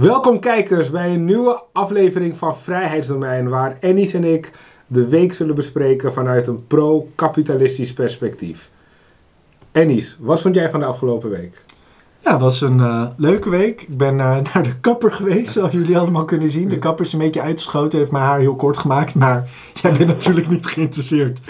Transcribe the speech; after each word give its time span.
Welkom 0.00 0.40
kijkers 0.40 0.90
bij 0.90 1.14
een 1.14 1.24
nieuwe 1.24 1.62
aflevering 1.72 2.36
van 2.36 2.56
Vrijheidsdomein, 2.56 3.48
waar 3.48 3.76
Ennis 3.80 4.14
en 4.14 4.24
ik 4.24 4.52
de 4.86 5.08
week 5.08 5.32
zullen 5.32 5.54
bespreken 5.54 6.12
vanuit 6.12 6.46
een 6.46 6.66
pro-kapitalistisch 6.66 7.92
perspectief. 7.92 8.70
Ennis, 9.72 10.16
wat 10.20 10.40
vond 10.40 10.54
jij 10.54 10.70
van 10.70 10.80
de 10.80 10.86
afgelopen 10.86 11.30
week? 11.30 11.62
Ja, 12.20 12.32
het 12.32 12.40
was 12.40 12.60
een 12.60 12.80
eh, 12.80 13.06
leuke 13.16 13.50
week. 13.50 13.82
Ik 13.82 13.96
ben 13.96 14.20
eh, 14.20 14.36
naar 14.54 14.62
de 14.62 14.80
kapper 14.80 15.12
geweest, 15.12 15.52
zoals 15.52 15.72
jullie 15.72 15.98
allemaal 15.98 16.24
kunnen 16.24 16.50
zien. 16.50 16.68
De 16.68 16.78
kapper 16.78 17.04
is 17.04 17.12
een 17.12 17.18
beetje 17.18 17.42
uitgeschoten, 17.42 17.98
heeft 17.98 18.10
mijn 18.10 18.24
haar 18.24 18.40
heel 18.40 18.56
kort 18.56 18.76
gemaakt. 18.76 19.14
Maar 19.14 19.50
jij 19.82 19.92
bent 19.92 20.06
natuurlijk 20.06 20.48
niet 20.48 20.66
geïnteresseerd 20.66 21.40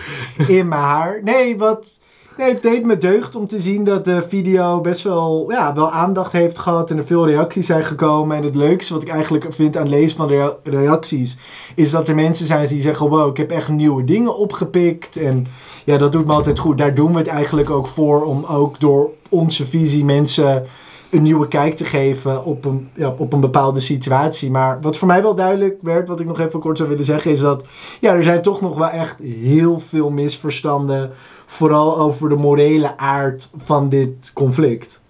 in 0.48 0.68
mijn 0.68 0.82
haar. 0.82 1.20
Nee, 1.22 1.58
wat 1.58 1.99
Nee, 2.40 2.52
het 2.52 2.62
deed 2.62 2.84
me 2.84 2.98
deugd 2.98 3.36
om 3.36 3.46
te 3.46 3.60
zien 3.60 3.84
dat 3.84 4.04
de 4.04 4.22
video 4.22 4.80
best 4.80 5.02
wel, 5.02 5.50
ja, 5.50 5.74
wel 5.74 5.90
aandacht 5.90 6.32
heeft 6.32 6.58
gehad 6.58 6.90
en 6.90 6.96
er 6.96 7.04
veel 7.04 7.26
reacties 7.26 7.66
zijn 7.66 7.84
gekomen. 7.84 8.36
En 8.36 8.42
het 8.42 8.54
leukste 8.54 8.92
wat 8.92 9.02
ik 9.02 9.08
eigenlijk 9.08 9.46
vind 9.48 9.76
aan 9.76 9.88
lezen 9.88 10.16
van 10.16 10.28
de 10.28 10.56
reacties, 10.62 11.36
is 11.74 11.90
dat 11.90 12.08
er 12.08 12.14
mensen 12.14 12.46
zijn 12.46 12.66
die 12.66 12.80
zeggen, 12.80 13.08
wow, 13.08 13.30
ik 13.30 13.36
heb 13.36 13.50
echt 13.50 13.68
nieuwe 13.68 14.04
dingen 14.04 14.36
opgepikt. 14.36 15.16
En 15.16 15.46
ja, 15.84 15.98
dat 15.98 16.12
doet 16.12 16.26
me 16.26 16.32
altijd 16.32 16.58
goed. 16.58 16.78
Daar 16.78 16.94
doen 16.94 17.12
we 17.12 17.18
het 17.18 17.26
eigenlijk 17.26 17.70
ook 17.70 17.88
voor, 17.88 18.24
om 18.24 18.44
ook 18.44 18.80
door 18.80 19.10
onze 19.28 19.66
visie 19.66 20.04
mensen 20.04 20.66
een 21.10 21.22
nieuwe 21.22 21.48
kijk 21.48 21.76
te 21.76 21.84
geven 21.84 22.44
op 22.44 22.64
een, 22.64 22.88
ja, 22.94 23.14
op 23.18 23.32
een 23.32 23.40
bepaalde 23.40 23.80
situatie. 23.80 24.50
Maar 24.50 24.78
wat 24.80 24.96
voor 24.96 25.08
mij 25.08 25.22
wel 25.22 25.34
duidelijk 25.34 25.78
werd, 25.82 26.08
wat 26.08 26.20
ik 26.20 26.26
nog 26.26 26.40
even 26.40 26.60
kort 26.60 26.76
zou 26.76 26.88
willen 26.88 27.04
zeggen, 27.04 27.30
is 27.30 27.40
dat 27.40 27.64
ja, 28.00 28.14
er 28.14 28.22
zijn 28.22 28.42
toch 28.42 28.60
nog 28.60 28.78
wel 28.78 28.88
echt 28.90 29.18
heel 29.22 29.80
veel 29.80 30.10
misverstanden. 30.10 31.10
Vooral 31.50 31.98
over 31.98 32.28
de 32.28 32.34
morele 32.34 32.96
aard 32.96 33.50
van 33.56 33.88
dit 33.88 34.30
conflict. 34.34 35.00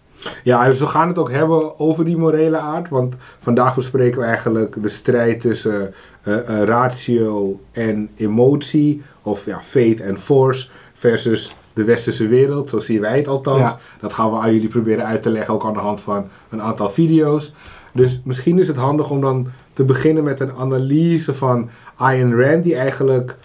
Ja, 0.42 0.66
dus 0.66 0.78
we 0.78 0.86
gaan 0.86 1.08
het 1.08 1.18
ook 1.18 1.30
hebben 1.30 1.78
over 1.78 2.04
die 2.04 2.16
morele 2.16 2.58
aard. 2.58 2.88
Want 2.88 3.14
vandaag 3.40 3.74
bespreken 3.74 4.20
we 4.20 4.26
eigenlijk 4.26 4.82
de 4.82 4.88
strijd 4.88 5.40
tussen 5.40 5.94
uh, 6.24 6.34
uh, 6.34 6.62
ratio 6.62 7.60
en 7.72 8.10
emotie. 8.16 9.02
Of 9.22 9.44
ja, 9.44 9.60
fate 9.62 10.02
en 10.02 10.18
force. 10.18 10.68
Versus 10.94 11.54
de 11.72 11.84
westerse 11.84 12.26
wereld, 12.26 12.70
zo 12.70 12.80
zien 12.80 13.00
wij 13.00 13.16
het 13.16 13.28
althans. 13.28 13.74
Dat 14.00 14.12
gaan 14.12 14.30
we 14.30 14.38
aan 14.38 14.52
jullie 14.52 14.68
proberen 14.68 15.04
uit 15.04 15.22
te 15.22 15.30
leggen, 15.30 15.54
ook 15.54 15.64
aan 15.64 15.72
de 15.72 15.78
hand 15.78 16.00
van 16.00 16.28
een 16.48 16.62
aantal 16.62 16.90
video's. 16.90 17.52
Dus 17.92 18.20
misschien 18.24 18.58
is 18.58 18.68
het 18.68 18.76
handig 18.76 19.10
om 19.10 19.20
dan 19.20 19.46
te 19.72 19.84
beginnen 19.84 20.24
met 20.24 20.40
een 20.40 20.52
analyse 20.52 21.34
van 21.34 21.70
Ayn 21.96 22.40
Rand, 22.42 22.64
die 22.64 22.76
eigenlijk 22.76 23.36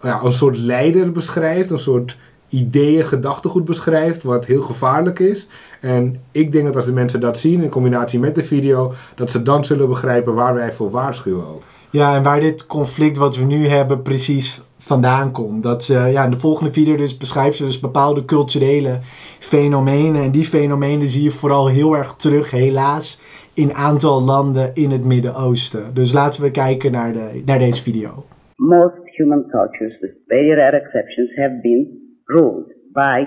ja, 0.00 0.22
een 0.22 0.32
soort 0.32 0.58
leider 0.58 1.12
beschrijft, 1.12 1.70
een 1.70 1.78
soort 1.78 2.16
ideeën, 2.54 3.04
gedachtegoed 3.04 3.64
beschrijft, 3.64 4.22
wat 4.22 4.44
heel 4.44 4.62
gevaarlijk 4.62 5.18
is. 5.18 5.48
En 5.80 6.20
ik 6.32 6.52
denk 6.52 6.64
dat 6.64 6.76
als 6.76 6.84
de 6.84 6.92
mensen 6.92 7.20
dat 7.20 7.38
zien 7.38 7.62
in 7.62 7.68
combinatie 7.68 8.18
met 8.18 8.34
de 8.34 8.44
video, 8.44 8.92
dat 9.14 9.30
ze 9.30 9.42
dan 9.42 9.64
zullen 9.64 9.88
begrijpen 9.88 10.34
waar 10.34 10.54
wij 10.54 10.72
voor 10.72 10.90
waarschuwen 10.90 11.46
ook. 11.46 11.62
Ja, 11.90 12.14
en 12.16 12.22
waar 12.22 12.40
dit 12.40 12.66
conflict 12.66 13.16
wat 13.16 13.36
we 13.36 13.44
nu 13.44 13.66
hebben 13.66 14.02
precies 14.02 14.62
vandaan 14.78 15.32
komt. 15.32 15.62
Dat 15.62 15.84
ze, 15.84 15.94
ja, 15.94 16.24
in 16.24 16.30
de 16.30 16.36
volgende 16.36 16.72
video 16.72 16.96
dus 16.96 17.16
beschrijft 17.16 17.56
ze 17.56 17.64
dus 17.64 17.80
bepaalde 17.80 18.24
culturele 18.24 18.98
fenomenen. 19.38 20.22
En 20.22 20.30
die 20.30 20.44
fenomenen 20.44 21.06
zie 21.06 21.22
je 21.22 21.30
vooral 21.30 21.68
heel 21.68 21.96
erg 21.96 22.14
terug, 22.14 22.50
helaas, 22.50 23.20
in 23.54 23.68
een 23.68 23.74
aantal 23.74 24.22
landen 24.22 24.70
in 24.74 24.90
het 24.90 25.04
Midden-Oosten. 25.04 25.94
Dus 25.94 26.12
laten 26.12 26.42
we 26.42 26.50
kijken 26.50 26.92
naar, 26.92 27.12
de, 27.12 27.42
naar 27.44 27.58
deze 27.58 27.82
video. 27.82 28.24
Most 28.56 29.00
human 29.04 29.44
cultures, 29.50 29.98
with 30.00 30.24
very 30.26 30.54
rare 30.54 30.76
exceptions, 30.76 31.36
have 31.36 31.58
been 31.62 32.03
ruled 32.28 32.70
by 32.94 33.24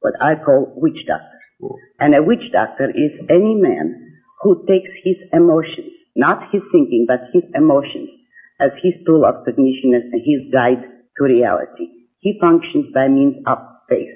what 0.00 0.14
I 0.20 0.34
call 0.34 0.72
witch 0.76 1.06
doctors. 1.06 1.76
And 1.98 2.14
a 2.14 2.22
witch 2.22 2.50
doctor 2.52 2.90
is 2.90 3.20
any 3.28 3.54
man 3.54 4.10
who 4.42 4.64
takes 4.66 4.90
his 5.04 5.22
emotions, 5.32 5.94
not 6.16 6.50
his 6.50 6.64
thinking, 6.72 7.04
but 7.06 7.28
his 7.32 7.50
emotions, 7.54 8.10
as 8.58 8.78
his 8.78 9.02
tool 9.04 9.24
of 9.24 9.44
cognition 9.44 9.94
and 9.94 10.12
his 10.24 10.48
guide 10.52 10.82
to 11.18 11.24
reality. 11.24 11.88
He 12.18 12.38
functions 12.40 12.88
by 12.92 13.08
means 13.08 13.36
of 13.46 13.58
faith. 13.88 14.10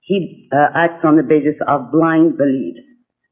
He 0.00 0.48
uh, 0.52 0.68
acts 0.74 1.04
on 1.04 1.16
the 1.16 1.22
basis 1.22 1.60
of 1.60 1.92
blind 1.92 2.36
beliefs, 2.36 2.82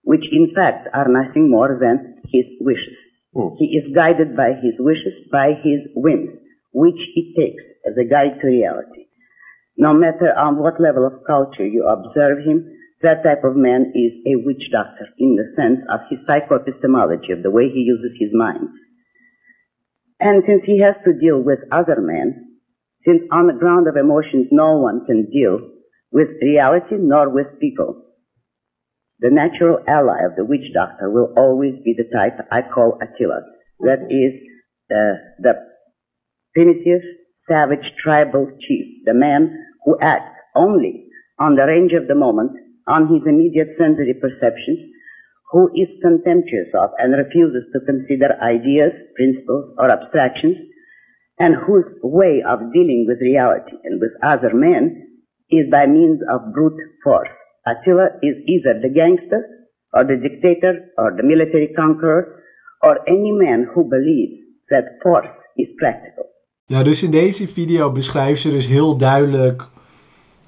which 0.02 0.32
in 0.32 0.54
fact 0.54 0.88
are 0.94 1.08
nothing 1.08 1.50
more 1.50 1.76
than 1.78 2.22
his 2.24 2.50
wishes. 2.60 2.98
Mm. 3.34 3.56
He 3.58 3.76
is 3.76 3.94
guided 3.94 4.36
by 4.36 4.52
his 4.62 4.78
wishes, 4.78 5.18
by 5.32 5.54
his 5.62 5.88
whims, 5.94 6.40
which 6.72 7.10
he 7.14 7.34
takes 7.36 7.64
as 7.86 7.98
a 7.98 8.04
guide 8.04 8.40
to 8.40 8.46
reality. 8.46 9.06
No 9.80 9.94
matter 9.94 10.30
on 10.36 10.58
what 10.58 10.78
level 10.78 11.06
of 11.06 11.24
culture 11.26 11.66
you 11.66 11.88
observe 11.88 12.44
him, 12.44 12.70
that 13.00 13.22
type 13.24 13.44
of 13.44 13.56
man 13.56 13.92
is 13.94 14.14
a 14.26 14.36
witch 14.36 14.68
doctor 14.70 15.08
in 15.18 15.36
the 15.36 15.46
sense 15.56 15.86
of 15.88 16.00
his 16.10 16.20
psychoepistemology, 16.26 17.32
of 17.32 17.42
the 17.42 17.50
way 17.50 17.70
he 17.70 17.80
uses 17.80 18.14
his 18.20 18.34
mind. 18.34 18.68
And 20.20 20.44
since 20.44 20.64
he 20.64 20.80
has 20.80 20.98
to 21.00 21.16
deal 21.18 21.40
with 21.40 21.60
other 21.72 21.96
men, 21.98 22.58
since 22.98 23.22
on 23.32 23.46
the 23.46 23.54
ground 23.54 23.88
of 23.88 23.96
emotions 23.96 24.48
no 24.52 24.76
one 24.76 25.06
can 25.06 25.30
deal 25.30 25.60
with 26.12 26.28
reality 26.42 26.96
nor 26.98 27.30
with 27.30 27.58
people. 27.58 28.04
The 29.20 29.30
natural 29.30 29.78
ally 29.88 30.26
of 30.26 30.36
the 30.36 30.44
witch 30.44 30.74
doctor 30.74 31.08
will 31.08 31.32
always 31.38 31.80
be 31.80 31.94
the 31.96 32.10
type 32.14 32.36
I 32.52 32.60
call 32.60 32.98
Attila. 33.00 33.40
That 33.80 34.08
is 34.10 34.34
uh, 34.90 35.16
the 35.38 35.54
primitive, 36.52 37.00
savage, 37.34 37.94
tribal 37.96 38.50
chief, 38.58 39.06
the 39.06 39.14
man 39.14 39.68
who 39.84 39.98
acts 40.00 40.42
only 40.54 41.06
on 41.38 41.56
the 41.56 41.64
range 41.64 41.92
of 41.92 42.06
the 42.06 42.14
moment, 42.14 42.52
on 42.86 43.12
his 43.12 43.26
immediate 43.26 43.72
sensory 43.72 44.14
perceptions, 44.14 44.80
who 45.52 45.70
is 45.74 45.96
contemptuous 46.02 46.72
of 46.74 46.90
and 46.98 47.12
refuses 47.12 47.68
to 47.72 47.80
consider 47.80 48.38
ideas, 48.42 49.02
principles, 49.16 49.74
or 49.78 49.90
abstractions, 49.90 50.58
and 51.38 51.54
whose 51.56 51.98
way 52.02 52.42
of 52.46 52.70
dealing 52.72 53.06
with 53.08 53.20
reality 53.20 53.76
and 53.84 54.00
with 54.00 54.14
other 54.22 54.54
men 54.54 55.08
is 55.50 55.66
by 55.68 55.86
means 55.86 56.22
of 56.30 56.52
brute 56.52 56.78
force. 57.02 57.34
Attila 57.66 58.10
is 58.22 58.36
either 58.46 58.78
the 58.80 58.88
gangster, 58.94 59.42
or 59.92 60.04
the 60.04 60.16
dictator, 60.16 60.86
or 60.96 61.16
the 61.16 61.22
military 61.22 61.72
conqueror, 61.74 62.42
or 62.82 63.00
any 63.08 63.32
man 63.32 63.66
who 63.74 63.84
believes 63.88 64.38
that 64.68 64.98
force 65.02 65.34
is 65.58 65.74
practical. 65.78 66.29
Ja, 66.70 66.82
dus 66.82 67.02
in 67.02 67.10
deze 67.10 67.48
video 67.48 67.90
beschrijft 67.92 68.40
ze 68.40 68.50
dus 68.50 68.66
heel 68.66 68.96
duidelijk 68.96 69.66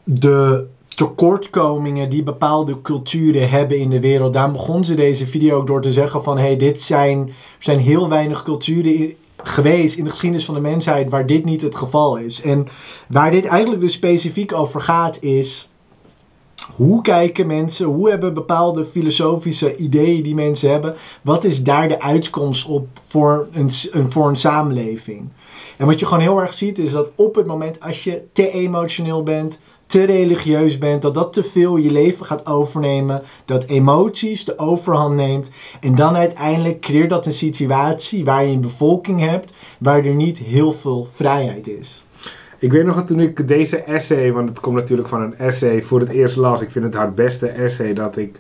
de 0.05 0.66
tekortkomingen 0.88 2.10
die 2.10 2.22
bepaalde 2.22 2.83
culturen 2.83 3.50
hebben 3.50 3.78
in 3.78 3.91
de 3.91 4.00
wereld. 4.00 4.33
Daar 4.33 4.50
begon 4.50 4.84
ze 4.84 4.94
deze 4.94 5.27
video 5.27 5.56
ook 5.56 5.66
door 5.66 5.81
te 5.81 5.93
zeggen 5.93 6.22
van... 6.22 6.38
hey, 6.38 6.56
dit 6.56 6.81
zijn, 6.81 7.19
er 7.28 7.34
zijn 7.59 7.78
heel 7.78 8.09
weinig 8.09 8.43
culturen 8.43 9.15
geweest 9.37 9.97
in 9.97 10.05
de 10.05 10.10
geschiedenis 10.10 10.44
van 10.44 10.55
de 10.55 10.60
mensheid 10.60 11.10
waar 11.10 11.27
dit 11.27 11.44
niet 11.44 11.62
het 11.62 11.75
geval 11.75 12.16
is. 12.16 12.43
En 12.43 12.66
waar 13.09 13.31
dit 13.31 13.44
eigenlijk 13.44 13.81
dus 13.81 13.93
specifiek 13.93 14.53
over 14.53 14.81
gaat 14.81 15.22
is. 15.22 15.72
Hoe 16.77 17.03
kijken 17.03 17.47
mensen, 17.47 17.87
hoe 17.87 18.11
hebben 18.11 18.34
bepaalde 18.34 18.84
filosofische 18.84 19.77
ideeën 19.77 20.23
die 20.23 20.34
mensen 20.34 20.71
hebben, 20.71 20.95
wat 21.23 21.45
is 21.45 21.62
daar 21.62 21.89
de 21.89 22.00
uitkomst 22.00 22.67
op 22.67 22.89
voor 23.09 23.49
een, 23.53 23.71
voor 24.12 24.28
een 24.28 24.37
samenleving? 24.37 25.28
En 25.77 25.87
wat 25.87 26.01
je 26.01 26.06
gewoon 26.06 26.22
heel 26.22 26.41
erg 26.41 26.55
ziet 26.55 26.78
is 26.78 26.93
dat 26.93 27.11
op 27.15 27.34
het 27.34 27.47
moment 27.47 27.81
als 27.81 28.05
je 28.05 28.22
te 28.33 28.51
emotioneel 28.51 29.22
bent, 29.22 29.61
te 29.87 30.05
religieus 30.05 30.78
bent, 30.78 31.03
dat 31.03 31.15
dat 31.15 31.33
te 31.33 31.43
veel 31.43 31.77
je 31.77 31.91
leven 31.91 32.27
gaat 32.27 32.47
overnemen, 32.47 33.22
dat 33.45 33.65
emoties 33.65 34.45
de 34.45 34.59
overhand 34.59 35.15
neemt 35.15 35.51
en 35.81 35.95
dan 35.95 36.16
uiteindelijk 36.16 36.81
creëert 36.81 37.10
dat 37.10 37.27
een 37.27 37.33
situatie 37.33 38.25
waar 38.25 38.45
je 38.45 38.53
een 38.53 38.60
bevolking 38.60 39.21
hebt 39.21 39.54
waar 39.78 40.04
er 40.04 40.15
niet 40.15 40.39
heel 40.39 40.72
veel 40.72 41.09
vrijheid 41.13 41.69
is. 41.69 42.04
Ik 42.62 42.72
weet 42.72 42.84
nog 42.84 42.94
dat 42.94 43.06
toen 43.06 43.20
ik 43.20 43.48
deze 43.48 43.76
essay, 43.76 44.32
want 44.32 44.48
het 44.48 44.60
komt 44.60 44.76
natuurlijk 44.76 45.09
van 45.09 45.20
een 45.20 45.38
essay, 45.38 45.82
voor 45.82 46.00
het 46.00 46.09
eerst 46.09 46.36
las. 46.36 46.60
Ik 46.60 46.70
vind 46.70 46.84
het 46.84 46.94
haar 46.94 47.12
beste 47.12 47.47
essay 47.48 47.92
dat 47.92 48.16
ik 48.16 48.38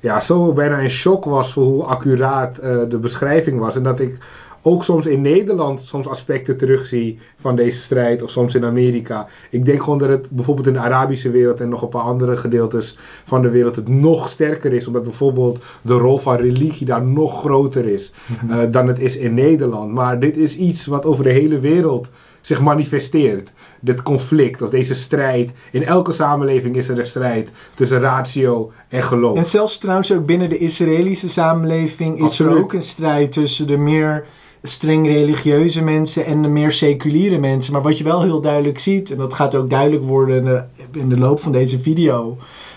ja, 0.00 0.20
zo 0.20 0.52
bijna 0.52 0.78
in 0.78 0.90
shock 0.90 1.24
was 1.24 1.52
voor 1.52 1.64
hoe 1.64 1.84
accuraat 1.84 2.58
uh, 2.58 2.82
de 2.88 2.98
beschrijving 2.98 3.58
was. 3.58 3.76
En 3.76 3.82
dat 3.82 4.00
ik 4.00 4.18
ook 4.62 4.84
soms 4.84 5.06
in 5.06 5.20
Nederland 5.20 5.80
soms 5.80 6.06
aspecten 6.06 6.56
terugzie 6.56 7.18
van 7.36 7.56
deze 7.56 7.80
strijd. 7.80 8.22
Of 8.22 8.30
soms 8.30 8.54
in 8.54 8.64
Amerika. 8.64 9.26
Ik 9.50 9.64
denk 9.64 9.82
gewoon 9.82 9.98
dat 9.98 10.08
het 10.08 10.30
bijvoorbeeld 10.30 10.66
in 10.66 10.72
de 10.72 10.78
Arabische 10.78 11.30
wereld 11.30 11.60
en 11.60 11.68
nog 11.68 11.82
een 11.82 11.88
paar 11.88 12.02
andere 12.02 12.36
gedeeltes 12.36 12.98
van 13.24 13.42
de 13.42 13.50
wereld 13.50 13.76
het 13.76 13.88
nog 13.88 14.28
sterker 14.28 14.72
is. 14.72 14.86
Omdat 14.86 15.02
bijvoorbeeld 15.02 15.64
de 15.82 15.94
rol 15.94 16.18
van 16.18 16.36
religie 16.36 16.86
daar 16.86 17.04
nog 17.04 17.40
groter 17.40 17.86
is 17.86 18.12
mhm. 18.26 18.52
eh, 18.52 18.70
dan 18.70 18.88
het 18.88 19.00
is 19.00 19.16
in 19.16 19.34
Nederland. 19.34 19.92
Maar 19.92 20.20
dit 20.20 20.36
is 20.36 20.56
iets 20.56 20.86
wat 20.86 21.04
over 21.04 21.24
de 21.24 21.30
hele 21.30 21.60
wereld 21.60 22.08
zich 22.46 22.60
manifesteert. 22.60 23.50
Dit 23.80 24.02
conflict 24.02 24.62
of 24.62 24.70
deze 24.70 24.94
strijd. 24.94 25.52
In 25.70 25.84
elke 25.84 26.12
samenleving 26.12 26.76
is 26.76 26.88
er 26.88 26.98
een 26.98 27.06
strijd 27.06 27.50
tussen 27.74 28.00
ratio 28.00 28.72
en 28.88 29.02
geloof. 29.02 29.36
En 29.36 29.46
zelfs 29.46 29.78
trouwens 29.78 30.12
ook 30.12 30.26
binnen 30.26 30.48
de 30.48 30.58
Israëlische 30.58 31.28
samenleving 31.28 32.24
is 32.24 32.38
er 32.38 32.58
ook 32.58 32.72
een 32.72 32.82
strijd 32.82 33.32
tussen 33.32 33.66
de 33.66 33.76
meer 33.76 34.26
streng 34.62 35.06
religieuze 35.06 35.82
mensen 35.82 36.24
en 36.24 36.42
de 36.42 36.48
meer 36.48 36.72
seculiere 36.72 37.38
mensen. 37.38 37.72
Maar 37.72 37.82
wat 37.82 37.98
je 37.98 38.04
wel 38.04 38.22
heel 38.22 38.40
duidelijk 38.40 38.78
ziet, 38.78 39.10
en 39.10 39.18
dat 39.18 39.34
gaat 39.34 39.54
ook 39.54 39.70
duidelijk 39.70 40.04
worden 40.04 40.36
in 40.36 40.44
de, 40.44 40.64
in 40.98 41.08
de 41.08 41.18
loop 41.18 41.40
van 41.40 41.52
deze 41.52 41.78
video, 41.78 42.36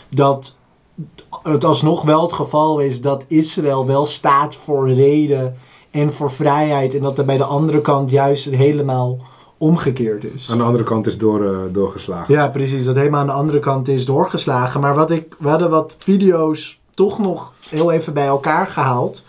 dat 0.10 0.58
het 1.44 1.64
alsnog 1.64 2.02
wel 2.02 2.22
het 2.22 2.34
geval 2.34 2.80
is 2.80 3.02
dat 3.02 3.24
Israël 3.28 3.86
wel 3.86 4.06
staat 4.06 4.56
voor 4.56 4.94
reden 4.94 5.56
en 5.92 6.14
voor 6.14 6.32
vrijheid. 6.32 6.96
En 6.96 7.02
dat 7.02 7.18
er 7.18 7.26
bij 7.26 7.38
de 7.38 7.44
andere 7.44 7.82
kant 7.82 8.12
juist 8.12 8.46
helemaal 8.46 9.20
omgekeerd 9.60 10.24
is. 10.24 10.48
Aan 10.52 10.58
de 10.58 10.64
andere 10.64 10.84
kant 10.84 11.08
is 11.08 11.18
door, 11.18 11.42
uh, 11.42 11.60
doorgeslagen. 11.72 12.34
Ja, 12.34 12.48
precies. 12.48 12.86
Dat 12.86 12.96
helemaal 12.96 13.20
aan 13.20 13.28
de 13.28 13.32
andere 13.32 13.60
kant 13.60 13.88
is 13.88 14.06
doorgeslagen. 14.06 14.82
Maar 14.82 14.96
wat 14.96 15.12
ik, 15.12 15.36
we 15.40 15.48
hadden 15.50 15.70
wat 15.70 15.96
video's 16.00 16.80
toch 16.94 17.20
nog 17.20 17.54
heel 17.70 17.92
even 17.92 18.14
bij 18.14 18.26
elkaar 18.26 18.68
gehaald. 18.68 19.26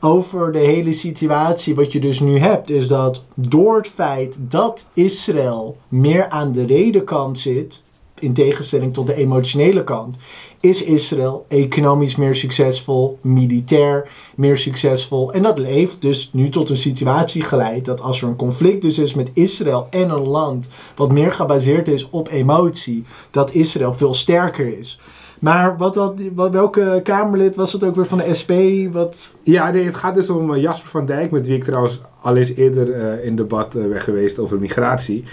Over 0.00 0.52
de 0.52 0.58
hele 0.58 0.92
situatie, 0.92 1.74
wat 1.74 1.92
je 1.92 2.00
dus 2.00 2.20
nu 2.20 2.38
hebt, 2.38 2.70
is 2.70 2.88
dat 2.88 3.24
door 3.34 3.76
het 3.76 3.88
feit 3.88 4.36
dat 4.38 4.86
Israël 4.92 5.76
meer 5.88 6.28
aan 6.28 6.52
de 6.52 6.66
redenkant 6.66 7.38
zit, 7.38 7.84
in 8.20 8.32
tegenstelling 8.32 8.92
tot 8.92 9.06
de 9.06 9.14
emotionele 9.14 9.84
kant, 9.84 10.16
is 10.60 10.84
Israël 10.84 11.44
economisch 11.48 12.16
meer 12.16 12.34
succesvol, 12.34 13.18
militair 13.20 14.08
meer 14.36 14.56
succesvol. 14.56 15.32
En 15.32 15.42
dat 15.42 15.58
heeft 15.58 16.02
dus 16.02 16.30
nu 16.32 16.48
tot 16.48 16.70
een 16.70 16.76
situatie 16.76 17.42
geleid 17.42 17.84
dat 17.84 18.00
als 18.00 18.22
er 18.22 18.28
een 18.28 18.36
conflict 18.36 18.82
dus 18.82 18.98
is 18.98 19.14
met 19.14 19.30
Israël 19.32 19.86
en 19.90 20.10
een 20.10 20.26
land 20.26 20.68
wat 20.96 21.12
meer 21.12 21.32
gebaseerd 21.32 21.88
is 21.88 22.10
op 22.10 22.28
emotie, 22.28 23.04
dat 23.30 23.52
Israël 23.52 23.94
veel 23.94 24.14
sterker 24.14 24.78
is. 24.78 25.00
Maar 25.40 25.76
wat 25.76 25.94
had, 25.94 26.20
wat, 26.34 26.52
welke 26.52 27.00
Kamerlid 27.02 27.56
was 27.56 27.72
het 27.72 27.84
ook 27.84 27.94
weer 27.94 28.06
van 28.06 28.18
de 28.18 28.34
SP? 28.40 28.52
Wat... 28.92 29.34
Ja, 29.42 29.72
het 29.72 29.94
gaat 29.94 30.14
dus 30.14 30.30
om 30.30 30.54
eh, 30.54 30.62
Jasper 30.62 30.90
van 30.90 31.06
Dijk, 31.06 31.30
met 31.30 31.46
wie 31.46 31.56
ik 31.56 31.64
trouwens 31.64 32.00
al 32.22 32.36
eens 32.36 32.54
eerder 32.54 32.88
uh, 32.88 33.24
in 33.24 33.36
debat 33.36 33.74
uh, 33.74 34.00
geweest 34.00 34.38
over 34.38 34.58
migratie. 34.58 35.24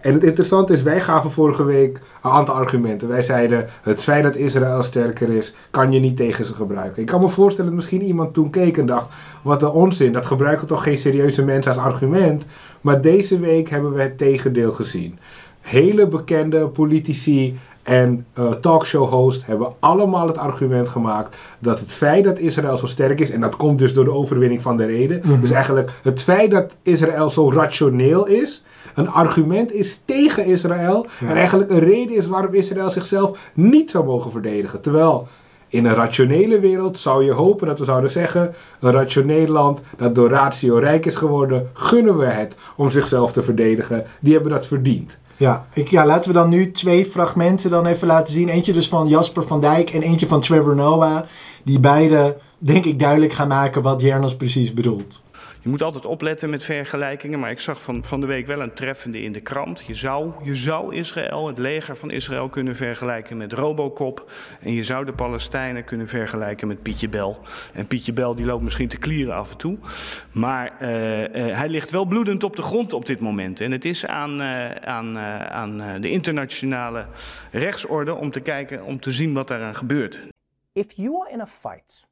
En 0.00 0.14
het 0.14 0.24
interessante 0.24 0.72
is, 0.72 0.82
wij 0.82 1.00
gaven 1.00 1.30
vorige 1.30 1.64
week 1.64 2.02
een 2.22 2.30
aantal 2.30 2.54
argumenten. 2.54 3.08
Wij 3.08 3.22
zeiden, 3.22 3.66
het 3.82 4.02
feit 4.02 4.22
dat 4.22 4.36
Israël 4.36 4.82
sterker 4.82 5.30
is, 5.30 5.54
kan 5.70 5.92
je 5.92 6.00
niet 6.00 6.16
tegen 6.16 6.44
ze 6.44 6.54
gebruiken. 6.54 7.02
Ik 7.02 7.08
kan 7.08 7.20
me 7.20 7.28
voorstellen 7.28 7.70
dat 7.70 7.80
misschien 7.80 8.02
iemand 8.02 8.34
toen 8.34 8.50
keek 8.50 8.78
en 8.78 8.86
dacht, 8.86 9.14
wat 9.42 9.62
een 9.62 9.68
onzin, 9.68 10.12
dat 10.12 10.26
gebruiken 10.26 10.66
toch 10.66 10.82
geen 10.82 10.98
serieuze 10.98 11.44
mensen 11.44 11.72
als 11.72 11.82
argument. 11.82 12.44
Maar 12.80 13.00
deze 13.00 13.38
week 13.38 13.68
hebben 13.68 13.92
we 13.92 14.02
het 14.02 14.18
tegendeel 14.18 14.72
gezien. 14.72 15.18
Hele 15.60 16.08
bekende 16.08 16.68
politici 16.68 17.58
en 17.88 18.26
uh, 18.38 18.50
talkshow-host 18.50 19.46
hebben 19.46 19.72
allemaal 19.78 20.26
het 20.26 20.38
argument 20.38 20.88
gemaakt 20.88 21.36
dat 21.58 21.80
het 21.80 21.90
feit 21.90 22.24
dat 22.24 22.38
Israël 22.38 22.76
zo 22.76 22.86
sterk 22.86 23.20
is, 23.20 23.30
en 23.30 23.40
dat 23.40 23.56
komt 23.56 23.78
dus 23.78 23.94
door 23.94 24.04
de 24.04 24.12
overwinning 24.12 24.62
van 24.62 24.76
de 24.76 24.84
reden, 24.84 25.20
mm 25.24 25.30
-hmm. 25.30 25.40
dus 25.40 25.50
eigenlijk 25.50 25.90
het 26.02 26.22
feit 26.22 26.50
dat 26.50 26.76
Israël 26.82 27.30
zo 27.30 27.50
rationeel 27.50 28.26
is, 28.26 28.64
een 28.94 29.08
argument 29.08 29.72
is 29.72 30.00
tegen 30.04 30.44
Israël 30.44 31.06
ja. 31.20 31.28
en 31.28 31.36
eigenlijk 31.36 31.70
een 31.70 31.78
reden 31.78 32.16
is 32.16 32.26
waarom 32.26 32.54
Israël 32.54 32.90
zichzelf 32.90 33.50
niet 33.54 33.90
zou 33.90 34.04
mogen 34.04 34.30
verdedigen. 34.30 34.80
Terwijl 34.80 35.28
in 35.68 35.84
een 35.84 35.94
rationele 35.94 36.60
wereld 36.60 36.98
zou 36.98 37.24
je 37.24 37.32
hopen 37.32 37.66
dat 37.66 37.78
we 37.78 37.84
zouden 37.84 38.10
zeggen: 38.10 38.54
een 38.80 38.92
rationeel 38.92 39.46
land 39.46 39.80
dat 39.96 40.14
door 40.14 40.28
ratio 40.28 40.76
rijk 40.76 41.06
is 41.06 41.16
geworden, 41.16 41.70
gunnen 41.72 42.18
we 42.18 42.26
het 42.26 42.54
om 42.76 42.90
zichzelf 42.90 43.32
te 43.32 43.42
verdedigen. 43.42 44.04
Die 44.20 44.32
hebben 44.32 44.52
dat 44.52 44.66
verdiend. 44.66 45.18
Ja, 45.36 45.66
ik, 45.72 45.88
ja, 45.88 46.06
laten 46.06 46.32
we 46.32 46.38
dan 46.38 46.48
nu 46.48 46.70
twee 46.70 47.04
fragmenten 47.04 47.70
dan 47.70 47.86
even 47.86 48.06
laten 48.06 48.34
zien. 48.34 48.48
Eentje 48.48 48.72
dus 48.72 48.88
van 48.88 49.08
Jasper 49.08 49.42
van 49.42 49.60
Dijk 49.60 49.90
en 49.90 50.02
eentje 50.02 50.26
van 50.26 50.40
Trevor 50.40 50.74
Noah. 50.74 51.22
Die 51.62 51.80
beide, 51.80 52.36
denk 52.58 52.84
ik, 52.84 52.98
duidelijk 52.98 53.32
gaan 53.32 53.48
maken 53.48 53.82
wat 53.82 54.00
Jernas 54.00 54.36
precies 54.36 54.74
bedoelt. 54.74 55.22
Je 55.60 55.68
moet 55.68 55.82
altijd 55.82 56.06
opletten 56.06 56.50
met 56.50 56.64
vergelijkingen, 56.64 57.38
maar 57.38 57.50
ik 57.50 57.60
zag 57.60 57.82
van, 57.82 58.04
van 58.04 58.20
de 58.20 58.26
week 58.26 58.46
wel 58.46 58.60
een 58.60 58.72
treffende 58.72 59.22
in 59.22 59.32
de 59.32 59.40
krant. 59.40 59.84
Je 59.86 59.94
zou, 59.94 60.32
je 60.42 60.56
zou 60.56 60.94
Israël, 60.94 61.46
het 61.46 61.58
leger 61.58 61.96
van 61.96 62.10
Israël, 62.10 62.48
kunnen 62.48 62.76
vergelijken 62.76 63.36
met 63.36 63.52
Robocop. 63.52 64.30
En 64.60 64.72
je 64.72 64.82
zou 64.82 65.04
de 65.04 65.12
Palestijnen 65.12 65.84
kunnen 65.84 66.08
vergelijken 66.08 66.68
met 66.68 66.82
Pietje 66.82 67.08
Bel. 67.08 67.40
En 67.72 67.86
Pietje 67.86 68.12
Bel 68.12 68.34
die 68.34 68.46
loopt 68.46 68.62
misschien 68.62 68.88
te 68.88 68.98
klieren 68.98 69.34
af 69.34 69.50
en 69.50 69.56
toe. 69.56 69.78
Maar 70.32 70.76
uh, 70.82 71.20
uh, 71.20 71.56
hij 71.56 71.68
ligt 71.68 71.90
wel 71.90 72.04
bloedend 72.04 72.44
op 72.44 72.56
de 72.56 72.62
grond 72.62 72.92
op 72.92 73.06
dit 73.06 73.20
moment. 73.20 73.60
En 73.60 73.72
het 73.72 73.84
is 73.84 74.06
aan, 74.06 74.40
uh, 74.40 74.70
aan, 74.70 75.18
aan 75.18 76.00
de 76.00 76.10
internationale 76.10 77.06
rechtsorde 77.50 78.14
om 78.14 78.30
te 78.30 78.40
kijken, 78.40 78.84
om 78.84 79.00
te 79.00 79.12
zien 79.12 79.34
wat 79.34 79.48
daaraan 79.48 79.74
gebeurt. 79.74 80.26
If 80.72 80.86
you 80.94 81.20
are 81.20 81.32
in 81.32 81.40
a 81.40 81.46
fight 81.46 82.07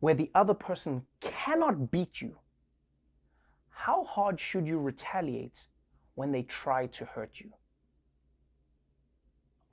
where 0.00 0.14
the 0.14 0.30
other 0.34 0.54
person 0.54 1.02
cannot 1.20 1.90
beat 1.90 2.20
you, 2.20 2.36
how 3.70 4.04
hard 4.04 4.40
should 4.40 4.66
you 4.66 4.78
retaliate 4.78 5.66
when 6.14 6.32
they 6.32 6.42
try 6.42 6.86
to 6.86 7.04
hurt 7.04 7.32
you? 7.34 7.50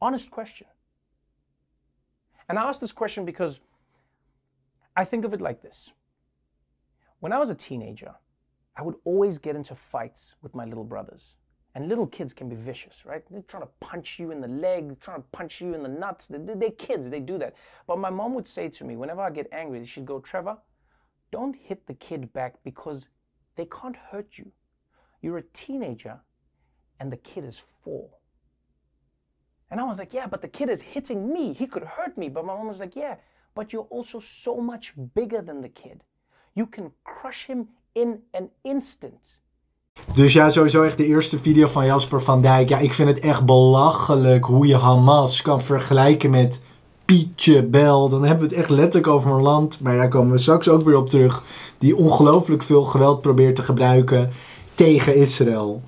Honest 0.02 0.30
question. 0.30 0.68
And 2.50 2.60
I 2.60 2.64
ask 2.64 2.80
this 2.80 2.92
question 2.92 3.26
because 3.26 3.60
I 4.96 5.06
think 5.06 5.26
of 5.26 5.34
it 5.34 5.42
like 5.42 5.62
this. 5.62 5.90
When 7.20 7.32
I 7.32 7.40
was 7.40 7.50
a 7.50 7.56
teenager, 7.56 8.14
I 8.76 8.82
would 8.82 8.96
always 9.06 9.38
get 9.38 9.56
into 9.56 9.76
fights 9.76 10.36
with 10.42 10.54
my 10.54 10.66
little 10.66 10.84
brothers. 10.84 11.36
And 11.76 11.90
little 11.90 12.06
kids 12.06 12.34
can 12.34 12.50
be 12.50 12.56
vicious, 12.56 13.04
right? 13.04 13.24
They're 13.32 13.42
trying 13.42 13.64
to 13.64 13.70
punch 13.80 14.20
you 14.20 14.30
in 14.30 14.42
the 14.42 14.48
leg, 14.48 15.00
trying 15.00 15.22
to 15.22 15.28
punch 15.32 15.60
you 15.60 15.74
in 15.74 15.82
the 15.82 15.90
nuts. 15.90 16.28
They're 16.30 16.70
kids, 16.72 17.10
they 17.10 17.20
do 17.20 17.40
that. 17.40 17.56
But 17.88 17.98
my 17.98 18.12
mom 18.12 18.36
would 18.36 18.46
say 18.46 18.70
to 18.70 18.84
me, 18.84 18.96
whenever 18.96 19.22
I 19.22 19.32
get 19.32 19.48
angry, 19.52 19.84
she'd 19.86 20.06
go, 20.06 20.20
Trevor, 20.20 20.58
don't 21.32 21.56
hit 21.56 21.88
the 21.88 21.96
kid 21.96 22.32
back 22.32 22.56
because 22.64 23.10
they 23.56 23.66
can't 23.66 23.96
hurt 23.96 24.38
you. 24.38 24.52
You're 25.24 25.40
a 25.40 25.44
teenager 25.54 26.20
and 27.00 27.12
the 27.12 27.18
kid 27.18 27.44
is 27.44 27.64
four. 27.84 28.08
And 29.72 29.80
I 29.80 29.84
was 29.84 29.98
like, 29.98 30.14
yeah, 30.14 30.28
but 30.28 30.44
the 30.44 30.48
kid 30.48 30.70
is 30.70 30.82
hitting 30.82 31.34
me. 31.34 31.54
He 31.54 31.66
could 31.66 31.84
hurt 31.84 32.16
me. 32.20 32.30
But 32.30 32.46
my 32.46 32.54
mom 32.54 32.68
was 32.68 32.80
like, 32.80 32.96
yeah, 32.96 33.16
but 33.56 33.74
you're 33.74 33.88
also 33.90 34.20
so 34.20 34.58
much 34.58 34.94
bigger 35.16 35.42
than 35.42 35.62
the 35.62 35.70
kid. 35.70 36.04
You 36.54 36.68
can 36.68 36.92
crush 37.04 37.48
him 37.48 37.70
in 37.96 38.22
an 38.36 38.52
instant. 38.64 39.38
Dus 40.14 40.34
ja, 40.34 40.50
sowieso 40.50 40.84
echt 40.84 40.98
de 40.98 41.06
eerste 41.06 41.40
video 41.40 41.68
van 41.68 41.86
Jasper 41.86 42.22
van 42.22 42.42
Dijk. 42.42 42.70
Ja, 42.70 42.78
ik 42.78 42.94
vind 42.94 43.10
het 43.10 43.20
echt 43.20 43.46
belachelijk 43.46 44.46
hoe 44.46 44.68
je 44.68 44.78
Hamas 44.78 45.42
kan 45.42 45.62
vergelijken 45.62 46.30
met 46.30 46.62
Pietje 47.06 47.64
Bel. 47.64 48.10
Dan 48.10 48.24
hebben 48.24 48.48
we 48.48 48.56
het 48.56 48.64
echt 48.64 48.70
letterlijk 48.70 49.08
over 49.08 49.32
een 49.32 49.42
land, 49.42 49.80
maar 49.82 49.98
daar 49.98 50.10
komen 50.10 50.32
we 50.32 50.38
straks 50.38 50.70
ook 50.70 50.82
weer 50.82 50.98
op 50.98 51.10
terug, 51.10 51.44
die 51.78 51.96
ongelooflijk 51.96 52.64
veel 52.64 52.84
geweld 52.84 53.22
probeert 53.22 53.56
te 53.56 53.64
gebruiken 53.64 54.30
tegen 54.76 55.16
Israël. 55.16 55.82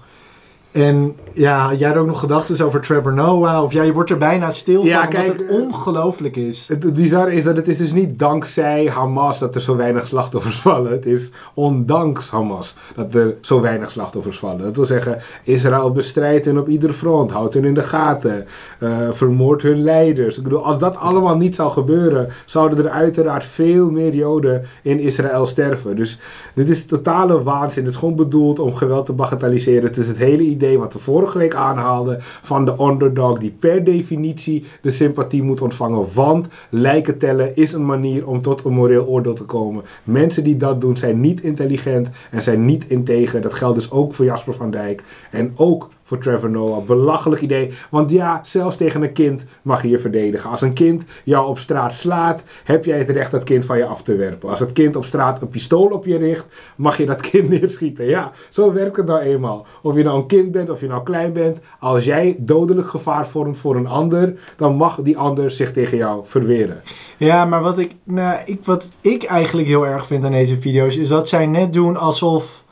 En 0.76 1.16
ja, 1.34 1.74
jij 1.74 1.88
had 1.88 1.98
ook 1.98 2.08
nog 2.08 2.20
gedachten 2.20 2.66
over 2.66 2.82
Trevor 2.82 3.14
Noah. 3.14 3.64
Of 3.64 3.74
ja, 3.74 3.84
je 3.84 3.94
wordt 3.94 4.10
er 4.10 4.18
bijna 4.18 4.52
stil 4.52 4.80
van, 4.80 4.90
ja, 4.90 5.06
kijk, 5.06 5.28
het 5.28 5.50
ongelooflijk 5.50 6.36
is. 6.36 6.68
Het 6.68 6.94
bizarre 6.94 7.34
is 7.34 7.44
dat 7.44 7.58
het 7.58 7.68
is 7.68 7.78
dus 7.78 7.94
niet 7.94 8.20
dankzij 8.20 8.88
Hamas 8.88 9.40
dat 9.40 9.56
er 9.56 9.62
zo 9.62 9.76
weinig 9.76 10.08
slachtoffers 10.08 10.56
vallen. 10.56 10.92
Het 10.92 11.06
is 11.06 11.32
ondanks 11.54 12.30
Hamas 12.30 12.76
dat 12.96 13.16
er 13.16 13.36
zo 13.42 13.62
weinig 13.62 13.92
slachtoffers 13.92 14.40
vallen. 14.40 14.62
Dat 14.62 14.76
wil 14.76 14.86
zeggen, 14.86 15.18
Israël 15.44 15.92
bestrijdt 15.92 16.46
hen 16.46 16.58
op 16.58 16.68
ieder 16.68 16.94
front. 16.94 17.32
Houdt 17.32 17.54
hen 17.54 17.66
in 17.66 17.74
de 17.74 17.84
gaten. 17.84 18.46
Uh, 18.80 19.12
vermoordt 19.12 19.62
hun 19.62 19.84
leiders. 19.84 20.38
Ik 20.38 20.44
bedoel, 20.44 20.66
als 20.66 20.80
dat 20.80 20.98
allemaal 20.98 21.38
niet 21.38 21.56
zou 21.56 21.72
gebeuren, 21.72 22.30
zouden 22.46 22.86
er 22.86 22.92
uiteraard 22.92 23.46
veel 23.46 23.90
meer 23.90 24.16
Joden 24.16 24.64
in 24.82 25.00
Israël 25.00 25.46
sterven. 25.46 25.96
Dus 25.96 26.20
dit 26.54 26.70
is 26.70 26.86
totale 26.86 27.44
waanzin. 27.44 27.84
Het 27.84 27.92
is 27.94 28.00
gewoon 28.00 28.16
bedoeld 28.16 28.60
om 28.60 28.76
geweld 28.76 29.06
te 29.06 29.14
bagatelliseren. 29.14 29.84
Het 29.84 29.98
is 29.98 30.08
het 30.08 30.18
hele 30.18 30.44
idee 30.44 30.64
wat 30.74 30.94
we 30.94 31.00
vorige 31.00 31.38
week 31.38 31.56
aanhaalden 31.56 32.18
van 32.22 32.66
de 32.66 32.76
underdog 32.80 33.40
die 33.40 33.56
per 33.60 33.84
definitie 33.84 34.66
de 34.82 34.92
sympathie 34.92 35.44
moet 35.44 35.62
ontvangen. 35.62 36.06
Want 36.14 36.48
lijken 36.70 37.18
tellen 37.18 37.56
is 37.56 37.74
een 37.74 37.86
manier 37.86 38.28
om 38.28 38.42
tot 38.42 38.66
een 38.66 38.74
moreel 38.74 39.06
oordeel 39.06 39.34
te 39.34 39.44
komen. 39.44 39.84
Mensen 40.04 40.44
die 40.44 40.58
dat 40.58 40.82
doen 40.82 40.98
zijn 40.98 41.20
niet 41.20 41.42
intelligent 41.42 42.10
en 42.32 42.44
zijn 42.44 42.66
niet 42.66 42.86
integer. 42.88 43.42
Dat 43.42 43.54
geldt 43.54 43.76
dus 43.76 43.92
ook 43.92 44.14
voor 44.14 44.26
Jasper 44.26 44.54
van 44.54 44.72
Dijk 44.72 45.04
en 45.32 45.54
ook 45.56 45.90
voor 46.06 46.18
Trevor 46.18 46.50
Noah. 46.50 46.86
Belachelijk 46.86 47.42
idee. 47.42 47.72
Want 47.90 48.12
ja, 48.12 48.40
zelfs 48.44 48.78
tegen 48.78 49.02
een 49.02 49.12
kind 49.12 49.46
mag 49.62 49.82
je 49.82 49.90
je 49.90 50.00
verdedigen. 50.00 50.50
Als 50.50 50.62
een 50.62 50.74
kind 50.74 51.04
jou 51.24 51.48
op 51.48 51.60
straat 51.60 51.94
slaat, 51.94 52.44
heb 52.64 52.86
jij 52.86 52.98
het 52.98 53.10
recht 53.10 53.32
dat 53.32 53.44
kind 53.44 53.66
van 53.66 53.78
je 53.78 53.86
af 53.86 54.04
te 54.04 54.16
werpen. 54.16 54.50
Als 54.50 54.60
het 54.60 54.72
kind 54.72 54.96
op 54.96 55.06
straat 55.06 55.42
een 55.42 55.50
pistool 55.50 55.88
op 55.88 56.06
je 56.06 56.18
richt, 56.18 56.46
mag 56.76 56.98
je 56.98 57.06
dat 57.06 57.22
kind 57.22 57.50
neerschieten. 57.60 58.06
Ja, 58.06 58.32
zo 58.50 58.74
werkt 58.74 58.96
het 58.96 59.06
nou 59.06 59.20
eenmaal. 59.20 59.66
Of 59.82 59.96
je 59.96 60.04
nou 60.04 60.18
een 60.18 60.28
kind 60.28 60.52
bent, 60.52 60.70
of 60.70 60.82
je 60.82 60.88
nou 60.88 61.04
klein 61.04 61.34
bent. 61.34 61.58
Als 61.80 62.06
jij 62.06 62.38
dodelijk 62.40 62.90
gevaar 62.90 63.28
vormt 63.28 63.58
voor 63.58 63.76
een 63.76 63.88
ander, 63.88 64.40
dan 64.58 64.76
mag 64.76 65.02
die 65.02 65.18
ander 65.18 65.52
zich 65.52 65.72
tegen 65.72 65.98
jou 65.98 66.22
verweren. 66.26 66.82
Ja, 67.18 67.46
maar 67.46 67.62
wat 67.62 67.78
ik, 67.78 67.92
nou, 68.04 68.40
ik, 68.46 68.66
wat 68.66 68.90
ik 69.02 69.24
eigenlijk 69.24 69.68
heel 69.68 69.88
erg 69.88 70.06
vind 70.06 70.26
aan 70.26 70.32
deze 70.32 70.58
video's, 70.58 70.98
is 70.98 71.08
dat 71.08 71.30
zij 71.30 71.46
net 71.46 71.74
doen 71.74 71.98
alsof 71.98 72.65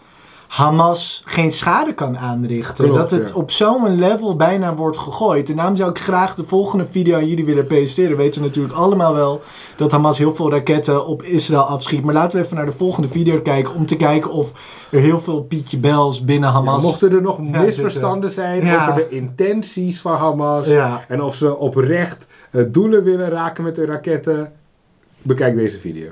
Hamas 0.54 1.22
geen 1.26 1.52
schade 1.52 1.94
kan 1.94 2.18
aanrichten. 2.18 2.84
Klopt, 2.84 3.00
dat 3.00 3.12
het 3.12 3.34
op 3.34 3.52
zo'n 3.52 4.00
level 4.00 4.36
bijna 4.36 4.76
wordt 4.76 4.98
gegooid. 4.98 5.50
En 5.50 5.56
daarom 5.56 5.76
zou 5.76 5.90
ik 5.90 6.00
graag 6.00 6.36
de 6.36 6.44
volgende 6.44 6.86
video 6.86 7.16
aan 7.16 7.28
jullie 7.28 7.46
willen 7.46 7.68
presenteren. 7.68 8.18
Weten 8.18 8.42
natuurlijk 8.42 8.74
allemaal 8.74 9.14
wel 9.14 9.42
dat 9.76 9.92
Hamas 9.92 10.18
heel 10.18 10.36
veel 10.36 10.52
raketten 10.52 11.06
op 11.06 11.24
Israël 11.24 11.62
afschiet. 11.62 12.04
Maar 12.04 12.14
laten 12.14 12.38
we 12.38 12.44
even 12.44 12.56
naar 12.58 12.66
de 12.66 12.72
volgende 12.72 13.08
video 13.08 13.42
kijken 13.42 13.74
om 13.74 13.86
te 13.86 13.96
kijken 13.96 14.32
of 14.32 14.52
er 14.92 15.00
heel 15.00 15.20
veel 15.20 15.44
Pietje 15.44 15.78
Bels 15.78 16.26
binnen 16.26 16.50
Hamas... 16.50 16.84
Mochten 16.84 17.12
er 17.12 17.22
nog 17.22 17.40
misverstanden 17.40 18.30
zijn 18.30 18.80
over 18.80 18.96
de 18.96 19.10
intenties 19.10 20.02
van 20.02 20.16
Hamas 20.16 20.68
en 21.08 21.22
of 21.22 21.36
ze 21.36 21.58
oprecht 21.58 22.26
eh, 22.52 22.64
doelen 22.68 23.04
willen 23.04 23.30
raken 23.30 23.64
met 23.64 23.78
hun 23.78 23.86
raketten, 23.86 24.52
bekijk 25.22 25.56
deze 25.56 25.80
video. 25.80 26.10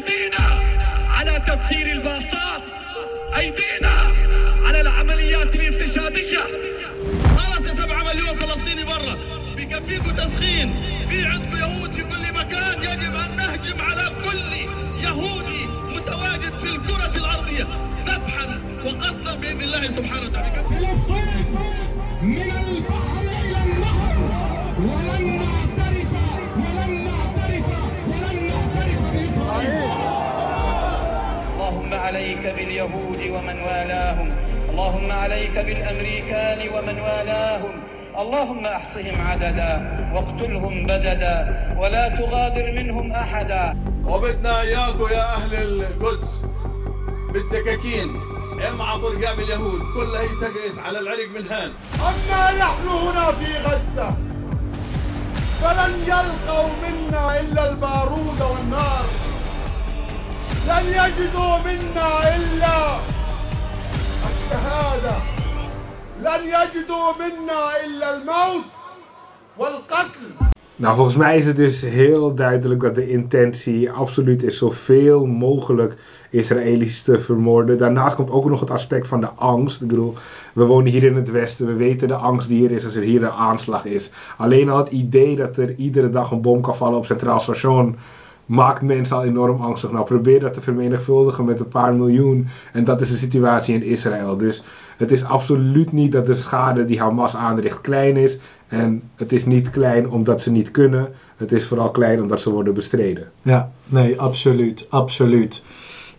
أيدينا 0.00 0.60
على 1.08 1.44
تفجير 1.46 1.92
الباصات. 1.92 2.62
أيدينا 3.36 3.94
على 4.64 4.80
العمليات 4.80 5.54
الاستشهادية. 5.54 6.38
خلاص 7.36 7.66
يا 7.66 7.74
سبعة 7.74 8.04
مليون 8.04 8.36
فلسطيني 8.36 8.84
برا. 8.84 9.18
بكفيكم 9.56 10.10
تسخين. 10.10 10.82
في 11.10 11.26
عندكم 11.26 11.56
يهود 11.56 11.92
في 11.92 12.02
كل 12.02 12.34
مكان. 12.38 12.82
يجب 12.82 13.14
أن 13.14 13.36
نهجم 13.36 13.80
على 13.80 14.12
كل 14.24 14.52
يهودي 15.04 15.66
متواجد 15.94 16.56
في 16.56 16.76
الكرة 16.76 17.16
الأرضية. 17.16 17.66
ذبحا 18.06 18.60
وقتلا 18.84 19.34
بإذن 19.34 19.62
الله 19.62 19.88
سبحانه 19.88 20.26
وتعالى. 20.26 20.64
فلسطين 20.64 21.56
من 22.22 22.50
البحر 22.50 22.99
عليك 32.10 32.44
باليهود 32.56 33.20
ومن 33.34 33.58
والاهم. 33.66 34.28
اللهم 34.70 35.12
عليك 35.12 35.54
بالأمريكان 35.66 36.58
ومن 36.74 36.96
والاهم. 37.06 37.72
اللهم 38.18 38.66
أحصهم 38.66 39.16
عددا 39.28 39.72
واقتلهم 40.14 40.86
بددا 40.86 41.36
ولا 41.78 42.04
تغادر 42.08 42.66
منهم 42.72 43.12
أحدا. 43.12 43.76
وبدنا 44.04 44.60
إياكم 44.60 45.06
يا 45.12 45.24
أهل 45.38 45.54
القدس 45.54 46.46
بالسكاكين. 47.32 48.08
امعطوا 48.72 49.10
رقاب 49.14 49.38
اليهود. 49.38 49.80
كلها 49.94 50.22
يتقف 50.22 50.74
على 50.86 50.98
العرق 50.98 51.28
من 51.36 51.44
هان. 51.52 51.70
أما 52.10 52.42
نحن 52.62 52.86
هنا 52.88 53.26
في 53.38 53.50
غزة 53.66 54.08
فلن 55.62 55.92
يلقوا 56.12 56.68
منا 56.82 57.40
إلا 57.40 57.70
البارود 57.70 58.40
والنار. 58.50 59.29
لن 60.69 60.85
يجدوا 60.87 61.57
منا 61.65 62.35
إلا 62.35 62.97
الشهادة 64.29 65.17
لن 66.21 66.41
يجدوا 66.47 67.11
منا 67.19 67.85
إلا 67.85 68.17
الموت 68.17 68.65
والقتل 69.57 70.45
Nou, 70.77 70.95
volgens 70.95 71.15
mij 71.15 71.37
is 71.37 71.45
het 71.45 71.55
dus 71.55 71.81
heel 71.81 72.35
duidelijk 72.35 72.81
dat 72.81 72.95
de 72.95 73.09
intentie 73.09 73.91
absoluut 73.91 74.43
is 74.43 74.57
zoveel 74.57 75.25
mogelijk 75.25 75.95
Israëli's 76.29 77.03
te 77.03 77.21
vermoorden. 77.21 77.77
Daarnaast 77.77 78.15
komt 78.15 78.31
ook 78.31 78.45
nog 78.45 78.59
het 78.59 78.71
aspect 78.71 79.07
van 79.07 79.21
de 79.21 79.29
angst. 79.29 79.81
Ik 79.81 79.87
bedoel, 79.87 80.13
we 80.53 80.65
wonen 80.65 80.91
hier 80.91 81.03
in 81.03 81.15
het 81.15 81.31
Westen, 81.31 81.67
we 81.67 81.73
weten 81.73 82.07
de 82.07 82.15
angst 82.15 82.47
die 82.47 82.65
er 82.65 82.71
is 82.71 82.85
als 82.85 82.95
er 82.95 83.01
hier 83.01 83.23
een 83.23 83.29
aanslag 83.29 83.85
is. 83.85 84.11
Alleen 84.37 84.69
al 84.69 84.77
het 84.77 84.89
idee 84.89 85.35
dat 85.35 85.57
er 85.57 85.75
iedere 85.75 86.09
dag 86.09 86.31
een 86.31 86.41
bom 86.41 86.61
kan 86.61 86.75
vallen 86.75 86.97
op 86.97 87.05
Centraal 87.05 87.39
Station 87.39 87.95
maakt 88.50 88.82
mensen 88.82 89.16
al 89.16 89.24
enorm 89.24 89.60
angstig. 89.60 89.90
Nou, 89.90 90.04
probeer 90.04 90.40
dat 90.40 90.54
te 90.54 90.60
vermenigvuldigen 90.60 91.44
met 91.44 91.60
een 91.60 91.68
paar 91.68 91.94
miljoen. 91.94 92.48
En 92.72 92.84
dat 92.84 93.00
is 93.00 93.10
de 93.10 93.16
situatie 93.16 93.74
in 93.74 93.82
Israël. 93.82 94.36
Dus 94.36 94.62
het 94.96 95.12
is 95.12 95.24
absoluut 95.24 95.92
niet 95.92 96.12
dat 96.12 96.26
de 96.26 96.34
schade 96.34 96.84
die 96.84 97.00
Hamas 97.00 97.36
aanricht 97.36 97.80
klein 97.80 98.16
is. 98.16 98.38
En 98.68 99.02
het 99.14 99.32
is 99.32 99.46
niet 99.46 99.70
klein 99.70 100.10
omdat 100.10 100.42
ze 100.42 100.50
niet 100.50 100.70
kunnen. 100.70 101.08
Het 101.36 101.52
is 101.52 101.66
vooral 101.66 101.90
klein 101.90 102.22
omdat 102.22 102.40
ze 102.40 102.50
worden 102.50 102.74
bestreden. 102.74 103.30
Ja, 103.42 103.70
nee, 103.86 104.20
absoluut, 104.20 104.86
absoluut. 104.88 105.64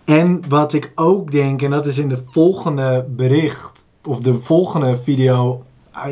En 0.03 0.43
wat 0.49 0.73
ik 0.73 0.91
ook 0.95 1.31
denk, 1.31 1.61
en 1.61 1.71
dat 1.71 1.85
is 1.85 1.97
in 1.97 2.09
de 2.09 2.23
volgende 2.29 3.05
bericht, 3.09 3.85
of 4.03 4.19
de 4.19 4.39
volgende 4.39 4.97
video, 4.97 5.63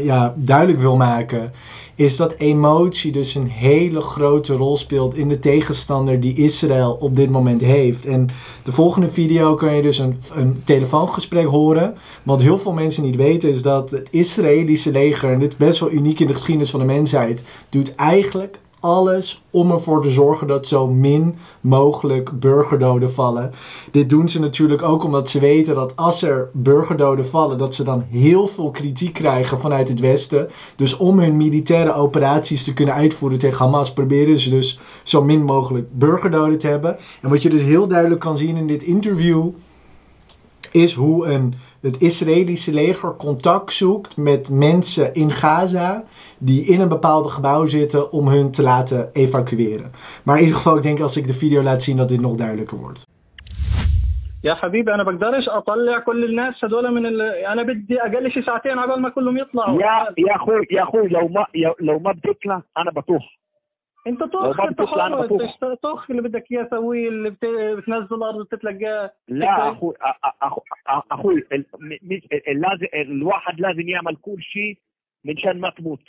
ja, 0.03 0.33
duidelijk 0.37 0.79
wil 0.79 0.95
maken, 0.95 1.51
is 1.99 2.15
dat 2.15 2.33
emotie 2.37 3.11
dus 3.11 3.35
een 3.35 3.47
hele 3.47 4.01
grote 4.01 4.53
rol 4.53 4.77
speelt 4.77 5.15
in 5.15 5.29
de 5.29 5.39
tegenstander 5.39 6.19
die 6.19 6.35
Israël 6.35 6.97
op 6.99 7.15
dit 7.15 7.29
moment 7.29 7.61
heeft. 7.61 8.05
En 8.05 8.29
de 8.63 8.71
volgende 8.71 9.09
video 9.09 9.55
kan 9.55 9.75
je 9.75 9.81
dus 9.81 9.97
een, 9.97 10.19
een 10.33 10.61
telefoongesprek 10.63 11.47
horen. 11.47 11.95
Wat 12.23 12.41
heel 12.41 12.57
veel 12.57 12.73
mensen 12.73 13.03
niet 13.03 13.15
weten 13.15 13.49
is 13.49 13.61
dat 13.61 13.91
het 13.91 14.07
Israëlische 14.11 14.91
leger, 14.91 15.31
en 15.31 15.39
dit 15.39 15.51
is 15.51 15.57
best 15.57 15.79
wel 15.79 15.91
uniek 15.91 16.19
in 16.19 16.27
de 16.27 16.33
geschiedenis 16.33 16.71
van 16.71 16.79
de 16.79 16.85
mensheid, 16.85 17.43
doet 17.69 17.95
eigenlijk 17.95 18.59
alles 18.79 19.43
om 19.49 19.71
ervoor 19.71 20.01
te 20.01 20.09
zorgen 20.09 20.47
dat 20.47 20.67
zo 20.67 20.87
min 20.87 21.35
mogelijk 21.61 22.39
burgerdoden 22.39 23.11
vallen. 23.11 23.51
Dit 23.91 24.09
doen 24.09 24.29
ze 24.29 24.39
natuurlijk 24.39 24.81
ook 24.81 25.03
omdat 25.03 25.29
ze 25.29 25.39
weten 25.39 25.75
dat 25.75 25.95
als 25.95 26.21
er 26.21 26.49
burgerdoden 26.53 27.25
vallen, 27.25 27.57
dat 27.57 27.75
ze 27.75 27.83
dan 27.83 28.03
heel 28.09 28.47
veel 28.47 28.71
kritiek 28.71 29.13
krijgen 29.13 29.59
vanuit 29.59 29.87
het 29.87 29.99
Westen. 29.99 30.49
Dus 30.75 30.97
om 30.97 31.19
hun 31.19 31.37
militaire 31.37 31.93
operaties 31.93 32.63
te 32.63 32.73
kunnen 32.73 32.95
uitvoeren 32.95 33.39
tegen 33.39 33.57
Hamas, 33.57 33.93
proberen 33.93 34.39
ze 34.39 34.49
dus 34.49 34.79
zo 35.03 35.23
min 35.23 35.43
mogelijk 35.43 35.87
burgerdoden 35.91 36.57
te 36.57 36.67
hebben. 36.67 36.97
En 37.21 37.29
wat 37.29 37.41
je 37.41 37.49
dus 37.49 37.61
heel 37.61 37.87
duidelijk 37.87 38.21
kan 38.21 38.37
zien 38.37 38.57
in 38.57 38.67
dit 38.67 38.83
interview, 38.83 39.49
is 40.71 40.93
hoe 40.93 41.25
een, 41.25 41.53
het 41.80 42.00
Israëlische 42.00 42.72
leger 42.72 43.16
contact 43.16 43.72
zoekt 43.72 44.16
met 44.16 44.50
mensen 44.50 45.14
in 45.14 45.30
Gaza 45.30 46.04
die 46.38 46.64
in 46.66 46.80
een 46.80 46.88
bepaald 46.88 47.30
gebouw 47.30 47.66
zitten 47.66 48.12
om 48.12 48.28
hun 48.28 48.50
te 48.50 48.62
laten 48.62 49.10
evacueren. 49.12 49.92
Maar 50.24 50.36
in 50.36 50.40
ieder 50.42 50.56
geval, 50.56 50.76
ik 50.76 50.82
denk 50.82 51.00
als 51.00 51.16
ik 51.16 51.26
de 51.26 51.32
video 51.32 51.62
laat 51.62 51.82
zien 51.82 51.96
dat 51.96 52.08
dit 52.08 52.20
nog 52.20 52.34
duidelijker 52.36 52.78
wordt. 52.78 53.02
يا 54.44 54.54
حبيبي 54.54 54.94
انا 54.94 55.02
بقدرش 55.02 55.48
اطلع 55.48 55.98
كل 55.98 56.24
الناس 56.24 56.64
هذول 56.64 56.90
من 56.94 57.06
ال... 57.06 57.20
انا 57.22 57.62
بدي 57.62 58.00
اقل 58.00 58.30
شي 58.32 58.42
ساعتين 58.42 58.78
عبال 58.78 59.00
ما 59.02 59.08
كلهم 59.08 59.38
يطلعوا 59.38 59.80
يا 59.82 60.14
يا 60.18 60.36
اخوي 60.36 60.66
يا 60.70 60.82
اخوي 60.82 61.08
لو 61.08 61.28
ما 61.28 61.46
يا- 61.54 61.74
لو 61.80 61.98
ما 61.98 62.12
بتطلع 62.12 62.62
انا 62.78 62.90
بطوح 62.90 63.38
انت 64.07 64.23
طخ 64.23 64.59
انت 64.59 64.81
حر 64.81 65.75
طخ 65.75 66.11
اللي 66.11 66.21
بدك 66.21 66.51
إياه 66.51 66.67
سويه 66.71 67.09
اللي 67.09 67.29
بت... 67.29 67.45
بتنزل 67.77 68.15
الأرض 68.15 68.45
بتتلقاه 68.45 69.11
لا 69.27 69.71
أخوي 69.71 69.93
أخوي 70.41 70.63
أخوي 71.11 71.43
لازم 72.47 72.87
الواحد 72.93 73.59
لازم 73.59 73.89
يعمل 73.89 74.15
كل 74.15 74.41
شيء 74.41 74.77
من 75.25 75.37
شان 75.37 75.59
ما 75.59 75.69
تموت. 75.69 76.01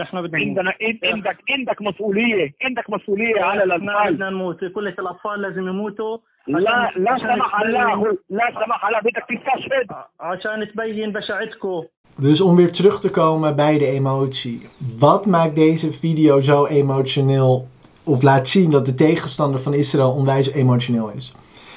احنا 0.00 0.20
بدنا 0.20 0.38
عندنا 0.38 0.70
إن- 0.70 1.04
عندك 1.12 1.36
عندك 1.50 1.82
مسؤوليه 1.82 2.54
عندك 2.62 2.90
مسؤوليه 2.90 3.40
على 3.42 3.60
احنا 3.62 3.64
الاطفال 3.64 4.12
بدنا 4.14 4.30
نموت 4.30 4.64
كل 4.64 4.88
الاطفال 4.88 5.40
لازم 5.40 5.68
يموتوا 5.68 6.18
لا 6.46 6.70
عشان- 6.70 7.02
لا 7.02 7.12
عشان 7.12 7.28
سمح 7.34 7.60
الله 7.60 7.80
تبين- 7.82 7.92
أخوي، 7.94 8.18
لا 8.30 8.46
سمح 8.64 8.84
الله 8.86 9.00
بدك 9.00 9.24
تستشهد 9.28 9.86
عشان 10.20 10.68
تبين 10.72 11.12
بشاعتكم 11.12 11.82
Dus 12.22 12.40
om 12.40 12.56
weer 12.56 12.72
terug 12.72 13.00
te 13.00 13.10
komen 13.10 13.56
bij 13.56 13.78
de 13.78 13.86
emotie. 13.86 14.68
Wat 14.98 15.26
maakt 15.26 15.54
deze 15.54 15.92
video 15.92 16.40
zo 16.40 16.66
emotioneel? 16.66 17.68
Of 18.04 18.22
laat 18.22 18.48
zien 18.48 18.70
dat 18.70 18.86
de 18.86 18.94
tegenstander 18.94 19.60
van 19.60 19.74
Israël 19.74 20.10
onwijs 20.12 20.52
emotioneel 20.52 21.10
is. 21.16 21.34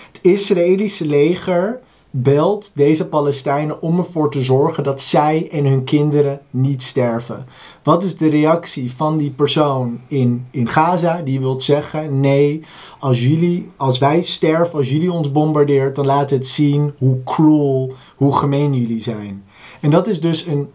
Het 0.08 0.20
Israëlische 0.24 1.06
leger 1.08 1.80
belt 2.15 2.73
deze 2.75 3.09
Palestijnen 3.09 3.83
om 3.83 3.99
ervoor 3.99 4.31
te 4.31 4.43
zorgen 4.43 4.85
dat 4.85 5.01
zij 5.01 5.49
en 5.51 5.65
hun 5.65 5.85
kinderen 5.85 6.41
niet 6.51 6.83
sterven. 6.83 7.47
Wat 7.83 8.05
is 8.05 8.17
de 8.17 8.29
reactie 8.29 8.93
van 8.93 9.17
die 9.19 9.31
persoon 9.31 10.01
in, 10.07 10.47
in 10.51 10.69
Gaza? 10.69 11.23
Die 11.23 11.41
wil 11.41 11.61
zeggen: 11.61 12.21
nee, 12.21 12.63
als 12.99 13.23
jullie, 13.23 13.71
als 13.77 13.99
wij 13.99 14.23
sterven, 14.23 14.79
als 14.79 14.91
jullie 14.91 15.13
ons 15.13 15.33
bombardeert, 15.33 15.97
dan 15.97 16.07
laat 16.07 16.31
het 16.31 16.47
zien 16.47 16.95
hoe 16.99 17.23
cruel, 17.25 17.93
hoe 18.17 18.37
gemeen 18.37 18.75
jullie 18.75 19.01
zijn. 19.01 19.45
En 19.81 19.91
dat 19.91 20.09
is 20.09 20.21
dus 20.21 20.47
een 20.47 20.69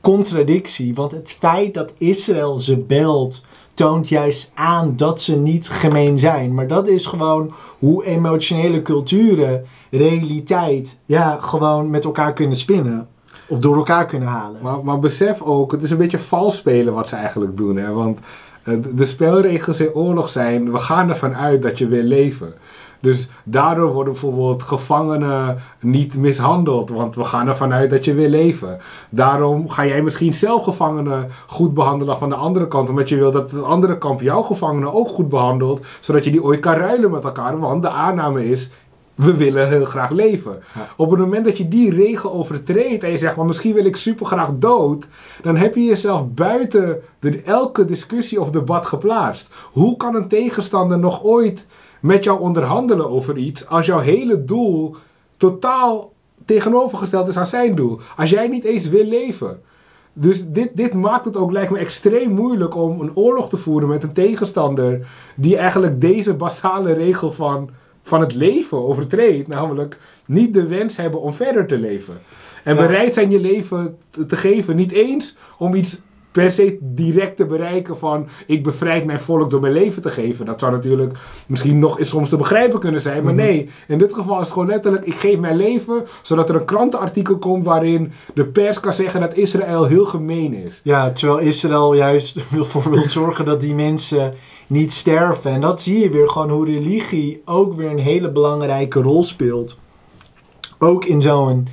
contradictie, 0.00 0.94
want 0.94 1.12
het 1.12 1.36
feit 1.38 1.74
dat 1.74 1.92
Israël 1.98 2.58
ze 2.58 2.76
belt, 2.78 3.44
toont 3.80 4.08
juist 4.08 4.50
aan 4.54 4.96
dat 4.96 5.20
ze 5.20 5.36
niet 5.36 5.68
gemeen 5.68 6.18
zijn. 6.18 6.54
Maar 6.54 6.66
dat 6.66 6.88
is 6.88 7.06
gewoon 7.06 7.52
hoe 7.78 8.04
emotionele 8.04 8.82
culturen, 8.82 9.64
realiteit, 9.90 11.00
ja, 11.06 11.36
gewoon 11.40 11.90
met 11.90 12.04
elkaar 12.04 12.32
kunnen 12.32 12.56
spinnen. 12.56 13.08
Of 13.48 13.58
door 13.58 13.76
elkaar 13.76 14.06
kunnen 14.06 14.28
halen. 14.28 14.60
Maar, 14.62 14.84
maar 14.84 14.98
besef 14.98 15.42
ook, 15.42 15.72
het 15.72 15.82
is 15.82 15.90
een 15.90 15.96
beetje 15.96 16.18
vals 16.18 16.56
spelen 16.56 16.94
wat 16.94 17.08
ze 17.08 17.16
eigenlijk 17.16 17.56
doen. 17.56 17.76
Hè? 17.76 17.92
Want 17.92 18.18
eh, 18.62 18.74
de- 18.94 19.04
spelregels 19.04 19.80
in 19.80 19.92
oorlog 19.94 20.28
zijn, 20.28 20.72
we 20.72 20.78
gaan 20.78 21.08
ervan 21.08 21.34
uit 21.34 21.62
dat 21.62 21.78
je 21.78 21.88
wil 21.88 22.02
leven. 22.02 22.54
Dus 23.00 23.28
daardoor 23.44 23.92
worden 23.92 24.12
bijvoorbeeld 24.12 24.62
gevangenen 24.62 25.58
niet 25.80 26.16
mishandeld, 26.16 26.90
want 26.90 27.14
we 27.14 27.24
gaan 27.24 27.48
ervan 27.48 27.72
uit 27.72 27.90
dat 27.90 28.04
je 28.04 28.14
wil 28.14 28.28
leven. 28.28 28.80
Daarom 29.10 29.68
ga 29.68 29.86
jij 29.86 30.02
misschien 30.02 30.34
zelf 30.34 30.62
gevangenen 30.64 31.30
goed 31.46 31.74
behandelen 31.74 32.18
van 32.18 32.28
de 32.28 32.34
andere 32.34 32.68
kant, 32.68 32.88
omdat 32.88 33.08
je 33.08 33.16
wil 33.16 33.30
dat 33.30 33.50
de 33.50 33.60
andere 33.60 33.98
kamp 33.98 34.20
jouw 34.20 34.42
gevangenen 34.42 34.92
ook 34.92 35.08
goed 35.08 35.28
behandelt, 35.28 35.86
zodat 36.00 36.24
je 36.24 36.30
die 36.30 36.42
ooit 36.42 36.60
kan 36.60 36.74
ruilen 36.74 37.10
met 37.10 37.24
elkaar. 37.24 37.58
Want 37.58 37.82
de 37.82 37.90
aanname 37.90 38.48
is, 38.50 38.70
we 39.14 39.36
willen 39.36 39.68
heel 39.68 39.84
graag 39.84 40.10
leven. 40.10 40.62
Op 40.96 41.10
het 41.10 41.18
moment 41.18 41.44
dat 41.44 41.58
je 41.58 41.68
die 41.68 41.94
regel 41.94 42.32
overtreedt 42.32 43.02
en 43.02 43.10
je 43.10 43.18
zegt, 43.18 43.36
maar 43.36 43.46
misschien 43.46 43.74
wil 43.74 43.84
ik 43.84 43.96
super 43.96 44.26
graag 44.26 44.50
dood, 44.54 45.06
dan 45.42 45.56
heb 45.56 45.74
je 45.74 45.84
jezelf 45.84 46.28
buiten 46.28 47.00
de, 47.18 47.42
elke 47.42 47.84
discussie 47.84 48.40
of 48.40 48.50
debat 48.50 48.86
geplaatst. 48.86 49.48
Hoe 49.72 49.96
kan 49.96 50.14
een 50.14 50.28
tegenstander 50.28 50.98
nog 50.98 51.22
ooit 51.22 51.66
met 52.00 52.24
jou 52.24 52.40
onderhandelen 52.40 53.10
over 53.10 53.36
iets 53.36 53.66
als 53.68 53.86
jouw 53.86 53.98
hele 53.98 54.44
doel 54.44 54.94
totaal 55.36 56.12
tegenovergesteld 56.44 57.28
is 57.28 57.36
aan 57.36 57.46
zijn 57.46 57.74
doel? 57.74 58.00
Als 58.16 58.30
jij 58.30 58.48
niet 58.48 58.64
eens 58.64 58.88
wil 58.88 59.04
leven. 59.04 59.60
Dus 60.12 60.44
dit, 60.46 60.76
dit 60.76 60.94
maakt 60.94 61.24
het 61.24 61.36
ook, 61.36 61.52
lijkt 61.52 61.70
me, 61.70 61.78
extreem 61.78 62.30
moeilijk 62.30 62.74
om 62.74 63.00
een 63.00 63.16
oorlog 63.16 63.48
te 63.48 63.56
voeren 63.56 63.88
met 63.88 64.02
een 64.02 64.12
tegenstander 64.12 65.06
die 65.36 65.56
eigenlijk 65.56 66.00
deze 66.00 66.34
basale 66.34 66.92
regel 66.92 67.32
van 67.32 67.70
van 68.02 68.20
het 68.20 68.34
leven 68.34 68.84
overtreedt. 68.86 69.48
Namelijk 69.48 69.98
niet 70.26 70.54
de 70.54 70.66
wens 70.66 70.96
hebben 70.96 71.20
om 71.20 71.34
verder 71.34 71.66
te 71.66 71.78
leven. 71.78 72.20
En 72.64 72.74
Ja. 72.74 72.80
bereid 72.86 73.14
zijn 73.14 73.30
je 73.30 73.40
leven 73.40 73.96
te- 74.10 74.26
te 74.26 74.36
geven. 74.36 74.76
Niet 74.76 74.92
eens 74.92 75.36
om 75.58 75.74
iets 75.74 76.00
per 76.32 76.50
se 76.50 76.78
direct 76.80 77.36
te 77.36 77.46
bereiken 77.46 77.98
van 77.98 78.28
ik 78.46 78.62
bevrijd 78.62 79.04
mijn 79.04 79.20
volk 79.20 79.50
door 79.50 79.60
mijn 79.60 79.72
leven 79.72 80.02
te 80.02 80.10
geven. 80.10 80.46
Dat 80.46 80.60
zou 80.60 80.72
natuurlijk 80.72 81.18
misschien 81.46 81.78
nog 81.78 81.98
eens 81.98 82.08
soms 82.08 82.28
te 82.28 82.36
begrijpen 82.36 82.80
kunnen 82.80 83.00
zijn. 83.00 83.24
Maar 83.24 83.34
Mhm. 83.34 83.42
nee, 83.42 83.68
in 83.88 83.98
dit 83.98 84.14
geval 84.14 84.34
is 84.34 84.40
het 84.42 84.52
gewoon 84.52 84.68
letterlijk 84.68 85.04
ik 85.04 85.14
geef 85.14 85.38
mijn 85.38 85.56
leven 85.56 86.04
zodat 86.22 86.48
er 86.48 86.54
een 86.54 86.64
krantenartikel 86.64 87.38
komt 87.38 87.64
waarin 87.64 88.12
de 88.34 88.46
pers 88.46 88.80
kan 88.80 88.92
zeggen 88.92 89.20
dat 89.20 89.34
Israël 89.34 89.84
heel 89.84 90.04
gemeen 90.04 90.54
is. 90.54 90.80
Ja, 90.84 91.10
terwijl 91.12 91.38
Israël 91.38 91.94
juist 91.94 92.36
ervoor 92.58 92.90
wil 92.90 93.04
zorgen 93.04 93.44
dat 93.44 93.60
die 93.60 93.74
mensen 93.74 94.34
niet 94.66 94.92
sterven. 94.92 95.50
En 95.50 95.60
dat 95.60 95.82
zie 95.82 95.98
je 95.98 96.10
weer 96.10 96.28
gewoon 96.28 96.50
hoe 96.50 96.64
religie 96.66 97.42
ook 97.44 97.74
weer 97.74 97.90
een 97.90 97.98
hele 97.98 98.30
belangrijke 98.30 99.00
rol 99.02 99.24
speelt. 99.24 99.78
Ook 100.78 101.04
in 101.04 101.22
zo'n 101.22 101.68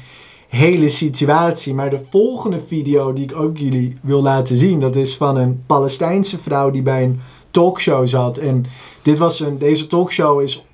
hele 0.57 0.89
situatie. 0.89 1.73
Maar 1.73 1.89
de 1.89 2.05
volgende 2.09 2.59
video 2.59 3.13
die 3.13 3.23
ik 3.23 3.35
ook 3.35 3.57
jullie 3.57 3.97
wil 4.01 4.21
laten 4.21 4.57
zien, 4.57 4.79
dat 4.79 4.95
is 4.95 5.17
van 5.17 5.37
een 5.37 5.63
Palestijnse 5.65 6.37
vrouw 6.37 6.71
die 6.71 6.81
bij 6.81 7.03
een 7.03 7.19
talkshow 7.51 8.07
zat. 8.07 8.37
En 8.37 8.65
dit 9.01 9.17
was 9.17 9.39
een, 9.39 9.57
deze 9.57 9.87
talkshow 9.87 10.41
is 10.41 10.65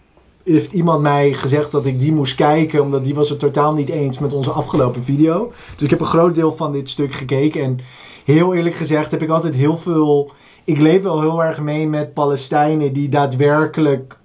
heeft 0.44 0.72
iemand 0.72 1.02
mij 1.02 1.34
gezegd 1.34 1.72
dat 1.72 1.86
ik 1.86 2.00
die 2.00 2.14
moest 2.14 2.36
kijken, 2.36 2.82
omdat 2.82 3.04
die 3.04 3.16
was 3.16 3.30
het 3.30 3.40
totaal 3.40 3.74
niet 3.74 3.90
eens 3.90 4.20
met 4.20 4.34
onze 4.34 4.52
afgelopen 4.52 5.04
video. 5.04 5.52
Dus 5.74 5.84
ik 5.84 5.90
heb 5.90 6.00
een 6.00 6.06
groot 6.06 6.36
deel 6.36 6.52
van 6.52 6.72
dit 6.72 6.90
stuk 6.90 7.14
gekeken 7.14 7.62
en 7.62 7.80
heel 8.26 8.54
eerlijk 8.54 8.76
gezegd 8.76 9.12
heb 9.12 9.22
ik 9.22 9.30
altijd 9.30 9.56
heel 9.56 9.78
veel... 9.78 10.32
Ik 10.66 10.80
leef 10.80 11.02
wel 11.02 11.22
heel 11.22 11.44
erg 11.44 11.62
mee 11.62 11.88
met 11.88 12.14
Palestijnen 12.14 12.94
die 12.94 13.10
daadwerkelijk 13.10 14.18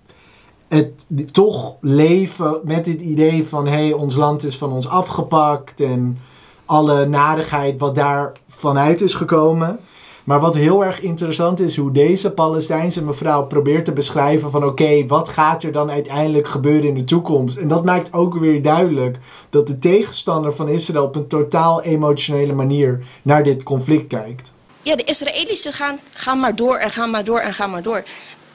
het 0.69 0.93
toch 1.33 1.77
leven 1.81 2.61
met 2.65 2.87
het 2.87 3.01
idee 3.01 3.47
van 3.47 3.67
hé, 3.67 3.73
hey, 3.73 3.93
ons 3.93 4.17
land 4.17 4.45
is 4.45 4.59
van 4.59 4.73
ons 4.73 4.89
afgepakt 4.89 5.81
en 5.81 6.19
alle 6.65 7.07
narigheid 7.07 7.79
wat 7.79 7.95
daar 7.95 8.33
vanuit 8.49 9.01
is 9.01 9.15
gekomen. 9.15 9.79
Maar 10.25 10.41
wat 10.41 10.55
heel 10.55 10.85
erg 10.85 11.01
interessant 11.01 11.61
is, 11.61 11.77
hoe 11.77 11.93
deze 11.93 12.31
Palestijnse 12.31 13.05
mevrouw 13.05 13.47
probeert 13.47 13.85
te 13.85 13.93
beschrijven 13.93 14.51
van 14.51 14.65
oké, 14.65 15.07
wat 15.07 15.29
gaat 15.29 15.63
er 15.63 15.73
dan 15.73 15.91
uiteindelijk 15.91 16.49
gebeuren 16.49 16.89
in 16.89 16.95
de 16.95 17.05
toekomst? 17.05 17.57
En 17.57 17.69
dat 17.69 17.85
maakt 17.85 18.13
ook 18.13 18.39
weer 18.39 18.63
duidelijk 18.63 19.19
dat 19.51 19.67
de 19.67 19.79
tegenstander 19.79 20.53
van 20.53 20.69
Israël 20.69 21.05
op 21.05 21.17
een 21.17 21.27
totaal 21.27 21.83
emotionele 21.83 22.53
manier 22.53 23.07
naar 23.23 23.45
dit 23.45 23.63
conflict 23.63 24.07
kijkt. 24.07 24.53
ja, 24.83 24.97
de 24.97 25.05
Israëlische 25.05 25.73
gaan, 25.73 25.99
gaan 26.13 26.41
maar 26.41 26.57
door 26.57 26.77
en 26.77 26.91
gaan 26.91 27.11
maar 27.11 27.25
door 27.25 27.39
en 27.39 27.55
gaan 27.55 27.71
maar 27.71 27.83
door. 27.83 28.03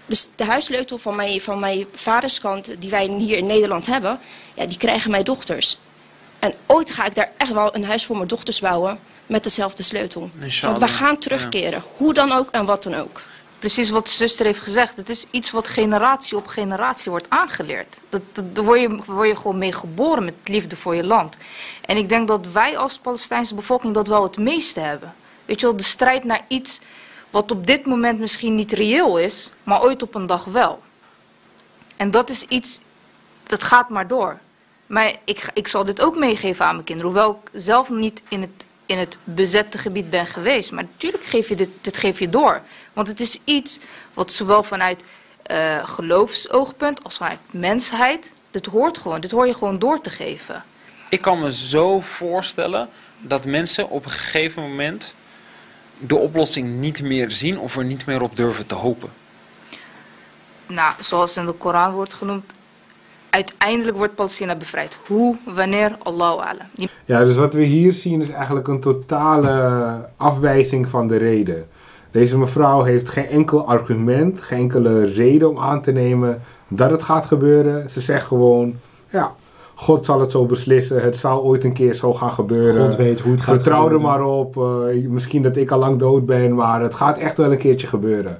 Dus 0.05 0.27
de 0.35 0.45
huissleutel 0.45 0.97
van 0.97 1.15
mijn, 1.15 1.41
van 1.41 1.59
mijn 1.59 1.85
vaderskant, 1.95 2.81
die 2.81 2.89
wij 2.89 3.07
hier 3.07 3.37
in 3.37 3.45
Nederland 3.45 3.85
hebben, 3.85 4.19
ja, 4.53 4.65
die 4.65 4.77
krijgen 4.77 5.11
mijn 5.11 5.23
dochters. 5.23 5.77
En 6.39 6.53
ooit 6.65 6.91
ga 6.91 7.05
ik 7.05 7.15
daar 7.15 7.31
echt 7.37 7.51
wel 7.51 7.75
een 7.75 7.85
huis 7.85 8.05
voor 8.05 8.15
mijn 8.15 8.27
dochters 8.27 8.59
bouwen 8.59 8.99
met 9.25 9.43
dezelfde 9.43 9.83
sleutel. 9.83 10.29
Inshallah. 10.41 10.77
Want 10.77 10.91
we 10.91 10.97
gaan 10.97 11.17
terugkeren, 11.17 11.83
hoe 11.97 12.13
dan 12.13 12.31
ook 12.31 12.49
en 12.51 12.65
wat 12.65 12.83
dan 12.83 12.95
ook. 12.95 13.21
Precies 13.59 13.89
wat 13.89 14.07
de 14.07 14.13
zuster 14.13 14.45
heeft 14.45 14.59
gezegd. 14.59 14.95
Het 14.95 15.09
is 15.09 15.25
iets 15.31 15.51
wat 15.51 15.67
generatie 15.67 16.37
op 16.37 16.47
generatie 16.47 17.11
wordt 17.11 17.29
aangeleerd. 17.29 17.99
Dat, 18.09 18.21
dat, 18.31 18.55
daar 18.55 18.65
word 18.65 18.79
je, 18.79 18.99
word 19.05 19.27
je 19.27 19.35
gewoon 19.35 19.57
mee 19.57 19.71
geboren 19.71 20.25
met 20.25 20.33
liefde 20.43 20.75
voor 20.75 20.95
je 20.95 21.03
land. 21.03 21.37
En 21.81 21.97
ik 21.97 22.09
denk 22.09 22.27
dat 22.27 22.47
wij 22.51 22.77
als 22.77 22.97
Palestijnse 22.97 23.55
bevolking 23.55 23.93
dat 23.93 24.07
wel 24.07 24.23
het 24.23 24.37
meeste 24.37 24.79
hebben. 24.79 25.13
Weet 25.45 25.59
je 25.59 25.65
wel, 25.65 25.77
de 25.77 25.83
strijd 25.83 26.23
naar 26.23 26.41
iets 26.47 26.79
wat 27.33 27.51
op 27.51 27.67
dit 27.67 27.85
moment 27.85 28.19
misschien 28.19 28.55
niet 28.55 28.71
reëel 28.71 29.17
is, 29.19 29.51
maar 29.63 29.83
ooit 29.83 30.01
op 30.01 30.15
een 30.15 30.25
dag 30.25 30.45
wel. 30.45 30.81
En 31.95 32.11
dat 32.11 32.29
is 32.29 32.43
iets, 32.43 32.79
dat 33.43 33.63
gaat 33.63 33.89
maar 33.89 34.07
door. 34.07 34.37
Maar 34.85 35.15
ik, 35.23 35.49
ik 35.53 35.67
zal 35.67 35.85
dit 35.85 36.01
ook 36.01 36.15
meegeven 36.17 36.65
aan 36.65 36.73
mijn 36.73 36.85
kinderen. 36.85 37.11
Hoewel 37.11 37.41
ik 37.43 37.49
zelf 37.61 37.89
niet 37.89 38.21
in 38.27 38.41
het, 38.41 38.65
in 38.85 38.97
het 38.97 39.17
bezette 39.23 39.77
gebied 39.77 40.09
ben 40.09 40.25
geweest. 40.25 40.71
Maar 40.71 40.83
natuurlijk 40.83 41.23
geef 41.23 41.49
je 41.49 41.55
dit, 41.55 41.69
dit 41.81 41.97
geef 41.97 42.19
je 42.19 42.29
door. 42.29 42.61
Want 42.93 43.07
het 43.07 43.19
is 43.19 43.39
iets 43.43 43.79
wat 44.13 44.31
zowel 44.31 44.63
vanuit 44.63 45.03
eh 45.43 45.87
geloofsoogpunt 45.87 47.03
als 47.03 47.17
vanuit 47.17 47.39
mensheid. 47.49 48.33
Dit 48.51 48.65
hoort 48.65 48.97
gewoon. 48.97 49.21
Dit 49.21 49.31
hoor 49.31 49.47
je 49.47 49.53
gewoon 49.53 49.79
door 49.79 50.01
te 50.01 50.09
geven. 50.09 50.63
Ik 51.09 51.21
kan 51.21 51.39
me 51.39 51.51
zo 51.51 51.99
voorstellen 51.99 52.89
dat 53.19 53.45
mensen 53.45 53.89
op 53.89 54.05
een 54.05 54.11
gegeven 54.11 54.61
moment 54.61 55.13
de 55.97 56.15
oplossing 56.15 56.79
niet 56.79 57.01
meer 57.01 57.31
zien 57.31 57.59
of 57.59 57.77
er 57.77 57.85
niet 57.85 58.05
meer 58.05 58.21
op 58.21 58.37
durven 58.37 58.65
te 58.65 58.75
hopen. 58.75 59.09
Nou, 60.67 60.93
zoals 60.99 61.37
in 61.37 61.45
de 61.45 61.51
Koran 61.51 61.91
wordt 61.91 62.13
genoemd. 62.13 62.51
Uiteindelijk 63.29 63.97
wordt 63.97 64.15
Palestina 64.15 64.55
bevrijd. 64.55 64.97
Hoe, 65.07 65.37
wanneer, 65.45 65.95
Allahu 66.03 66.41
alam. 66.41 66.67
Die 66.71 66.89
Ja, 67.05 67.25
dus 67.25 67.35
wat 67.35 67.53
we 67.53 67.63
hier 67.63 67.93
zien 67.93 68.21
is 68.21 68.29
eigenlijk 68.29 68.67
een 68.67 68.79
totale 68.79 70.09
afwijzing 70.17 70.87
van 70.87 71.07
de 71.07 71.17
reden. 71.17 71.67
Deze 72.11 72.37
mevrouw 72.37 72.83
heeft 72.83 73.09
geen 73.09 73.27
enkel 73.27 73.67
argument, 73.67 74.41
geen 74.41 74.59
enkele 74.59 75.05
reden 75.05 75.49
om 75.49 75.59
aan 75.59 75.81
te 75.81 75.91
nemen 75.91 76.41
dat 76.67 76.91
het 76.91 77.03
gaat 77.03 77.25
gebeuren. 77.25 77.89
Ze 77.89 78.01
zegt 78.01 78.25
gewoon, 78.25 78.79
ja, 79.09 79.31
God 79.75 80.05
zal 80.05 80.19
het 80.19 80.31
zo 80.31 80.45
beslissen. 80.45 81.01
Het 81.01 81.17
zal 81.17 81.43
ooit 81.43 81.63
een 81.63 81.73
keer 81.73 81.93
zo 81.93 82.13
gaan 82.13 82.31
gebeuren. 82.31 82.85
God 82.85 82.95
weet 82.95 83.19
hoe 83.19 83.31
het 83.31 83.41
gaat 83.41 83.55
Vertrouw 83.55 83.89
er 83.89 84.01
maar 84.01 84.23
op. 84.23 84.57
eh, 84.57 85.07
misschien 85.07 85.41
dat 85.41 85.55
ik 85.55 85.71
al 85.71 85.79
lang 85.79 85.99
dood 85.99 86.25
ben, 86.25 86.55
maar 86.55 86.81
het 86.81 86.93
gaat 86.93 87.17
echt 87.17 87.37
wel 87.37 87.51
een 87.51 87.57
keertje 87.57 87.87
gebeuren. 87.87 88.37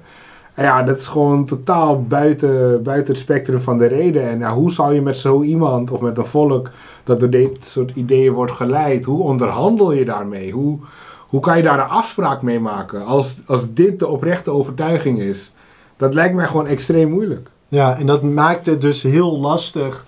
En 0.54 0.64
ja, 0.64 0.84
dat 0.84 0.98
is 0.98 1.08
gewoon 1.08 1.46
totaal 1.46 2.04
buiten, 2.04 2.84
buiten 2.84 3.14
het 3.14 3.22
spectrum 3.22 3.60
van 3.60 3.78
de 3.78 3.86
reden. 3.86 4.24
En 4.30 4.40
ja, 4.40 4.54
hoe 4.54 4.72
zou 4.72 4.94
je 4.94 5.02
met 5.02 5.18
zo 5.18 5.42
iemand 5.42 5.92
of 5.92 6.02
met 6.02 6.18
een 6.18 6.26
volk 6.26 6.70
dat 7.04 7.20
door 7.20 7.30
dit 7.30 7.66
soort 7.66 7.96
ideeën 7.96 8.34
wordt 8.34 8.52
geleid, 8.52 9.06
hoe 9.06 9.24
onderhandel 9.24 9.92
je 9.92 10.06
daarmee? 10.06 10.52
Hoe, 10.52 10.78
hoe 11.28 11.40
kan 11.40 11.58
je 11.58 11.64
daar 11.64 11.80
een 11.80 11.90
afspraak 11.90 12.42
mee 12.42 12.60
maken 12.60 13.06
als, 13.06 13.36
als 13.46 13.74
dit 13.74 14.00
de 14.00 14.08
oprechte 14.08 14.52
overtuiging 14.52 15.20
is? 15.20 15.54
Dat 15.98 16.14
lijkt 16.14 16.36
mij 16.36 16.48
gewoon 16.48 16.68
extreem 16.68 17.10
moeilijk. 17.10 17.50
Ja, 17.68 17.98
en 17.98 18.06
dat 18.06 18.24
maakt 18.24 18.66
het 18.66 18.82
dus 18.82 19.04
heel 19.04 19.40
lastig 19.40 20.06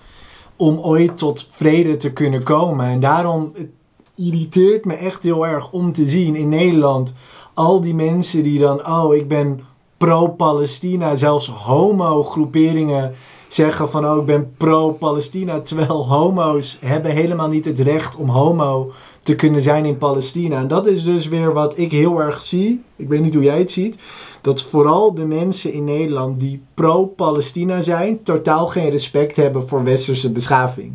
om 0.56 0.78
ooit 0.78 1.18
tot 1.18 1.46
vrede 1.50 1.96
te 1.96 2.12
kunnen 2.12 2.42
komen. 2.42 2.86
En 2.86 3.00
daarom 3.00 3.50
het 3.54 3.68
irriteert 4.14 4.84
me 4.84 4.94
echt 4.94 5.22
heel 5.22 5.46
erg 5.46 5.70
om 5.70 5.92
te 5.92 6.08
zien 6.08 6.34
in 6.34 6.48
Nederland 6.48 7.14
al 7.54 7.80
die 7.80 7.94
mensen 7.94 8.42
die 8.42 8.58
dan, 8.58 8.86
oh, 8.86 9.14
ik 9.14 9.28
ben 9.28 9.60
pro-Palestina, 9.96 11.14
zelfs 11.14 11.48
homo-groeperingen 11.48 13.14
zeggen 13.48 13.88
van, 13.88 14.06
oh, 14.06 14.16
ik 14.16 14.24
ben 14.24 14.54
pro-Palestina, 14.56 15.60
terwijl 15.60 16.06
homo's 16.08 16.78
hebben 16.80 17.10
helemaal 17.10 17.48
niet 17.48 17.64
het 17.64 17.80
recht 17.80 18.16
om 18.16 18.28
homo 18.28 18.92
te 19.22 19.34
kunnen 19.34 19.60
zijn 19.60 19.84
in 19.84 19.98
Palestina. 19.98 20.58
En 20.58 20.68
dat 20.68 20.86
is 20.86 21.04
dus 21.04 21.28
weer 21.28 21.52
wat 21.52 21.78
ik 21.78 21.92
heel 21.92 22.20
erg 22.20 22.42
zie. 22.42 22.82
Ik 22.96 23.08
weet 23.08 23.20
niet 23.20 23.34
hoe 23.34 23.42
jij 23.42 23.58
het 23.58 23.70
ziet. 23.70 23.98
Dat 24.46 24.62
vooral 24.62 25.14
de 25.14 25.24
mensen 25.24 25.72
in 25.72 25.84
Nederland 25.84 26.40
die 26.40 26.62
pro-Palestina 26.74 27.80
zijn, 27.80 28.22
totaal 28.22 28.66
geen 28.66 28.90
respect 28.90 29.36
hebben 29.36 29.68
voor 29.68 29.84
westerse 29.84 30.32
beschaving. 30.32 30.92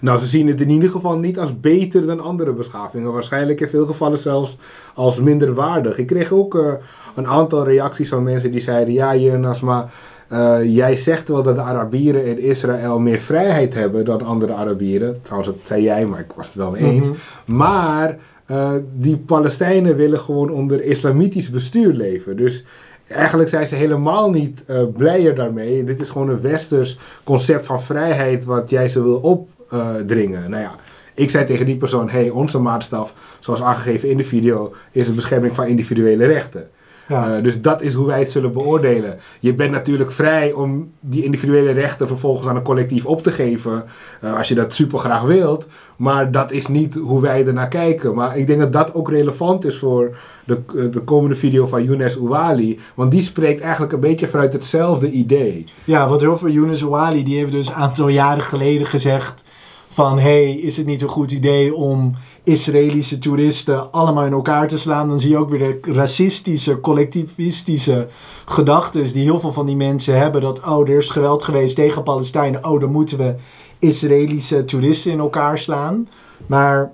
Nou, 0.00 0.18
ze 0.18 0.26
zien 0.26 0.48
het 0.48 0.60
in 0.60 0.70
ieder 0.70 0.88
geval 0.88 1.18
niet 1.18 1.38
als 1.38 1.60
beter 1.60 2.06
dan 2.06 2.20
andere 2.20 2.52
beschavingen. 2.52 3.12
Waarschijnlijk 3.12 3.60
in 3.60 3.68
veel 3.68 3.86
gevallen 3.86 4.18
zelfs 4.18 4.56
als 4.94 5.20
minder 5.20 5.54
waardig. 5.54 5.98
Ik 5.98 6.06
kreeg 6.06 6.32
ook 6.32 6.54
eh, 6.54 6.72
een 7.14 7.26
aantal 7.26 7.64
reacties 7.64 8.08
van 8.08 8.22
mensen 8.22 8.52
die 8.52 8.60
zeiden: 8.60 8.94
Ja, 8.94 9.16
Jonas, 9.16 9.60
maar 9.60 9.92
eh, 10.28 10.74
jij 10.74 10.96
zegt 10.96 11.28
wel 11.28 11.42
dat 11.42 11.56
de 11.56 11.62
Arabieren 11.62 12.26
in 12.26 12.38
Israël 12.38 12.98
meer 12.98 13.20
vrijheid 13.20 13.74
hebben 13.74 14.04
dan 14.04 14.22
andere 14.22 14.52
Arabieren. 14.54 15.18
Trouwens, 15.22 15.50
dat 15.50 15.60
zei 15.64 15.82
jij, 15.82 16.06
maar 16.06 16.20
ik 16.20 16.32
was 16.36 16.46
het 16.46 16.56
wel 16.56 16.70
mee 16.70 16.82
eens. 16.82 17.08
Mhm. 17.08 17.56
Maar 17.56 18.18
eh, 18.50 18.74
die 18.94 19.16
Palestijnen 19.16 19.96
willen 19.96 20.20
gewoon 20.20 20.50
onder 20.50 20.82
islamitisch 20.82 21.50
bestuur 21.50 21.92
leven. 21.92 22.36
Dus 22.36 22.64
Eigenlijk 23.10 23.50
zijn 23.50 23.68
ze 23.68 23.74
helemaal 23.74 24.30
niet 24.30 24.64
eh, 24.66 24.82
blijer 24.96 25.34
daarmee. 25.34 25.84
Dit 25.84 26.00
is 26.00 26.08
gewoon 26.08 26.28
een 26.28 26.40
westers 26.40 26.98
concept 27.24 27.66
van 27.66 27.82
vrijheid 27.82 28.44
wat 28.44 28.70
jij 28.70 28.88
ze 28.88 29.02
wil 29.02 29.16
opdringen. 29.16 30.50
nou 30.50 30.62
ja, 30.62 30.74
ik 31.14 31.30
zei 31.30 31.44
tegen 31.44 31.66
die 31.66 31.76
persoon: 31.76 32.08
hey, 32.08 32.30
onze 32.30 32.58
maatstaf, 32.58 33.14
zoals 33.40 33.62
aangegeven 33.62 34.08
in 34.08 34.16
de 34.16 34.24
video, 34.24 34.74
is 34.90 35.06
de 35.06 35.12
bescherming 35.12 35.54
van 35.54 35.66
individuele 35.66 36.26
rechten. 36.26 36.70
Ja. 37.10 37.36
Eh, 37.36 37.42
dus 37.42 37.60
dat 37.60 37.82
is 37.82 37.94
hoe 37.94 38.06
wij 38.06 38.18
het 38.18 38.30
zullen 38.30 38.52
beoordelen. 38.52 39.18
Je 39.40 39.54
bent 39.54 39.70
natuurlijk 39.70 40.12
vrij 40.12 40.52
om 40.52 40.90
die 41.00 41.24
individuele 41.24 41.70
rechten 41.70 42.06
vervolgens 42.06 42.48
aan 42.48 42.56
een 42.56 42.62
collectief 42.62 43.06
op 43.06 43.22
te 43.22 43.32
geven. 43.32 43.84
eh, 44.20 44.36
als 44.36 44.48
je 44.48 44.54
dat 44.54 44.74
super 44.74 44.98
graag 44.98 45.22
wilt. 45.22 45.66
Maar 45.96 46.30
dat 46.30 46.52
is 46.52 46.66
niet 46.66 46.94
hoe 46.94 47.20
wij 47.20 47.46
ernaar 47.46 47.68
kijken. 47.68 48.14
Maar 48.14 48.36
ik 48.36 48.46
denk 48.46 48.60
dat 48.60 48.72
dat 48.72 48.94
ook 48.94 49.10
relevant 49.10 49.64
is 49.64 49.78
voor 49.78 50.16
de, 50.44 50.58
eh, 50.76 50.92
de 50.92 51.00
komende 51.00 51.36
video 51.36 51.66
van 51.66 51.84
Younes 51.84 52.20
Ouali. 52.20 52.78
Want 52.94 53.10
die 53.10 53.22
spreekt 53.22 53.60
eigenlijk 53.60 53.92
een 53.92 54.00
beetje 54.00 54.28
vanuit 54.28 54.52
hetzelfde 54.52 55.10
idee. 55.10 55.64
Ja, 55.84 56.08
wat 56.08 56.20
heel 56.20 56.38
veel 56.38 56.50
Younes 56.50 56.84
Ouali, 56.84 57.24
die 57.24 57.38
heeft 57.38 57.52
dus 57.52 57.68
een 57.68 57.74
aantal 57.74 58.08
jaren 58.08 58.42
geleden 58.42 58.86
gezegd 58.86 59.42
van... 59.90 60.18
hey, 60.18 60.52
is 60.54 60.76
het 60.76 60.86
niet 60.86 61.02
een 61.02 61.08
goed 61.08 61.30
idee 61.30 61.74
om 61.74 62.14
Israëlische 62.42 63.18
toeristen 63.18 63.92
allemaal 63.92 64.24
in 64.24 64.32
elkaar 64.32 64.68
te 64.68 64.78
slaan? 64.78 65.08
Dan 65.08 65.20
zie 65.20 65.30
je 65.30 65.36
ook 65.36 65.48
weer 65.48 65.80
de 65.80 65.92
racistische, 65.92 66.80
collectivistische 66.80 68.08
gedachten 68.44 69.12
die 69.12 69.22
heel 69.22 69.40
veel 69.40 69.52
van 69.52 69.66
die 69.66 69.76
mensen 69.76 70.18
hebben. 70.18 70.40
Dat, 70.40 70.60
oh, 70.60 70.88
er 70.88 70.96
is 70.96 71.10
geweld 71.10 71.42
geweest 71.42 71.74
tegen 71.74 72.02
Palestijnen. 72.02 72.64
Oh, 72.64 72.80
dan 72.80 72.90
moeten 72.90 73.18
we 73.18 73.34
Israëlische 73.78 74.64
toeristen 74.64 75.12
in 75.12 75.18
elkaar 75.18 75.58
slaan. 75.58 76.08
Maar... 76.46 76.92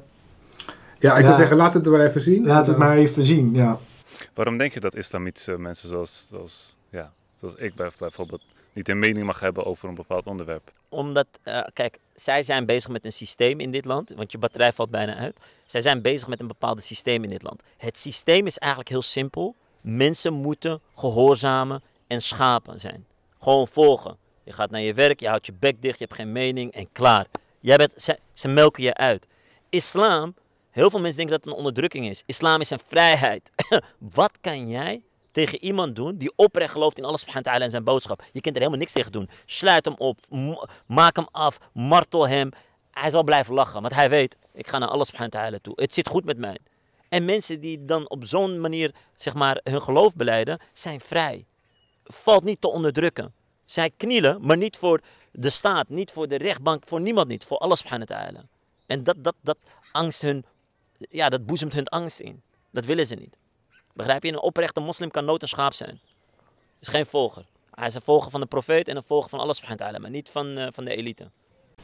Ja, 0.98 1.16
ik 1.16 1.26
wil 1.26 1.36
zeggen, 1.36 1.56
laat 1.56 1.74
het 1.74 1.86
er 1.86 1.92
maar 1.92 2.06
even 2.06 2.20
zien. 2.20 2.46
Laat 2.46 2.66
het 2.66 2.78
maar 2.78 2.96
even 2.96 3.24
zien, 3.24 3.54
ja. 3.54 3.78
Waarom 4.34 4.58
denk 4.58 4.72
je 4.72 4.80
dat 4.80 4.94
islamitische 4.94 5.58
mensen 5.58 5.88
zoals, 5.88 6.26
zoals, 6.30 6.76
ja, 6.90 7.10
zoals 7.36 7.54
ik 7.54 7.74
bij- 7.74 7.90
bijvoorbeeld 7.98 8.42
niet 8.76 8.88
een 8.88 8.98
mening 8.98 9.26
mag 9.26 9.40
hebben 9.40 9.64
over 9.64 9.88
een 9.88 9.94
bepaald 9.94 10.26
onderwerp? 10.26 10.72
Omdat, 10.88 11.26
eh, 11.42 11.62
kijk, 11.72 11.98
zij 12.14 12.42
zijn 12.42 12.66
bezig 12.66 12.90
met 12.90 13.04
een 13.04 13.12
systeem 13.12 13.60
in 13.60 13.70
dit 13.70 13.84
land, 13.84 14.12
want 14.16 14.32
je 14.32 14.38
batterij 14.38 14.72
valt 14.72 14.90
bijna 14.90 15.14
uit. 15.14 15.40
Zij 15.64 15.80
zijn 15.80 16.02
bezig 16.02 16.28
met 16.28 16.40
een 16.40 16.46
bepaald 16.46 16.82
systeem 16.82 17.22
in 17.22 17.28
dit 17.28 17.42
land. 17.42 17.62
Het 17.76 17.98
systeem 17.98 18.46
is 18.46 18.58
eigenlijk 18.58 18.90
heel 18.90 19.02
simpel. 19.02 19.54
Mensen 19.80 20.32
moeten 20.32 20.80
gehoorzamen 20.94 21.82
en 22.06 22.22
schapen 22.22 22.80
zijn. 22.80 23.06
Gewoon 23.40 23.68
volgen. 23.68 24.16
Je 24.44 24.52
gaat 24.52 24.70
naar 24.70 24.80
je 24.80 24.94
werk, 24.94 25.20
je 25.20 25.28
houdt 25.28 25.46
je 25.46 25.52
bek 25.52 25.82
dicht, 25.82 25.98
je 25.98 26.04
hebt 26.04 26.16
geen 26.16 26.32
mening 26.32 26.72
en 26.72 26.88
klaar. 26.92 27.26
Jij 27.56 27.76
bent, 27.76 27.94
ze, 27.96 28.18
ze 28.32 28.48
melken 28.48 28.82
je 28.82 28.94
uit. 28.94 29.26
Islam, 29.68 30.34
heel 30.70 30.90
veel 30.90 31.00
mensen 31.00 31.18
denken 31.18 31.36
dat 31.36 31.44
het 31.44 31.52
een 31.52 31.58
onderdrukking 31.58 32.08
is. 32.08 32.22
Islam 32.26 32.60
is 32.60 32.70
een 32.70 32.80
vrijheid. 32.86 33.50
Wat 33.98 34.38
kan 34.40 34.68
jij 34.68 35.02
tegen 35.36 35.64
iemand 35.64 35.96
doen 35.96 36.16
die 36.16 36.32
oprecht 36.36 36.72
gelooft 36.72 36.98
in 36.98 37.04
Allah 37.04 37.16
subhanahu 37.16 37.58
wa 37.58 37.64
en 37.64 37.70
zijn 37.70 37.84
boodschap. 37.84 38.24
Je 38.32 38.40
kunt 38.40 38.54
er 38.54 38.60
helemaal 38.60 38.78
niks 38.78 38.92
tegen 38.92 39.12
doen. 39.12 39.28
Sluit 39.46 39.84
hem 39.84 39.94
op, 39.98 40.18
maak 40.86 41.16
hem 41.16 41.28
af, 41.30 41.58
martel 41.72 42.28
hem. 42.28 42.50
Hij 42.90 43.10
zal 43.10 43.24
blijven 43.24 43.54
lachen, 43.54 43.80
want 43.82 43.94
hij 43.94 44.08
weet, 44.08 44.36
ik 44.52 44.66
ga 44.66 44.78
naar 44.78 44.88
Allah 44.88 45.06
subhanahu 45.06 45.50
wa 45.50 45.58
toe. 45.62 45.72
Het 45.76 45.94
zit 45.94 46.08
goed 46.08 46.24
met 46.24 46.38
mij. 46.38 46.58
En 47.08 47.24
mensen 47.24 47.60
die 47.60 47.84
dan 47.84 48.08
op 48.08 48.24
zo'n 48.24 48.60
manier 48.60 48.94
zeg 49.14 49.34
maar, 49.34 49.60
hun 49.62 49.82
geloof 49.82 50.14
beleiden, 50.14 50.58
zijn 50.72 51.00
vrij. 51.00 51.44
Valt 52.00 52.44
niet 52.44 52.60
te 52.60 52.68
onderdrukken. 52.68 53.34
Zij 53.64 53.90
knielen, 53.96 54.38
maar 54.40 54.56
niet 54.56 54.76
voor 54.76 55.00
de 55.32 55.50
staat, 55.50 55.88
niet 55.88 56.10
voor 56.10 56.28
de 56.28 56.36
rechtbank, 56.36 56.82
voor 56.86 57.00
niemand 57.00 57.28
niet, 57.28 57.44
voor 57.44 57.58
Allah 57.58 57.76
subhanahu 57.76 58.32
wa. 58.32 58.42
En 58.86 59.04
dat, 59.04 59.16
dat, 59.18 59.34
dat 59.40 59.58
angst 59.92 60.20
hun, 60.20 60.44
ja, 60.98 61.28
dat 61.28 61.46
boezemt 61.46 61.72
hun 61.72 61.86
angst 61.86 62.20
in. 62.20 62.42
Dat 62.70 62.84
willen 62.84 63.06
ze 63.06 63.14
niet. 63.14 63.36
Begrijp 63.96 64.22
je? 64.22 64.32
Een 64.32 64.40
oprechte 64.40 64.80
moslim 64.80 65.10
kan 65.10 65.24
nooit 65.24 65.42
een 65.42 65.48
schaap 65.48 65.72
zijn. 65.72 66.00
Is 66.80 66.88
geen 66.88 67.06
volger. 67.06 67.44
Hij 67.70 67.86
is 67.86 67.94
een 67.94 68.02
volger 68.02 68.30
van 68.30 68.40
de 68.40 68.46
profeet 68.46 68.88
en 68.88 68.96
een 68.96 69.02
volger 69.06 69.30
van 69.30 69.38
Allah 69.38 69.54
subhanahu 69.54 69.98
maar 69.98 70.10
niet 70.10 70.28
van, 70.32 70.56
eh, 70.56 70.66
van 70.72 70.84
de 70.84 70.96
elite. 70.96 71.30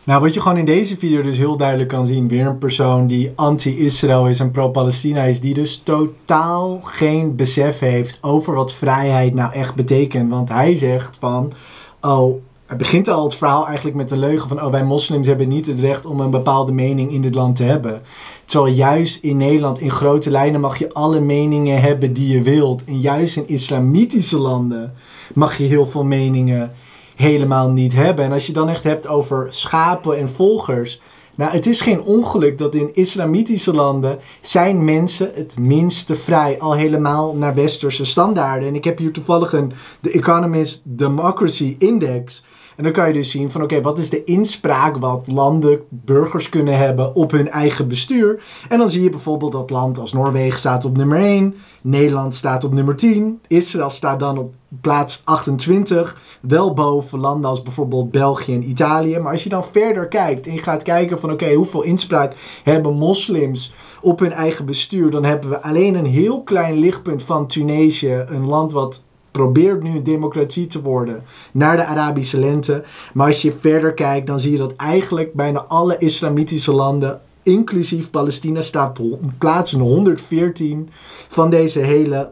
Nou, 0.05 0.21
wat 0.21 0.35
je 0.35 0.41
gewoon 0.41 0.59
in 0.59 0.65
deze 0.65 0.97
video 0.97 1.23
dus 1.23 1.37
heel 1.37 1.57
duidelijk 1.57 1.89
kan 1.89 2.07
zien, 2.07 2.29
weer 2.29 2.47
een 2.47 2.59
persoon 2.59 3.07
die 3.07 3.33
anti-Israël 3.37 4.29
is 4.29 4.41
en 4.41 4.51
pro-Palestina 4.51 5.23
is, 5.23 5.41
die 5.41 5.55
dus 5.55 5.81
totaal 5.85 6.81
geen 6.81 7.37
besef 7.37 7.79
heeft 7.79 8.19
over 8.21 8.55
wat 8.55 8.75
vrijheid 8.75 9.35
nou 9.35 9.53
echt 9.53 9.75
betekent. 9.75 10.31
Want 10.31 10.49
hij 10.49 10.77
zegt 10.77 11.17
van, 11.17 11.53
oh, 12.01 12.43
het 12.73 12.81
begint 12.81 13.09
al 13.09 13.25
het 13.25 13.35
verhaal 13.35 13.67
eigenlijk 13.67 13.97
met 13.97 14.11
een 14.11 14.19
leugen 14.19 14.49
van, 14.49 14.63
oh, 14.63 14.71
wij 14.71 14.85
moslims 14.85 15.27
hebben 15.27 15.49
niet 15.49 15.67
het 15.67 15.81
recht 15.81 16.07
om 16.07 16.21
een 16.21 16.31
bepaalde 16.31 16.73
mening 16.73 17.13
in 17.13 17.23
dit 17.23 17.35
land 17.35 17.57
te 17.57 17.63
hebben. 17.63 18.03
Terwijl 18.45 18.75
juist 18.75 19.23
in 19.23 19.37
Nederland, 19.37 19.81
in 19.81 19.91
grote 19.91 20.31
lijnen, 20.31 20.61
mag 20.61 20.79
je 20.79 20.93
alle 20.93 21.21
meningen 21.21 21.81
hebben 21.81 22.13
die 22.13 22.29
je 22.29 22.43
wilt. 22.43 22.85
En 22.85 23.01
juist 23.01 23.37
in 23.37 23.49
islamitische 23.49 24.39
landen 24.39 24.93
mag 25.35 25.59
je 25.59 25.65
heel 25.65 25.87
veel 25.87 26.05
meningen 26.05 26.73
helemaal 27.17 27.69
niet 27.69 27.93
hebben. 27.93 28.25
En 28.25 28.33
als 28.33 28.47
je 28.47 28.53
dan 28.53 28.69
echt 28.69 28.85
hebt 28.85 29.07
over 29.07 29.47
schapen 29.49 30.19
en 30.19 30.29
volgers. 30.29 31.01
Nou, 31.35 31.53
het 31.53 31.67
is 31.67 31.81
geen 31.81 32.03
ongeluk 32.03 32.59
dat 32.59 32.75
in 32.75 32.95
islamitische 32.95 33.75
landen 33.75 34.19
zijn 34.41 34.85
mensen 34.85 35.31
het 35.35 35.59
minste 35.59 36.15
vrij. 36.15 36.61
Al 36.61 36.73
helemaal 36.73 37.35
naar 37.35 37.55
westerse 37.55 38.05
standaarden. 38.05 38.69
En 38.69 38.75
ik 38.75 38.85
heb 38.85 38.99
hier 38.99 39.13
toevallig 39.13 39.53
een 39.53 39.73
The 40.01 40.11
Economist 40.11 40.83
Democracy 40.85 41.77
Index. 41.79 42.43
En 42.83 42.89
dan 42.89 42.97
kan 42.97 43.07
je 43.07 43.19
dus 43.19 43.31
zien 43.31 43.51
van 43.51 43.63
oké, 43.63 43.81
wat 43.81 43.99
is 43.99 44.11
de 44.11 44.25
inspraak 44.25 44.97
wat 44.97 45.27
landen, 45.27 45.81
burgers 45.89 46.49
kunnen 46.49 46.79
hebben 46.79 47.15
op 47.15 47.31
hun 47.31 47.51
eigen 47.51 47.89
bestuur. 47.89 48.43
En 48.69 48.79
dan 48.79 48.91
zie 48.91 49.03
je 49.03 49.11
bijvoorbeeld 49.11 49.53
dat 49.53 49.71
land 49.71 49.99
als 49.99 50.13
Noorwegen 50.13 50.59
staat 50.59 50.85
op 50.85 50.97
nummer 50.97 51.19
1, 51.19 51.55
Nederland 51.83 52.35
staat 52.35 52.65
op 52.65 52.73
nummer 52.73 52.97
10, 52.97 53.41
Israël 53.47 53.91
staat 53.91 54.21
dan 54.21 54.39
op 54.39 54.55
plaats 54.81 55.23
28, 55.25 56.21
wel 56.41 56.73
boven 56.73 57.19
landen 57.19 57.51
als 57.51 57.63
bijvoorbeeld 57.63 58.11
België 58.11 58.55
en 58.55 58.69
Italië. 58.69 59.19
Maar 59.19 59.33
als 59.33 59.43
je 59.43 59.49
dan 59.49 59.65
verder 59.65 60.09
kijkt 60.09 60.47
en 60.47 60.55
je 60.55 60.63
gaat 60.63 60.83
kijken 60.83 61.19
van 61.19 61.33
oké, 61.33 61.53
hoeveel 61.53 61.83
inspraak 61.83 62.61
hebben 62.65 62.95
moslims 62.95 63.75
op 64.01 64.19
hun 64.19 64.33
eigen 64.33 64.65
bestuur, 64.65 65.11
dan 65.11 65.25
hebben 65.25 65.51
we 65.51 65.63
alleen 65.63 65.95
een 65.95 66.07
heel 66.07 66.43
klein 66.43 66.75
lichtpunt 66.75 67.23
van 67.23 67.47
Tunesië, 67.47 68.25
een 68.27 68.47
land 68.47 68.73
wat 68.73 69.03
probeert 69.33 69.83
nu 69.83 69.91
een 69.91 70.03
democratie 70.03 70.67
te 70.67 70.83
worden 70.83 71.23
naar 71.53 71.77
de 71.77 71.85
Arabische 71.85 72.39
lente. 72.39 72.85
Maar 73.13 73.27
als 73.27 73.43
je 73.43 73.53
verder 73.61 73.95
kijkt, 73.95 74.27
dan 74.27 74.41
zie 74.41 74.53
je 74.53 74.59
dat 74.59 74.77
eigenlijk 74.77 75.33
bijna 75.33 75.65
alle 75.69 75.99
islamitische 75.99 76.73
landen, 76.73 77.21
inclusief 77.43 78.11
Palestina, 78.11 78.63
staat 78.63 79.01
op 79.01 79.21
plaats 79.39 79.73
114 79.73 80.89
van 81.29 81.51
deze 81.51 81.79
hele, 81.79 82.31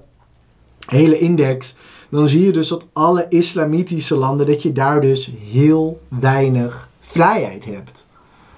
hele 0.87 1.19
index. 1.19 1.77
Dan 2.09 2.29
zie 2.29 2.45
je 2.45 2.53
dus 2.53 2.69
dat 2.69 2.85
alle 2.93 3.27
islamitische 3.29 4.17
landen, 4.17 4.47
dat 4.47 4.63
je 4.63 4.73
daar 4.73 5.01
dus 5.01 5.31
heel 5.51 6.01
weinig 6.09 6.91
vrijheid 7.01 7.65
hebt. 7.65 8.09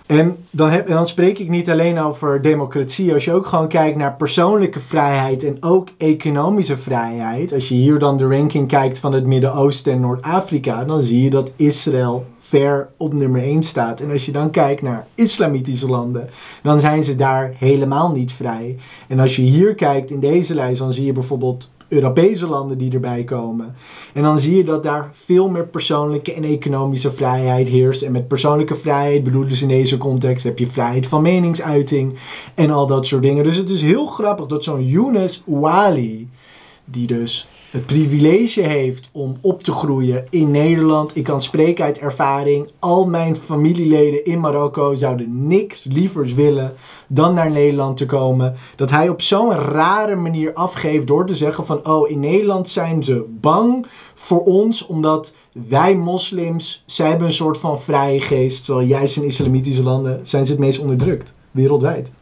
En 0.06 0.36
dan, 0.50 0.70
heb, 0.70 0.88
en 0.88 0.94
dan 0.94 1.06
spreek 1.06 1.38
ik 1.38 1.48
niet 1.48 1.70
alleen 1.70 1.98
over 1.98 2.42
democratie. 2.42 3.12
Als 3.12 3.24
je 3.24 3.32
ook 3.32 3.46
gewoon 3.46 3.68
kijkt 3.68 3.96
naar 3.96 4.16
persoonlijke 4.16 4.80
vrijheid 4.80 5.44
en 5.44 5.56
ook 5.60 5.88
economische 5.96 6.76
vrijheid. 6.76 7.52
Als 7.52 7.68
je 7.68 7.74
hier 7.74 7.98
dan 7.98 8.16
de 8.16 8.28
ranking 8.28 8.68
kijkt 8.68 8.98
van 8.98 9.12
het 9.12 9.26
Midden-Oosten 9.26 9.92
en 9.92 10.00
Noord-Afrika. 10.00 10.84
Dan 10.84 11.02
zie 11.02 11.22
je 11.22 11.30
dat 11.30 11.52
Israël 11.56 12.24
ver 12.38 12.88
op 12.96 13.12
nummer 13.12 13.42
1 13.42 13.62
staat. 13.62 14.00
En 14.00 14.10
als 14.10 14.26
je 14.26 14.32
dan 14.32 14.50
kijkt 14.50 14.82
naar 14.82 15.06
islamitische 15.14 15.88
landen. 15.88 16.28
Dan 16.62 16.80
zijn 16.80 17.04
ze 17.04 17.16
daar 17.16 17.54
helemaal 17.58 18.12
niet 18.12 18.32
vrij. 18.32 18.76
En 19.08 19.18
als 19.18 19.36
je 19.36 19.42
hier 19.42 19.74
kijkt 19.74 20.10
in 20.10 20.20
deze 20.20 20.54
lijst. 20.54 20.80
Dan 20.80 20.92
zie 20.92 21.04
je 21.04 21.12
bijvoorbeeld 21.12 21.70
Europese 21.92 22.46
landen 22.46 22.78
die 22.78 22.92
erbij 22.92 23.24
komen. 23.24 23.74
En 24.14 24.22
dan 24.22 24.38
zie 24.38 24.56
je 24.56 24.64
dat 24.64 24.82
daar 24.82 25.10
veel 25.12 25.48
meer 25.48 25.66
persoonlijke 25.66 26.34
en 26.34 26.44
economische 26.44 27.12
vrijheid 27.12 27.68
heerst. 27.68 28.02
En 28.02 28.12
met 28.12 28.28
persoonlijke 28.28 28.74
vrijheid 28.74 29.24
bedoelen 29.24 29.56
ze 29.56 29.62
in 29.62 29.68
deze 29.68 29.98
context 29.98 30.44
heb 30.44 30.58
je 30.58 30.66
vrijheid 30.66 31.06
van 31.06 31.22
meningsuiting 31.22 32.18
en 32.54 32.70
al 32.70 32.86
dat 32.86 33.06
soort 33.06 33.22
dingen. 33.22 33.44
Dus 33.44 33.56
het 33.56 33.70
is 33.70 33.82
heel 33.82 34.06
grappig 34.06 34.46
dat 34.46 34.64
zo'n 34.64 34.86
Younes 34.86 35.42
Ouali, 35.50 36.28
die 36.84 37.06
dus 37.06 37.48
het 37.70 37.86
privilege 37.86 38.60
heeft 38.60 39.08
om 39.12 39.36
op 39.40 39.62
te 39.62 39.72
groeien 39.72 40.26
in 40.30 40.50
Nederland. 40.50 41.16
Ik 41.16 41.24
kan 41.24 41.40
spreken 41.40 41.84
uit 41.84 41.98
ervaring. 41.98 42.70
Al 42.78 43.06
mijn 43.06 43.36
familieleden 43.36 44.24
in 44.24 44.40
Marokko 44.40 44.94
zouden 44.94 45.46
niks 45.46 45.84
lievers 45.84 46.34
willen 46.34 46.72
dan 47.06 47.34
naar 47.34 47.50
Nederland 47.50 47.96
te 47.96 48.06
komen. 48.06 48.54
Dat 48.76 48.90
hij 48.90 49.08
op 49.08 49.22
zo'n 49.22 49.54
rare 49.54 50.16
manier 50.16 50.52
afgeeft 50.52 51.06
door 51.06 51.26
te 51.26 51.34
zeggen 51.34 51.66
van... 51.66 51.86
oh, 51.86 52.10
in 52.10 52.20
Nederland 52.20 52.68
zijn 52.68 53.04
ze 53.04 53.24
bang 53.40 53.86
voor 54.14 54.44
ons 54.44 54.86
omdat 54.86 55.34
wij 55.52 55.96
moslims... 55.96 56.82
zij 56.86 57.08
hebben 57.08 57.26
een 57.26 57.32
soort 57.32 57.58
van 57.58 57.80
vrije 57.80 58.20
geest. 58.20 58.64
Terwijl 58.64 58.86
juist 58.86 59.16
in 59.16 59.24
islamitische 59.24 59.82
landen 59.82 60.20
zijn 60.22 60.46
ze 60.46 60.52
het 60.52 60.60
meest 60.60 60.80
onderdrukt. 60.80 61.34
Wereldwijd. 61.50 62.12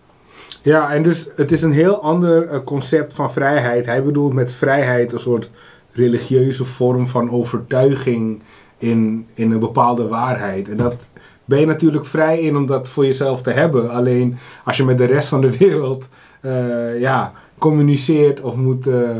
Ja, 0.62 0.92
en 0.92 1.02
dus 1.02 1.28
het 1.34 1.52
is 1.52 1.62
een 1.62 1.72
heel 1.72 2.02
ander 2.02 2.48
eh, 2.48 2.58
concept 2.64 3.14
van 3.14 3.32
vrijheid. 3.32 3.86
Hij 3.86 4.02
bedoelt 4.02 4.32
met 4.32 4.52
vrijheid 4.52 5.12
een 5.12 5.20
soort 5.20 5.50
religieuze 5.92 6.64
vorm 6.64 7.06
van 7.08 7.30
overtuiging 7.30 8.42
in, 8.78 9.26
in 9.34 9.50
een 9.50 9.58
bepaalde 9.58 10.08
waarheid. 10.08 10.68
En 10.68 10.76
dat 10.76 10.96
ben 11.44 11.60
je 11.60 11.66
natuurlijk 11.66 12.06
vrij 12.06 12.40
in 12.40 12.56
om 12.56 12.66
dat 12.66 12.88
voor 12.88 13.06
jezelf 13.06 13.42
te 13.42 13.50
hebben. 13.50 13.90
Alleen 13.90 14.38
als 14.64 14.76
je 14.76 14.84
met 14.84 14.98
de 14.98 15.04
rest 15.04 15.28
van 15.28 15.40
de 15.40 15.56
wereld 15.58 16.08
eh, 16.40 17.00
ja, 17.00 17.32
communiceert 17.58 18.40
of 18.40 18.56
moet, 18.56 18.86
eh, 18.86 19.10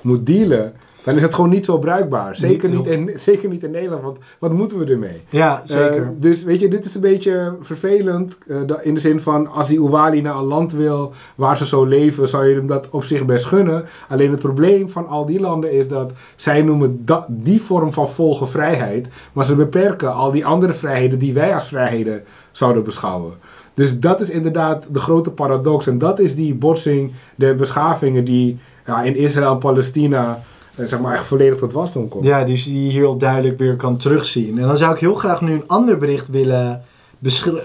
moet 0.00 0.26
dealen, 0.26 0.74
Dan 1.04 1.16
is 1.16 1.22
het 1.22 1.34
gewoon 1.34 1.50
niet 1.50 1.64
zo 1.64 1.78
bruikbaar. 1.78 2.36
Zeker 2.36 2.70
Niet 2.70 2.86
in, 2.86 3.10
zeker 3.16 3.48
niet 3.48 3.62
in 3.62 3.70
Nederland, 3.70 4.02
want 4.02 4.18
wat 4.38 4.52
moeten 4.52 4.78
we 4.78 4.84
ermee? 4.84 5.20
Ja, 5.30 5.60
zeker. 5.64 6.02
Eh, 6.02 6.08
dus 6.16 6.42
weet 6.42 6.60
je, 6.60 6.68
dit 6.68 6.84
is 6.84 6.94
een 6.94 7.00
beetje 7.00 7.56
vervelend. 7.60 8.38
eh, 8.46 8.60
in 8.82 8.94
de 8.94 9.00
zin 9.00 9.20
van, 9.20 9.46
als 9.46 9.68
die 9.68 9.80
Ouali 9.80 10.20
naar 10.20 10.36
een 10.36 10.44
land 10.44 10.72
wil 10.72 11.12
waar 11.34 11.56
ze 11.56 11.66
zo 11.66 11.84
leven, 11.84 12.28
zou 12.28 12.46
je 12.46 12.54
hem 12.54 12.66
dat 12.66 12.88
op 12.90 13.04
zich 13.04 13.24
best 13.24 13.44
gunnen. 13.44 13.84
Alleen 14.08 14.30
het 14.30 14.40
probleem 14.40 14.90
van 14.90 15.08
al 15.08 15.26
die 15.26 15.40
landen 15.40 15.72
is 15.72 15.88
dat 15.88 16.12
zij 16.36 16.62
noemen 16.62 17.02
dat, 17.04 17.24
die 17.28 17.62
vorm 17.62 17.92
van 17.92 18.10
volgen 18.10 18.48
vrijheid. 18.48 19.08
Maar 19.32 19.44
ze 19.44 19.56
beperken 19.56 20.14
al 20.14 20.30
die 20.32 20.46
andere 20.46 20.72
vrijheden 20.72 21.18
die 21.18 21.34
wij 21.34 21.54
als 21.54 21.68
vrijheden 21.68 22.22
zouden 22.50 22.84
beschouwen. 22.84 23.32
Dus 23.74 24.00
dat 24.00 24.20
is 24.20 24.30
inderdaad 24.30 24.86
de 24.90 24.98
grote 24.98 25.30
paradox. 25.30 25.86
En 25.86 25.98
dat 25.98 26.18
is 26.20 26.34
die 26.34 26.54
botsing 26.54 27.12
der 27.34 27.56
beschavingen 27.56 28.24
die 28.24 28.58
ja, 28.86 29.02
in 29.02 29.16
Israël 29.16 29.52
en 29.52 29.58
Palestina 29.58 30.42
zeg 30.88 31.00
maar 31.00 31.14
echt 31.14 31.26
volledig 31.26 31.58
tot 31.58 31.72
wasdom 31.72 32.08
komt. 32.08 32.24
Ja, 32.24 32.44
dus 32.44 32.64
die 32.64 32.90
heel 32.90 33.16
duidelijk 33.16 33.58
weer 33.58 33.76
kan 33.76 33.96
terugzien. 33.96 34.58
En 34.58 34.66
dan 34.66 34.76
zou 34.76 34.94
ik 34.94 35.00
heel 35.00 35.14
graag 35.14 35.40
nu 35.40 35.52
een 35.52 35.68
ander 35.68 35.98
bericht 35.98 36.28
willen 36.28 36.82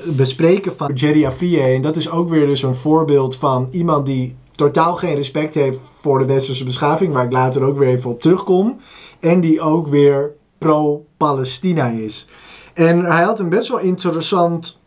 bespreken 0.05 0.75
van 0.75 0.93
Jerry 0.93 1.25
Afriye. 1.25 1.61
En 1.61 1.81
dat 1.81 1.95
is 1.95 2.09
ook 2.09 2.29
weer 2.29 2.45
dus 2.45 2.63
een 2.63 2.75
voorbeeld 2.75 3.35
van 3.35 3.67
iemand 3.71 4.05
die 4.05 4.35
totaal 4.51 4.95
geen 4.95 5.15
respect 5.15 5.53
heeft 5.53 5.79
voor 6.01 6.19
de 6.19 6.25
westerse 6.25 6.63
beschaving, 6.63 7.13
waar 7.13 7.25
ik 7.25 7.31
later 7.31 7.63
ook 7.63 7.77
weer 7.77 7.87
even 7.87 8.09
op 8.09 8.21
terugkom. 8.21 8.77
En 9.19 9.39
die 9.39 9.61
ook 9.61 9.87
weer 9.87 10.31
pro-Palestina 10.57 11.87
is. 11.87 12.27
En 12.73 13.05
hij 13.05 13.23
had 13.23 13.39
een 13.39 13.49
best 13.49 13.69
wel 13.69 13.79
interessant 13.79 14.79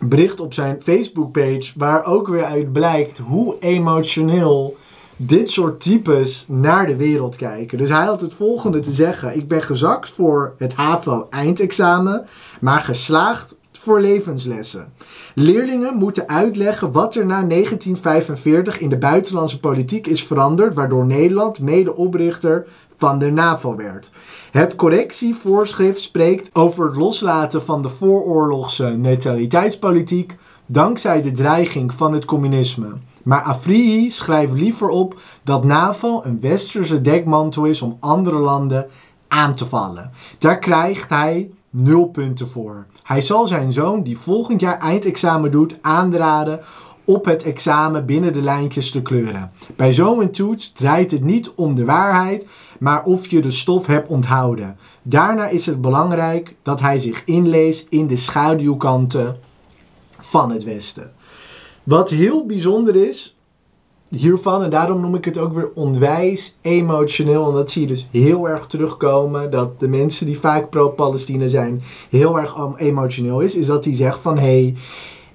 bericht 0.00 0.40
op 0.40 0.54
zijn 0.54 0.82
Facebook-page, 0.82 1.72
waar 1.76 2.04
ook 2.04 2.28
weer 2.28 2.44
uit 2.44 2.72
blijkt 2.72 3.18
hoe 3.18 3.56
emotioneel 3.60 4.76
dit 5.16 5.50
soort 5.50 5.80
types 5.80 6.44
naar 6.48 6.86
de 6.86 6.96
wereld 6.96 7.36
kijken. 7.36 7.78
Dus 7.78 7.90
hij 7.90 8.04
had 8.04 8.20
het 8.20 8.34
volgende 8.34 8.78
te 8.78 8.92
zeggen: 8.92 9.36
Ik 9.36 9.48
ben 9.48 9.62
gezakt 9.62 10.10
voor 10.10 10.54
het 10.58 10.74
HAVO-eindexamen, 10.74 12.26
maar 12.60 12.80
geslaagd 12.80 13.58
voor 13.72 14.00
levenslessen. 14.00 14.92
Leerlingen 15.34 15.94
moeten 15.94 16.28
uitleggen 16.28 16.92
wat 16.92 17.14
er 17.14 17.26
na 17.26 17.42
1945 17.42 18.80
in 18.80 18.88
de 18.88 18.98
buitenlandse 18.98 19.60
politiek 19.60 20.06
is 20.06 20.24
veranderd, 20.24 20.74
waardoor 20.74 21.06
Nederland 21.06 21.60
mede-oprichter 21.60 22.66
van 22.96 23.18
de 23.18 23.30
NAVO 23.30 23.76
werd. 23.76 24.10
Het 24.50 24.76
correctievoorschrift 24.76 26.00
spreekt 26.00 26.50
over 26.52 26.86
het 26.86 26.96
loslaten 26.96 27.62
van 27.62 27.82
de 27.82 27.88
vooroorlogse 27.88 28.86
neutraliteitspolitiek 28.86 30.36
dankzij 30.66 31.22
de 31.22 31.32
dreiging 31.32 31.94
van 31.94 32.12
het 32.12 32.24
communisme. 32.24 32.86
Maar 33.26 33.42
Afrihi 33.42 34.10
schrijft 34.10 34.52
liever 34.52 34.88
op 34.88 35.20
dat 35.42 35.64
NAVO 35.64 36.20
een 36.24 36.40
westerse 36.40 37.00
dekmantel 37.00 37.64
is 37.64 37.82
om 37.82 37.96
andere 38.00 38.38
landen 38.38 38.86
aan 39.28 39.54
te 39.54 39.68
vallen. 39.68 40.10
Daar 40.38 40.58
krijgt 40.58 41.08
hij 41.08 41.50
nul 41.70 42.04
punten 42.08 42.48
voor. 42.48 42.86
Hij 43.02 43.20
zal 43.20 43.46
zijn 43.46 43.72
zoon, 43.72 44.02
die 44.02 44.18
volgend 44.18 44.60
jaar 44.60 44.78
eindexamen 44.78 45.50
doet, 45.50 45.76
aanraden 45.80 46.60
op 47.04 47.24
het 47.24 47.42
examen 47.42 48.06
binnen 48.06 48.32
de 48.32 48.42
lijntjes 48.42 48.90
te 48.90 49.02
kleuren. 49.02 49.50
Bij 49.76 49.92
zo'n 49.92 50.30
toets 50.30 50.72
draait 50.72 51.10
het 51.10 51.24
niet 51.24 51.52
om 51.54 51.74
de 51.74 51.84
waarheid, 51.84 52.46
maar 52.78 53.04
of 53.04 53.26
je 53.26 53.40
de 53.40 53.50
stof 53.50 53.86
hebt 53.86 54.08
onthouden. 54.08 54.76
Daarna 55.02 55.48
is 55.48 55.66
het 55.66 55.80
belangrijk 55.80 56.54
dat 56.62 56.80
hij 56.80 56.98
zich 56.98 57.24
inleest 57.24 57.86
in 57.90 58.06
de 58.06 58.16
schaduwkanten 58.16 59.36
van 60.18 60.50
het 60.50 60.64
Westen. 60.64 61.15
Wat 61.86 62.10
heel 62.10 62.46
bijzonder 62.46 62.96
is 63.08 63.36
hiervan, 64.08 64.62
en 64.62 64.70
daarom 64.70 65.00
noem 65.00 65.14
ik 65.14 65.24
het 65.24 65.38
ook 65.38 65.52
weer 65.52 65.70
onwijs 65.74 66.56
emotioneel, 66.60 67.48
en 67.48 67.54
dat 67.54 67.70
zie 67.70 67.82
je 67.82 67.86
dus 67.86 68.08
heel 68.10 68.48
erg 68.48 68.66
terugkomen, 68.66 69.50
dat 69.50 69.80
de 69.80 69.88
mensen 69.88 70.26
die 70.26 70.38
vaak 70.38 70.70
pro-Palestina 70.70 71.48
zijn 71.48 71.82
heel 72.10 72.38
erg 72.38 72.56
emotioneel 72.76 73.40
is, 73.40 73.54
is 73.54 73.66
dat 73.66 73.84
hij 73.84 73.96
zegt 73.96 74.18
van, 74.18 74.38
hé, 74.38 74.42
hey, 74.42 74.76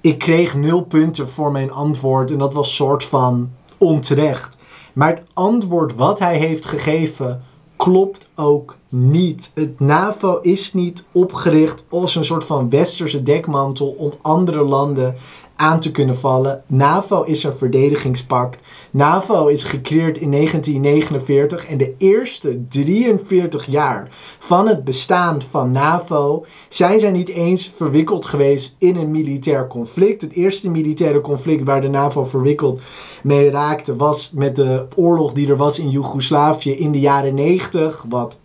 ik 0.01 0.17
kreeg 0.17 0.55
nul 0.55 0.81
punten 0.81 1.29
voor 1.29 1.51
mijn 1.51 1.71
antwoord 1.71 2.31
en 2.31 2.37
dat 2.37 2.53
was 2.53 2.75
soort 2.75 3.03
van 3.03 3.49
onterecht. 3.77 4.57
Maar 4.93 5.09
het 5.09 5.23
antwoord 5.33 5.95
wat 5.95 6.19
hij 6.19 6.37
heeft 6.37 6.65
gegeven 6.65 7.41
klopt 7.75 8.29
ook 8.35 8.75
niet. 8.89 9.51
Het 9.53 9.79
NAVO 9.79 10.39
is 10.41 10.73
niet 10.73 11.05
opgericht 11.11 11.85
als 11.89 12.15
een 12.15 12.25
soort 12.25 12.43
van 12.43 12.69
westerse 12.69 13.23
dekmantel 13.23 13.95
om 13.97 14.13
andere 14.21 14.63
landen 14.63 15.15
aan 15.62 15.80
te 15.80 15.91
kunnen 15.91 16.15
vallen. 16.15 16.63
NAVO 16.67 17.24
is 17.24 17.43
een 17.43 17.54
verdedigingspact. 17.54 18.63
NAVO 18.91 19.47
is 19.47 19.63
gecreëerd 19.63 20.17
in 20.17 20.32
1949 20.32 21.65
en 21.65 21.78
de 21.78 21.95
eerste 21.97 22.67
43 22.67 23.65
jaar 23.65 24.08
van 24.39 24.67
het 24.67 24.84
bestaan 24.84 25.41
van 25.41 25.71
NAVO 25.71 26.45
zijn 26.69 27.00
zij 27.00 27.12
niet 27.12 27.30
eens 27.30 27.74
verwikkeld 27.76 28.26
geweest 28.26 28.76
in 28.78 28.95
een 28.95 29.12
militair 29.12 29.67
conflict. 29.67 30.21
Het 30.21 30.34
eerste 30.34 30.69
militaire 30.69 31.21
conflict 31.21 31.63
waar 31.63 31.82
de 31.82 31.89
NAVO 31.89 32.24
verwikkeld 32.24 32.82
mee 33.24 33.50
raakte 33.50 33.95
was 33.95 34.32
met 34.36 34.56
de 34.56 34.86
oorlog 34.95 35.34
die 35.34 35.50
er 35.50 35.58
was 35.58 35.80
in 35.80 35.89
Joegoslavië 35.89 36.71
in 36.71 36.91
de 36.91 37.00
jaren 37.00 37.34
90, 37.34 38.06
wat 38.10 38.39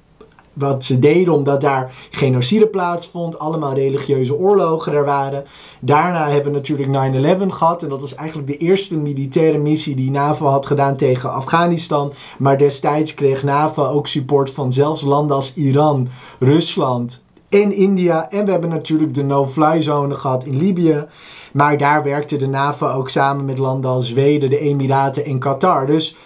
wat 0.57 0.85
ze 0.85 0.99
deden 0.99 1.35
omdat 1.35 1.61
daar 1.61 1.93
genocide 2.11 2.67
plaatsvond, 2.67 3.39
allemaal 3.39 3.75
religieuze 3.75 4.37
oorlogen 4.37 4.93
er 4.93 5.05
waren. 5.05 5.45
Daarna 5.81 6.31
hebben 6.31 6.53
we 6.53 6.59
natuurlijk 6.59 7.39
9-11 7.41 7.47
gehad 7.47 7.83
en 7.83 7.89
dat 7.89 8.01
was 8.01 8.15
eigenlijk 8.15 8.49
de 8.49 8.57
eerste 8.57 8.99
militaire 8.99 9.59
missie 9.59 9.97
die 9.97 10.11
NAVO 10.11 10.47
had 10.47 10.67
gedaan 10.67 10.97
tegen 10.97 11.33
Afghanistan. 11.33 12.13
Maar 12.39 12.59
destijds 12.59 13.15
kreeg 13.15 13.43
NAVO 13.43 13.87
ook 13.87 14.07
support 14.07 14.51
van 14.51 14.73
zelfs 14.73 15.03
landen 15.03 15.37
als 15.37 15.55
Iran, 15.55 16.09
Rusland 16.39 17.25
en 17.49 17.73
India. 17.73 18.31
En 18.31 18.45
we 18.45 18.51
hebben 18.51 18.71
natuurlijk 18.71 19.15
de 19.15 19.25
no-fly 19.25 19.83
zone 19.83 20.15
gehad 20.15 20.45
in 20.45 20.57
Libië. 20.57 21.05
Maar 21.53 21.79
daar 21.79 22.03
werkte 22.03 22.37
de 22.37 22.47
NAVO 22.47 22.89
ook 22.89 23.09
samen 23.09 23.45
met 23.45 23.59
landen 23.59 23.91
als 23.91 24.09
Zweden, 24.09 24.51
de 24.51 24.59
Emiraten 24.59 25.25
en 25.25 25.39
Qatar. 25.39 25.87
Dus 25.87 26.17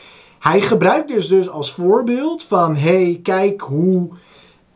hij 0.40 0.60
gebruikt 0.60 1.08
dus, 1.08 1.28
dus 1.28 1.48
als 1.48 1.72
voorbeeld 1.72 2.42
van... 2.42 2.76
hey, 2.76 3.20
kijk 3.22 3.60
hoe 3.60 4.10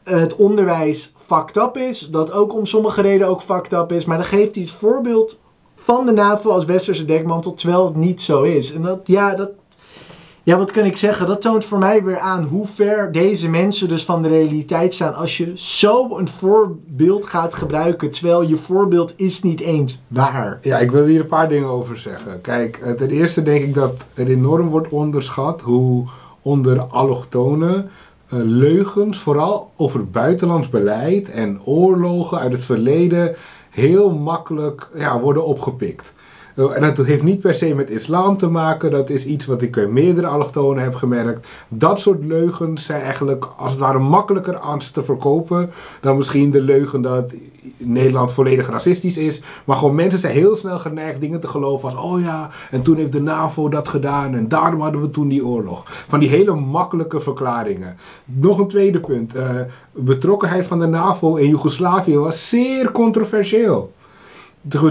het 0.02 0.36
onderwijs 0.36 1.12
fucked 1.26 1.56
up 1.56 1.76
is. 1.76 2.08
Dat 2.10 2.32
ook 2.32 2.54
om 2.54 2.66
sommige 2.66 3.00
redenen 3.00 3.28
ook 3.28 3.42
fucked 3.42 3.72
up 3.72 3.92
is. 3.92 4.04
Maar 4.04 4.16
dan 4.16 4.26
geeft 4.26 4.54
hij 4.54 4.64
het 4.64 4.72
voorbeeld 4.72 5.40
van 5.76 6.06
de 6.06 6.12
NAVO 6.12 6.50
als 6.50 6.64
westerse 6.64 7.04
dekmantel... 7.04 7.54
terwijl 7.54 7.84
het 7.84 7.96
niet 7.96 8.22
zo 8.22 8.42
is. 8.42 8.72
En 8.72 8.82
dat, 8.82 9.00
ja, 9.04 9.34
dat... 9.34 9.50
Ja, 10.44 10.58
wat 10.58 10.70
kan 10.70 10.84
ik 10.84 10.96
zeggen? 10.96 11.26
Dat 11.26 11.40
toont 11.40 11.64
voor 11.64 11.78
mij 11.78 12.04
weer 12.04 12.18
aan 12.18 12.42
hoe 12.42 12.66
ver 12.66 13.12
deze 13.12 13.48
mensen 13.48 13.88
dus 13.88 14.04
van 14.04 14.22
de 14.22 14.28
realiteit 14.28 14.94
staan. 14.94 15.14
Als 15.14 15.36
je 15.36 15.52
zo 15.54 16.18
een 16.18 16.28
voorbeeld 16.28 17.26
gaat 17.26 17.54
gebruiken, 17.54 18.10
terwijl 18.10 18.42
je 18.42 18.56
voorbeeld 18.56 19.12
is 19.16 19.42
niet 19.42 19.60
eens 19.60 20.02
waar. 20.08 20.58
Ja, 20.62 20.78
ik 20.78 20.90
wil 20.90 21.04
hier 21.04 21.20
een 21.20 21.26
paar 21.26 21.48
dingen 21.48 21.68
over 21.68 21.96
zeggen. 21.98 22.40
Kijk, 22.40 22.76
eh, 22.76 22.92
ten 22.92 23.10
eerste 23.10 23.42
denk 23.42 23.62
ik 23.62 23.74
dat 23.74 24.04
er 24.14 24.28
enorm 24.28 24.68
wordt 24.68 24.88
onderschat 24.88 25.60
hoe 25.60 26.06
onder 26.42 26.80
allochtonen 26.80 27.90
eh, 28.28 28.38
leugens, 28.42 29.18
vooral 29.18 29.70
over 29.76 30.10
buitenlands 30.10 30.68
beleid 30.68 31.30
en 31.30 31.60
oorlogen 31.64 32.38
uit 32.38 32.52
het 32.52 32.64
verleden, 32.64 33.36
heel 33.70 34.10
makkelijk 34.10 34.88
ja, 34.94 35.20
worden 35.20 35.44
opgepikt. 35.46 36.12
Uh, 36.54 36.76
en 36.76 36.94
dat 36.94 37.06
heeft 37.06 37.22
niet 37.22 37.40
per 37.40 37.54
se 37.54 37.74
met 37.74 37.90
islam 37.90 38.36
te 38.36 38.48
maken. 38.48 38.90
Dat 38.90 39.10
is 39.10 39.26
iets 39.26 39.46
wat 39.46 39.62
ik 39.62 39.72
bij 39.72 39.86
meerdere 39.86 40.26
allochtonen 40.26 40.82
heb 40.82 40.94
gemerkt. 40.94 41.46
Dat 41.68 42.00
soort 42.00 42.24
leugens 42.24 42.84
zijn 42.84 43.02
eigenlijk 43.02 43.48
als 43.56 43.72
het 43.72 43.80
ware 43.80 43.98
makkelijker 43.98 44.58
aan 44.58 44.78
te 44.78 45.02
verkopen 45.02 45.72
dan 46.00 46.16
misschien 46.16 46.50
de 46.50 46.62
leugen 46.62 47.02
dat 47.02 47.32
Nederland 47.76 48.32
volledig 48.32 48.68
racistisch 48.68 49.16
is. 49.18 49.42
Maar 49.64 49.76
gewoon 49.76 49.94
mensen 49.94 50.20
zijn 50.20 50.32
heel 50.32 50.56
snel 50.56 50.78
geneigd 50.78 51.20
dingen 51.20 51.40
te 51.40 51.48
geloven 51.48 51.88
als 51.88 52.00
oh 52.00 52.20
ja, 52.20 52.50
en 52.70 52.82
toen 52.82 52.96
heeft 52.96 53.12
de 53.12 53.22
NAVO 53.22 53.68
dat 53.68 53.88
gedaan 53.88 54.34
en 54.34 54.48
daarom 54.48 54.80
hadden 54.80 55.00
we 55.00 55.10
toen 55.10 55.28
die 55.28 55.46
oorlog. 55.46 55.82
Van 56.08 56.20
die 56.20 56.28
hele 56.28 56.54
makkelijke 56.54 57.20
verklaringen. 57.20 57.96
Nog 58.24 58.58
een 58.58 58.68
tweede 58.68 59.00
punt. 59.00 59.36
Uh, 59.36 59.60
betrokkenheid 59.92 60.66
van 60.66 60.78
de 60.78 60.86
NAVO 60.86 61.36
in 61.36 61.48
Joegoslavië 61.48 62.18
was 62.18 62.48
zeer 62.48 62.92
controversieel 62.92 63.92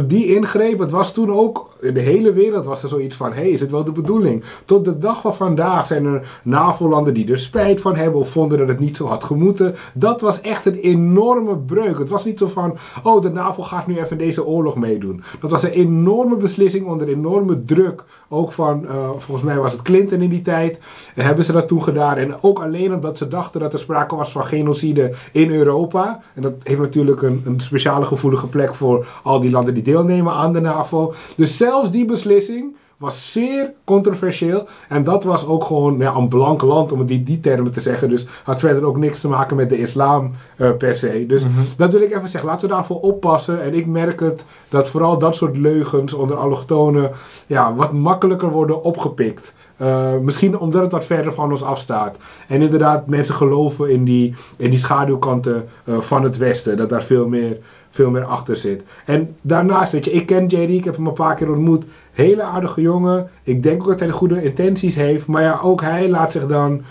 die 0.07 0.35
ingreep, 0.35 0.79
het 0.79 0.91
was 0.91 1.13
toen 1.13 1.31
ook, 1.31 1.72
in 1.83 1.93
de 1.93 1.99
hele 1.99 2.33
wereld 2.33 2.65
was 2.65 2.83
er 2.83 2.89
zoiets 2.89 3.15
van, 3.15 3.33
hé, 3.33 3.41
hey, 3.41 3.49
is 3.49 3.61
het 3.61 3.71
wel 3.71 3.83
de 3.83 3.91
bedoeling? 3.91 4.43
Tot 4.65 4.85
de 4.85 4.97
dag 4.97 5.21
van 5.21 5.35
vandaag 5.35 5.87
zijn 5.87 6.05
er 6.05 6.39
NAVO-landen 6.43 7.13
die 7.13 7.31
er 7.31 7.39
spijt 7.39 7.81
van 7.81 7.95
hebben 7.95 8.19
of 8.19 8.29
vonden 8.29 8.57
dat 8.57 8.67
het 8.67 8.79
niet 8.79 8.97
zo 8.97 9.05
had 9.07 9.23
gemoeten. 9.23 9.75
Dat 9.93 10.21
was 10.21 10.41
echt 10.41 10.65
een 10.65 10.77
enorme 10.77 11.57
breuk. 11.57 11.97
Het 11.97 12.09
was 12.09 12.25
niet 12.25 12.37
zo 12.37 12.47
van, 12.47 12.77
oh, 13.03 13.21
de 13.21 13.29
NAVO 13.29 13.63
gaat 13.63 13.87
nu 13.87 13.97
even 13.97 14.17
deze 14.17 14.45
oorlog 14.45 14.75
meedoen. 14.75 15.23
Dat 15.39 15.51
was 15.51 15.63
een 15.63 15.71
enorme 15.71 16.35
beslissing 16.35 16.85
onder 16.85 17.07
enorme 17.07 17.65
druk. 17.65 18.03
Ook 18.29 18.51
van, 18.51 18.83
uh, 18.83 19.09
volgens 19.17 19.45
mij 19.45 19.57
was 19.57 19.71
het 19.71 19.81
Clinton 19.81 20.21
in 20.21 20.29
die 20.29 20.41
tijd, 20.41 20.79
hebben 21.15 21.45
ze 21.45 21.51
dat 21.51 21.67
toen 21.67 21.83
gedaan. 21.83 22.15
En 22.15 22.35
ook 22.41 22.59
alleen 22.59 22.93
omdat 22.93 23.17
ze 23.17 23.27
dachten 23.27 23.59
dat 23.59 23.73
er 23.73 23.79
sprake 23.79 24.15
was 24.15 24.31
van 24.31 24.45
genocide 24.45 25.13
in 25.31 25.51
Europa. 25.51 26.21
En 26.33 26.41
dat 26.41 26.53
heeft 26.63 26.79
natuurlijk 26.79 27.21
een, 27.21 27.41
een 27.45 27.59
speciale 27.59 28.05
gevoelige 28.05 28.47
plek 28.47 28.75
voor 28.75 29.07
al 29.23 29.39
die 29.39 29.51
landen 29.51 29.73
die 29.73 29.83
deelnemen 29.83 30.33
aan 30.33 30.53
de 30.53 30.61
NAVO. 30.61 31.13
Dus 31.35 31.57
zelfs 31.57 31.72
die 31.81 32.05
beslissing 32.05 32.75
was 32.97 33.31
zeer 33.31 33.73
controversieel. 33.83 34.67
En 34.89 35.03
dat 35.03 35.23
was 35.23 35.45
ook 35.45 35.63
gewoon 35.63 35.97
ja, 35.97 36.15
een 36.15 36.27
blank 36.27 36.61
land, 36.61 36.91
om 36.91 36.99
het 36.99 37.07
die, 37.07 37.23
die 37.23 37.39
termen 37.39 37.71
te 37.71 37.81
zeggen. 37.81 38.09
Dus 38.09 38.27
had 38.43 38.59
verder 38.59 38.85
ook 38.85 38.97
niks 38.97 39.19
te 39.19 39.27
maken 39.27 39.55
met 39.55 39.69
de 39.69 39.79
islam 39.79 40.31
eh, 40.57 40.71
per 40.77 40.95
se. 40.95 41.25
Dus 41.27 41.45
dat 41.77 41.91
wil 41.91 42.01
ik 42.01 42.11
even 42.11 42.29
zeggen. 42.29 42.49
Laten 42.49 42.67
we 42.67 42.73
daarvoor 42.73 42.99
oppassen. 42.99 43.61
En 43.61 43.73
ik 43.73 43.85
merk 43.85 44.19
het 44.19 44.45
dat 44.69 44.89
vooral 44.89 45.17
dat 45.17 45.35
soort 45.35 45.57
leugens 45.57 46.13
onder 46.13 46.37
allochtonen 46.37 47.11
ja, 47.47 47.75
wat 47.75 47.93
makkelijker 47.93 48.49
worden 48.49 48.83
opgepikt. 48.83 49.53
Eh, 49.77 50.17
misschien 50.17 50.59
omdat 50.59 50.81
het 50.81 50.91
wat 50.91 51.05
verder 51.05 51.33
van 51.33 51.51
ons 51.51 51.63
afstaat. 51.63 52.17
En 52.47 52.61
inderdaad, 52.61 53.07
mensen 53.07 53.35
geloven 53.35 53.89
in 53.89 54.03
die, 54.03 54.35
in 54.57 54.69
die 54.69 54.79
schaduwkanten 54.79 55.69
eh, 55.85 55.99
van 55.99 56.23
het 56.23 56.37
Westen. 56.37 56.77
Dat 56.77 56.89
daar 56.89 57.03
veel 57.03 57.27
meer, 57.27 57.57
veel 57.93 58.09
meer 58.09 58.23
achter 58.23 58.55
zit. 58.55 58.83
En 59.05 59.35
daarnaast, 59.41 59.91
weet 59.91 60.05
je, 60.05 60.11
ik 60.11 60.25
ken 60.25 60.47
JD, 60.47 60.69
ik 60.69 60.83
heb 60.83 60.95
hem 60.95 61.07
een 61.07 61.13
paar 61.13 61.35
keer 61.35 61.51
ontmoet. 61.51 61.85
Hele 62.11 62.41
aardige 62.41 62.81
jongen. 62.81 63.29
Ik 63.43 63.63
denk 63.63 63.81
ook 63.81 63.87
dat 63.87 63.99
hij 63.99 64.09
goede 64.09 64.43
intenties 64.43 64.95
heeft. 64.95 65.27
Maar 65.27 65.41
ja, 65.41 65.59
ook 65.61 65.81
hij 65.81 66.09
laat 66.09 66.31
zich 66.31 66.47
dan 66.47 66.81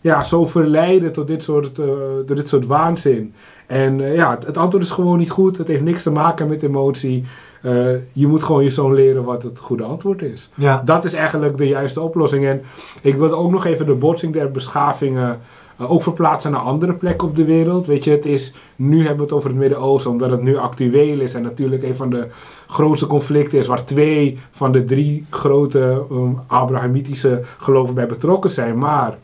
ja, 0.00 0.22
zo 0.22 0.46
verleiden 0.46 1.12
tot 1.12 1.26
dit 1.26 1.42
soort, 1.42 1.78
eh, 1.78 1.86
door 2.26 2.36
dit 2.36 2.48
soort 2.48 2.66
waanzin. 2.66 3.34
En 3.66 4.00
eh, 4.00 4.14
ja, 4.14 4.30
het, 4.30 4.46
het 4.46 4.56
antwoord 4.56 4.84
is 4.84 4.90
gewoon 4.90 5.18
niet 5.18 5.30
goed. 5.30 5.58
Het 5.58 5.68
heeft 5.68 5.82
niks 5.82 6.02
te 6.02 6.10
maken 6.10 6.48
met 6.48 6.62
emotie. 6.62 7.24
Eh, 7.62 8.12
je 8.12 8.26
moet 8.26 8.42
gewoon 8.42 8.64
je 8.64 8.70
zoon 8.70 8.94
leren 8.94 9.24
wat 9.24 9.42
het 9.42 9.58
goede 9.58 9.82
antwoord 9.82 10.22
is. 10.22 10.50
Ja. 10.54 10.82
Dat 10.84 11.04
is 11.04 11.12
eigenlijk 11.12 11.56
de 11.56 11.68
juiste 11.68 12.00
oplossing. 12.00 12.46
En 12.46 12.62
ik 13.02 13.16
wilde 13.16 13.34
ook 13.34 13.50
nog 13.50 13.64
even 13.64 13.86
de 13.86 13.94
botsing 13.94 14.32
der 14.32 14.50
beschavingen 14.50 15.38
eh, 15.80 15.90
ook 15.90 16.02
verplaatsen 16.02 16.50
naar 16.50 16.60
andere 16.60 16.94
plekken 16.94 17.28
op 17.28 17.36
de 17.36 17.44
wereld. 17.44 17.86
Weet 17.86 18.04
je, 18.04 18.10
het 18.10 18.26
is, 18.26 18.54
nu 18.76 18.98
hebben 18.98 19.16
we 19.16 19.22
het 19.22 19.32
over 19.32 19.48
het 19.48 19.58
Midden-Oosten, 19.58 20.10
omdat 20.10 20.30
het 20.30 20.42
nu 20.42 20.56
actueel 20.56 21.20
is. 21.20 21.34
En 21.34 21.42
natuurlijk 21.42 21.82
een 21.82 21.96
van 21.96 22.10
de 22.10 22.26
grootste 22.66 23.06
conflicten 23.06 23.58
is 23.58 23.66
waar 23.66 23.84
twee 23.84 24.38
van 24.50 24.72
de 24.72 24.84
drie 24.84 25.26
grote 25.30 26.04
um, 26.10 26.38
Abrahamitische 26.46 27.42
geloven 27.58 27.94
bij 27.94 28.06
betrokken 28.06 28.50
zijn. 28.50 28.78
Maar 28.78 29.18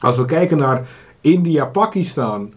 als 0.00 0.16
we 0.16 0.24
kijken 0.24 0.58
naar 0.58 0.88
India, 1.20 1.66
Pakistan, 1.66 2.52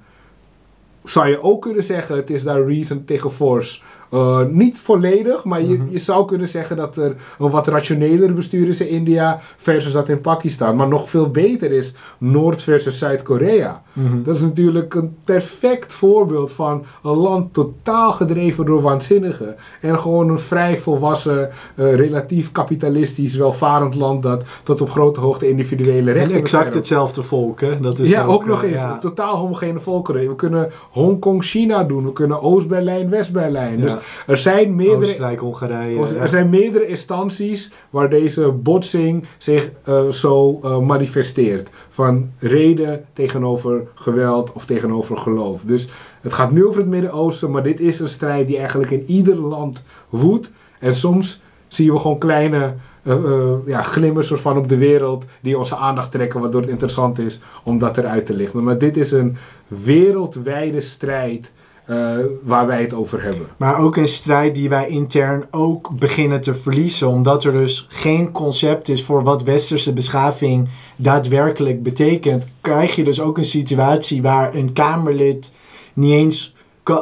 zou 1.03 1.27
je 1.27 1.43
ook 1.43 1.61
kunnen 1.61 1.83
zeggen, 1.83 2.15
het 2.15 2.29
is 2.29 2.43
daar 2.43 2.65
reason 2.65 3.05
tegen 3.05 3.31
force. 3.31 3.81
Uh, 4.13 4.41
niet 4.49 4.79
volledig, 4.79 5.43
maar 5.43 5.61
je, 5.61 5.81
je 5.89 5.99
zou 5.99 6.25
kunnen 6.25 6.47
zeggen 6.47 6.77
dat 6.77 6.97
er 6.97 7.15
een 7.39 7.49
wat 7.49 7.67
rationeler 7.67 8.33
bestuur 8.33 8.67
is 8.67 8.81
in 8.81 8.89
India 8.89 9.39
versus 9.57 9.91
dat 9.91 10.09
in 10.09 10.21
Pakistan. 10.21 10.75
Maar 10.75 10.87
nog 10.87 11.09
veel 11.09 11.29
beter 11.29 11.71
is 11.71 11.93
Noord 12.17 12.61
versus 12.61 12.97
Zuid-Korea. 12.97 13.81
Mhm. 13.93 14.23
Dat 14.23 14.35
is 14.35 14.41
natuurlijk 14.41 14.93
een 14.93 15.15
perfect 15.23 15.93
voorbeeld 15.93 16.51
van 16.51 16.85
een 17.03 17.15
land 17.17 17.53
totaal 17.53 18.11
gedreven 18.11 18.65
door 18.65 18.81
waanzinnigen. 18.81 19.55
En 19.81 19.99
gewoon 19.99 20.29
een 20.29 20.39
vrij 20.39 20.77
volwassen, 20.77 21.49
eh, 21.75 21.95
relatief 21.95 22.51
kapitalistisch, 22.51 23.35
welvarend 23.35 23.95
land 23.95 24.23
dat 24.23 24.43
tot 24.63 24.81
op 24.81 24.89
grote 24.89 25.19
hoogte 25.19 25.49
individuele 25.49 26.11
rechten 26.11 26.35
En 26.35 26.41
exact 26.41 26.73
hetzelfde 26.73 27.23
volk, 27.23 27.61
hè? 27.61 27.79
Dat 27.79 27.99
is 27.99 28.09
ja, 28.09 28.25
ook, 28.25 28.41
eh, 28.41 28.47
nog 28.47 28.63
eens. 28.63 28.79
ja. 28.79 28.97
Totaal 28.97 29.35
homogene 29.35 29.79
volkeren. 29.79 30.27
We 30.27 30.35
kunnen 30.35 30.71
Hongkong, 30.89 31.43
China 31.43 31.83
doen. 31.83 32.05
We 32.05 32.13
kunnen 32.13 32.41
Oost-Berlijn, 32.41 33.09
West-Berlijn. 33.09 33.77
Ja. 33.77 33.83
Dus 33.83 33.95
er 34.27 34.37
zijn 34.37 34.75
meerdere... 34.75 35.01
Oostenrijk, 35.01 35.39
Hongarije. 35.39 35.99
Oost-. 35.99 36.13
Er 36.13 36.29
zijn 36.29 36.49
meerdere 36.49 36.85
instanties 36.85 37.71
waar 37.89 38.09
deze 38.09 38.51
botsing 38.51 39.25
zich 39.37 39.71
eh, 39.83 40.09
zo 40.09 40.59
eh, 40.63 40.79
manifesteert. 40.79 41.69
Van 41.93 42.31
reden 42.37 43.05
tegenover 43.13 43.81
geweld 43.95 44.53
of 44.53 44.65
tegenover 44.65 45.17
geloof. 45.17 45.61
Dus 45.63 45.89
het 46.21 46.33
gaat 46.33 46.51
nu 46.51 46.65
over 46.65 46.79
het 46.79 46.89
Midden-Oosten, 46.89 47.51
maar 47.51 47.63
dit 47.63 47.79
is 47.79 47.99
een 47.99 48.09
strijd 48.09 48.47
die 48.47 48.57
eigenlijk 48.57 48.91
in 48.91 49.03
ieder 49.05 49.35
land 49.35 49.83
woedt. 50.09 50.51
En 50.79 50.95
soms 50.95 51.41
zien 51.67 51.91
we 51.91 51.99
gewoon 51.99 52.17
kleine 52.17 52.73
eh, 53.03 53.13
eh, 53.13 53.53
ja, 53.65 53.81
glimmers 53.81 54.31
ervan 54.31 54.57
op 54.57 54.69
de 54.69 54.77
wereld 54.77 55.25
die 55.41 55.57
onze 55.57 55.75
aandacht 55.75 56.11
trekken, 56.11 56.39
waardoor 56.39 56.61
het 56.61 56.69
interessant 56.69 57.19
is 57.19 57.39
om 57.63 57.79
dat 57.79 57.97
eruit 57.97 58.25
te 58.25 58.33
lichten. 58.33 58.63
Maar 58.63 58.77
dit 58.77 58.97
is 58.97 59.11
een 59.11 59.37
wereldwijde 59.67 60.81
strijd 60.81 61.51
eh, 61.85 62.17
waar 62.43 62.67
wij 62.67 62.81
het 62.81 62.93
over 62.93 63.21
hebben. 63.23 63.47
Maar 63.57 63.79
ook 63.79 63.95
een 63.95 64.07
strijd 64.07 64.55
die 64.55 64.69
wij 64.69 64.87
intern 64.87 65.45
ook 65.51 65.89
beginnen 65.99 66.41
te 66.41 66.55
verliezen. 66.55 67.07
Omdat 67.07 67.43
er 67.43 67.51
dus 67.51 67.87
geen 67.89 68.31
concept 68.31 68.89
is 68.89 69.03
voor 69.03 69.23
wat 69.23 69.43
westerse 69.43 69.93
beschaving 69.93 70.69
daadwerkelijk 70.95 71.83
betekent. 71.83 72.47
Krijg 72.61 72.95
je 72.95 73.03
dus 73.03 73.21
ook 73.21 73.37
een 73.37 73.45
situatie 73.45 74.21
waar 74.21 74.55
een 74.55 74.73
Kamerlid 74.73 75.53
niet 75.93 76.13
eens. 76.13 76.55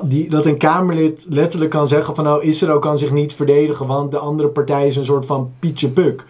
Die, 0.03 0.29
dat 0.29 0.45
een 0.45 0.57
Kamerlid 0.57 1.25
letterlijk 1.29 1.71
kan 1.71 1.87
zeggen 1.87 2.15
van 2.15 2.23
nou 2.23 2.43
Israël 2.43 2.79
kan 2.79 2.97
zich 2.97 3.11
niet 3.11 3.33
verdedigen. 3.33 3.87
Want 3.87 4.11
de 4.11 4.17
andere 4.17 4.49
partij 4.49 4.87
is 4.87 4.95
een 4.95 5.05
soort 5.05 5.25
van 5.25 5.51
Pietje 5.59 5.89
Puk. 5.89 6.25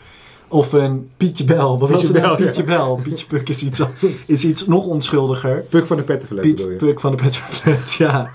Of 0.49 0.73
een 0.73 1.09
Pietje 1.17 1.43
Bel. 1.43 1.79
Wat 1.79 1.89
was 1.89 1.99
Pietje 1.99 2.13
het 2.13 2.23
nou? 2.23 2.37
Bel, 2.37 2.45
ja. 2.45 2.51
Pietje 2.51 2.63
Bel. 2.63 2.99
Pietje 3.03 3.25
Puk 3.25 3.49
is 3.49 3.63
iets, 3.63 3.81
is 4.25 4.43
iets 4.43 4.67
nog 4.67 4.85
onschuldiger. 4.85 5.65
Puk 5.69 5.87
van 5.87 5.97
de 5.97 6.03
pettenfles 6.03 6.41
bedoel 6.41 6.69
je? 6.69 6.75
Piet 6.75 6.87
Puk 6.87 6.99
van 6.99 7.11
de 7.11 7.17
Petterflat, 7.17 7.93
ja. 7.93 8.29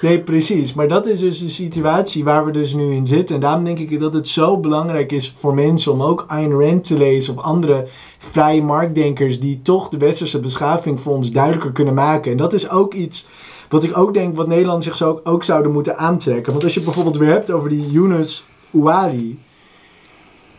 Nee, 0.00 0.20
precies. 0.20 0.74
Maar 0.74 0.88
dat 0.88 1.06
is 1.06 1.20
dus 1.20 1.38
de 1.38 1.48
situatie 1.48 2.24
waar 2.24 2.44
we 2.44 2.50
dus 2.50 2.74
nu 2.74 2.94
in 2.94 3.06
zitten. 3.06 3.34
En 3.34 3.40
daarom 3.40 3.64
denk 3.64 3.78
ik 3.78 4.00
dat 4.00 4.14
het 4.14 4.28
zo 4.28 4.58
belangrijk 4.58 5.12
is 5.12 5.34
voor 5.38 5.54
mensen 5.54 5.92
om 5.92 6.02
ook 6.02 6.24
Ayn 6.28 6.52
Rand 6.52 6.84
te 6.84 6.96
lezen 6.96 7.36
of 7.36 7.42
andere 7.42 7.86
vrije 8.18 8.62
marktdenkers 8.62 9.40
die 9.40 9.60
toch 9.62 9.88
de 9.88 9.98
westerse 9.98 10.40
beschaving 10.40 11.00
voor 11.00 11.14
ons 11.14 11.30
duidelijker 11.30 11.72
kunnen 11.72 11.94
maken. 11.94 12.30
En 12.30 12.36
dat 12.36 12.52
is 12.52 12.70
ook 12.70 12.94
iets 12.94 13.28
wat 13.68 13.84
ik 13.84 13.96
ook 13.96 14.14
denk 14.14 14.36
wat 14.36 14.46
Nederland 14.46 14.84
zich 14.84 14.96
zo 14.96 15.20
ook, 15.24 15.44
zouden 15.44 15.72
moeten 15.72 15.98
aantrekken. 15.98 16.52
Want 16.52 16.64
als 16.64 16.74
je 16.74 16.80
bijvoorbeeld 16.80 17.16
weer 17.16 17.30
hebt 17.30 17.50
over 17.50 17.68
die 17.68 17.90
Yunus 17.90 18.46
Ouali. 18.74 19.38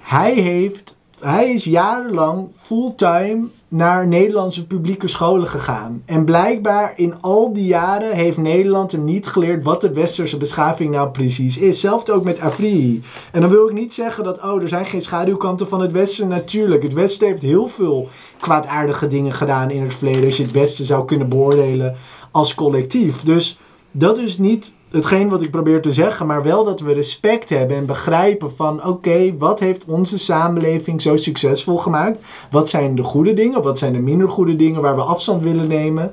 Hij 0.02 0.34
heeft, 0.34 0.97
hij 1.21 1.51
is 1.51 1.63
jarenlang 1.63 2.47
fulltime 2.62 3.47
naar 3.67 4.07
Nederlandse 4.07 4.67
publieke 4.67 5.07
scholen 5.07 5.47
gegaan. 5.47 6.01
En 6.05 6.25
blijkbaar 6.25 6.93
in 6.95 7.21
al 7.21 7.53
die 7.53 7.65
jaren 7.65 8.15
heeft 8.15 8.38
Nederland 8.38 8.91
hem 8.91 9.03
niet 9.03 9.27
geleerd 9.27 9.63
wat 9.63 9.81
de 9.81 9.93
westerse 9.93 10.38
beschaving 10.38 10.91
nou 10.91 11.10
precies 11.10 11.57
is. 11.57 11.79
Zelfs 11.79 12.10
ook 12.10 12.23
met 12.23 12.39
Afrihi. 12.39 13.03
En 13.31 13.41
dan 13.41 13.49
wil 13.49 13.67
ik 13.67 13.73
niet 13.73 13.93
zeggen 13.93 14.23
dat, 14.23 14.41
oh, 14.41 14.62
er 14.62 14.67
zijn 14.67 14.86
geen 14.86 15.01
schaduwkanten 15.01 15.67
van 15.67 15.81
het 15.81 15.91
westen. 15.91 16.27
Natuurlijk, 16.27 16.84
het 16.84 16.93
westen 16.93 17.27
heeft 17.27 17.41
heel 17.41 17.67
veel 17.67 18.07
kwaadaardige 18.39 19.07
dingen 19.07 19.34
gedaan 19.34 19.69
in 19.69 19.81
het 19.81 19.95
verleden. 19.95 20.25
Als 20.25 20.38
je 20.38 20.43
het 20.43 20.51
westen 20.51 20.86
zou 20.86 21.05
kunnen 21.05 21.29
beoordelen 21.29 21.95
als 22.31 22.55
collectief. 22.55 23.21
Dus 23.21 23.60
dat 23.91 24.17
is 24.17 24.38
niet 24.38 24.73
hetgeen 24.91 25.30
wat 25.30 25.41
ik 25.41 25.51
probeer 25.51 25.82
te 25.82 25.93
zeggen, 25.93 26.25
maar 26.25 26.43
wel 26.43 26.63
dat 26.63 26.80
we 26.80 26.93
respect 26.93 27.49
hebben 27.49 27.77
en 27.77 27.86
begrijpen 27.86 28.51
van 28.51 28.86
oké, 28.86 29.38
wat 29.38 29.60
heeft 29.60 29.86
onze 29.86 30.19
samenleving 30.19 31.01
zo 31.01 31.17
succesvol 31.17 31.77
gemaakt? 31.77 32.19
Wat 32.51 32.69
zijn 32.69 32.95
de 32.95 33.04
goede 33.04 33.34
dingen? 33.34 33.62
Wat 33.62 33.77
zijn 33.77 33.93
de 33.93 33.99
minder 33.99 34.30
goede 34.30 34.56
dingen 34.56 34.82
waar 34.82 34.95
we 34.95 35.01
afstand 35.01 35.43
willen 35.43 35.67
nemen? 35.67 36.12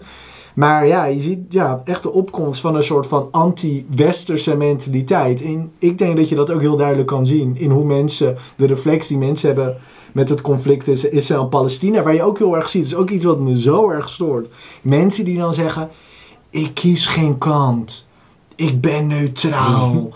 Maar 0.54 0.86
ja, 0.86 1.04
je 1.04 1.20
ziet 1.20 1.38
ja, 1.48 1.82
echt 1.84 2.02
de 2.02 2.12
opkomst 2.12 2.60
van 2.60 2.74
een 2.74 2.82
soort 2.82 3.06
van 3.06 3.28
anti-westerse 3.30 4.56
mentaliteit. 4.56 5.42
En 5.42 5.72
ik 5.78 5.98
denk 5.98 6.16
dat 6.16 6.28
je 6.28 6.34
dat 6.34 6.50
ook 6.50 6.60
heel 6.60 6.76
duidelijk 6.76 7.08
kan 7.08 7.26
zien 7.26 7.56
in 7.56 7.70
hoe 7.70 7.84
mensen, 7.84 8.36
de 8.56 8.66
reflex 8.66 9.06
die 9.06 9.18
mensen 9.18 9.46
hebben 9.46 9.76
met 10.12 10.28
het 10.28 10.40
conflict 10.40 10.84
tussen 10.84 11.12
Israël 11.12 11.42
en 11.42 11.48
Palestina. 11.48 12.02
Waar 12.02 12.14
je 12.14 12.22
ook 12.22 12.38
heel 12.38 12.56
erg 12.56 12.68
ziet, 12.68 12.84
is 12.84 12.94
ook 12.94 13.10
iets 13.10 13.24
wat 13.24 13.40
me 13.40 13.60
zo 13.60 13.90
erg 13.90 14.08
stoort. 14.08 14.48
Mensen 14.82 15.24
die 15.24 15.38
dan 15.38 15.54
zeggen, 15.54 15.88
ik 16.50 16.70
kies 16.74 17.06
geen 17.06 17.38
kant. 17.38 18.07
Ik 18.58 18.80
ben 18.80 19.06
neutraal. 19.06 20.08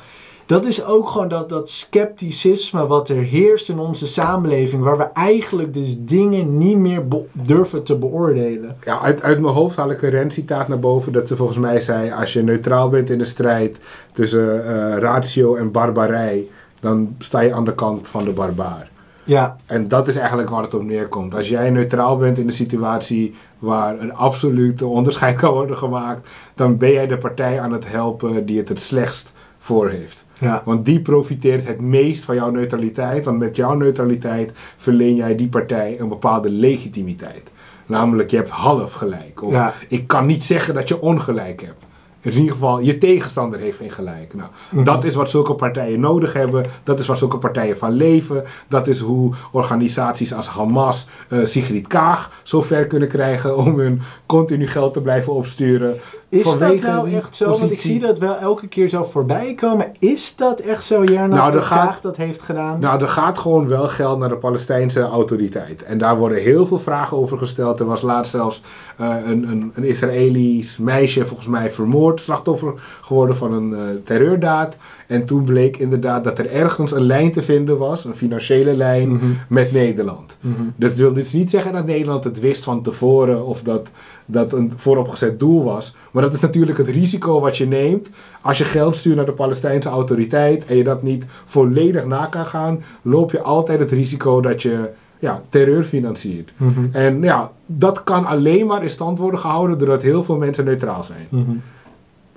Dat 0.46 0.64
is 0.64 0.84
ook 0.84 1.08
gewoon 1.08 1.28
dat, 1.28 1.48
dat 1.48 1.70
scepticisme 1.70 2.86
wat 2.86 3.08
er 3.08 3.22
heerst 3.22 3.68
in 3.68 3.78
onze 3.78 4.06
samenleving. 4.06 4.82
Waar 4.82 4.98
we 4.98 5.08
eigenlijk 5.14 5.74
dus 5.74 5.96
dingen 5.98 6.58
niet 6.58 6.76
meer 6.76 7.02
durven 7.32 7.82
te 7.82 7.96
beoordelen. 7.96 8.76
Ja, 8.84 9.00
uit, 9.00 9.22
uit 9.22 9.40
mijn 9.40 9.54
hoofd 9.54 9.76
haal 9.76 9.90
ik 9.90 10.02
een 10.02 10.10
Rent-citaat 10.10 10.68
naar 10.68 10.78
boven. 10.78 11.12
Dat 11.12 11.28
ze 11.28 11.36
volgens 11.36 11.58
mij 11.58 11.80
zei: 11.80 12.10
Als 12.12 12.32
je 12.32 12.42
neutraal 12.42 12.88
bent 12.88 13.10
in 13.10 13.18
de 13.18 13.24
strijd 13.24 13.78
tussen 14.12 14.66
eh, 14.66 14.98
ratio 14.98 15.54
en 15.54 15.70
barbarij, 15.70 16.46
dan 16.80 17.14
sta 17.18 17.40
je 17.40 17.52
aan 17.52 17.64
de 17.64 17.74
kant 17.74 18.08
van 18.08 18.24
de 18.24 18.32
barbaar. 18.32 18.90
Ja. 19.24 19.56
En 19.66 19.88
dat 19.88 20.08
is 20.08 20.16
eigenlijk 20.16 20.50
waar 20.50 20.62
het 20.62 20.74
op 20.74 20.82
neerkomt. 20.82 21.34
Als 21.34 21.48
jij 21.48 21.70
neutraal 21.70 22.16
bent 22.16 22.38
in 22.38 22.46
een 22.46 22.52
situatie 22.52 23.34
waar 23.58 23.98
een 23.98 24.14
absolute 24.14 24.86
onderscheid 24.86 25.36
kan 25.40 25.52
worden 25.52 25.76
gemaakt, 25.76 26.28
dan 26.54 26.76
ben 26.76 26.92
jij 26.92 27.06
de 27.06 27.18
partij 27.18 27.60
aan 27.60 27.72
het 27.72 27.88
helpen 27.88 28.46
die 28.46 28.58
het 28.58 28.68
het 28.68 28.80
slechtst 28.80 29.32
voor 29.58 29.88
heeft. 29.88 30.24
Ja. 30.38 30.62
Want 30.64 30.84
die 30.84 31.00
profiteert 31.00 31.66
het 31.66 31.80
meest 31.80 32.24
van 32.24 32.34
jouw 32.34 32.50
neutraliteit. 32.50 33.24
Want 33.24 33.38
met 33.38 33.56
jouw 33.56 33.74
neutraliteit 33.74 34.52
verleen 34.76 35.14
jij 35.14 35.36
die 35.36 35.48
partij 35.48 36.00
een 36.00 36.08
bepaalde 36.08 36.50
legitimiteit. 36.50 37.50
Namelijk, 37.86 38.30
je 38.30 38.36
hebt 38.36 38.48
half 38.48 38.92
gelijk. 38.92 39.42
Of 39.42 39.52
Ja. 39.52 39.72
ik 39.88 40.06
kan 40.06 40.26
niet 40.26 40.44
zeggen 40.44 40.74
dat 40.74 40.88
je 40.88 41.00
ongelijk 41.00 41.60
hebt. 41.60 41.84
In 42.22 42.32
ieder 42.40 42.52
geval, 42.52 42.80
je 42.80 42.98
tegenstander 42.98 43.58
heeft 43.58 43.76
geen 43.76 43.90
gelijk. 43.90 44.34
Nou, 44.34 44.48
Mhm. 44.70 44.84
Dat 44.84 45.04
is 45.04 45.14
wat 45.14 45.30
zulke 45.30 45.54
partijen 45.54 46.00
nodig 46.00 46.32
hebben. 46.32 46.66
Dat 46.84 47.00
is 47.00 47.06
waar 47.06 47.16
zulke 47.16 47.38
partijen 47.38 47.76
van 47.78 47.90
leven. 47.92 48.44
Dat 48.68 48.88
is 48.88 49.00
hoe 49.00 49.34
organisaties 49.50 50.34
als 50.34 50.48
Hamas 50.48 51.08
eh, 51.28 51.38
Sigrid 51.44 51.86
Kaag 51.86 52.30
zo 52.42 52.62
ver 52.62 52.86
kunnen 52.86 53.08
krijgen 53.08 53.56
om 53.56 53.78
hun 53.78 54.00
continu 54.26 54.66
geld 54.68 54.92
te 54.94 55.00
blijven 55.00 55.32
opsturen. 55.32 56.00
Is 56.32 56.58
dat 56.58 56.80
nou 56.80 57.12
echt 57.12 57.36
zo? 57.36 57.50
Want 57.58 57.70
ik 57.70 57.80
zie 57.80 57.98
dat 58.00 58.18
wel 58.18 58.36
elke 58.36 58.66
keer 58.68 58.88
zo 58.88 59.02
voorbij 59.02 59.54
komen. 59.54 59.92
Is 59.98 60.36
dat 60.36 60.60
echt 60.60 60.84
zo, 60.84 61.04
Jernas, 61.04 61.38
Nou, 61.38 61.58
gaat- 61.58 61.86
Kaag 61.86 62.00
dat 62.00 62.16
heeft 62.16 62.42
gedaan? 62.42 62.80
Nou, 62.80 63.02
er 63.02 63.08
gaat 63.08 63.38
gewoon 63.38 63.68
wel 63.68 63.86
geld 63.88 64.18
naar 64.18 64.28
de 64.28 64.36
Palestijnse 64.36 65.00
autoriteit. 65.00 65.82
En 65.82 65.98
daar 65.98 66.18
worden 66.18 66.38
heel 66.42 66.66
veel 66.66 66.78
vragen 66.78 67.16
over 67.16 67.38
gesteld. 67.38 67.80
Er 67.80 67.86
was 67.86 68.02
laatst 68.02 68.32
zelfs 68.32 68.62
eh, 68.98 69.16
een, 69.24 69.48
een, 69.48 69.70
een 69.74 69.84
Israëlisch 69.84 70.78
meisje, 70.78 71.26
volgens 71.26 71.48
mij 71.48 71.70
vermoord, 71.72 72.20
slachtoffer 72.20 72.72
geworden 73.00 73.36
van 73.36 73.52
een 73.52 73.74
eh, 73.74 73.80
terreurdaad. 74.04 74.76
En 75.06 75.24
toen 75.24 75.44
bleek 75.44 75.76
inderdaad 75.76 76.24
dat 76.24 76.38
er 76.38 76.50
ergens 76.50 76.92
een 76.92 77.06
lijn 77.06 77.32
te 77.32 77.42
vinden 77.42 77.78
was, 77.78 78.04
een 78.04 78.16
financiële 78.16 78.76
lijn, 78.76 79.12
Mhm. 79.12 79.24
met 79.48 79.72
Nederland. 79.72 80.36
Mhm. 80.40 80.62
Dat 80.76 80.94
wil 80.94 81.12
dus 81.12 81.32
niet 81.32 81.50
zeggen 81.50 81.72
dat 81.72 81.86
Nederland 81.86 82.24
het 82.24 82.40
wist 82.40 82.64
van 82.64 82.82
tevoren 82.82 83.46
of 83.46 83.62
dat 83.62 83.90
dat 84.26 84.52
een 84.52 84.72
vooropgezet 84.76 85.40
doel 85.40 85.64
was. 85.64 85.94
Maar 86.10 86.21
dat 86.22 86.34
is 86.34 86.40
natuurlijk 86.40 86.78
het 86.78 86.88
risico 86.88 87.40
wat 87.40 87.56
je 87.56 87.66
neemt 87.66 88.08
als 88.40 88.58
je 88.58 88.64
geld 88.64 88.96
stuurt 88.96 89.16
naar 89.16 89.26
de 89.26 89.32
Palestijnse 89.32 89.88
autoriteit 89.88 90.64
en 90.64 90.76
je 90.76 90.84
dat 90.84 91.02
niet 91.02 91.24
volledig 91.44 92.04
na 92.06 92.26
kan 92.26 92.46
gaan, 92.46 92.82
loop 93.02 93.30
je 93.30 93.42
altijd 93.42 93.78
het 93.78 93.90
risico 93.90 94.40
dat 94.40 94.62
je 94.62 94.90
ja, 95.18 95.42
terreur 95.48 95.82
financiert. 95.82 96.52
Mhm. 96.56 96.84
En 96.92 97.22
ja, 97.22 97.50
dat 97.66 98.04
kan 98.04 98.26
alleen 98.26 98.66
maar 98.66 98.82
in 98.82 98.90
stand 98.90 99.18
worden 99.18 99.40
gehouden 99.40 99.78
doordat 99.78 100.02
heel 100.02 100.24
veel 100.24 100.36
mensen 100.36 100.64
neutraal 100.64 101.04
zijn. 101.04 101.26
Mhm. 101.28 101.50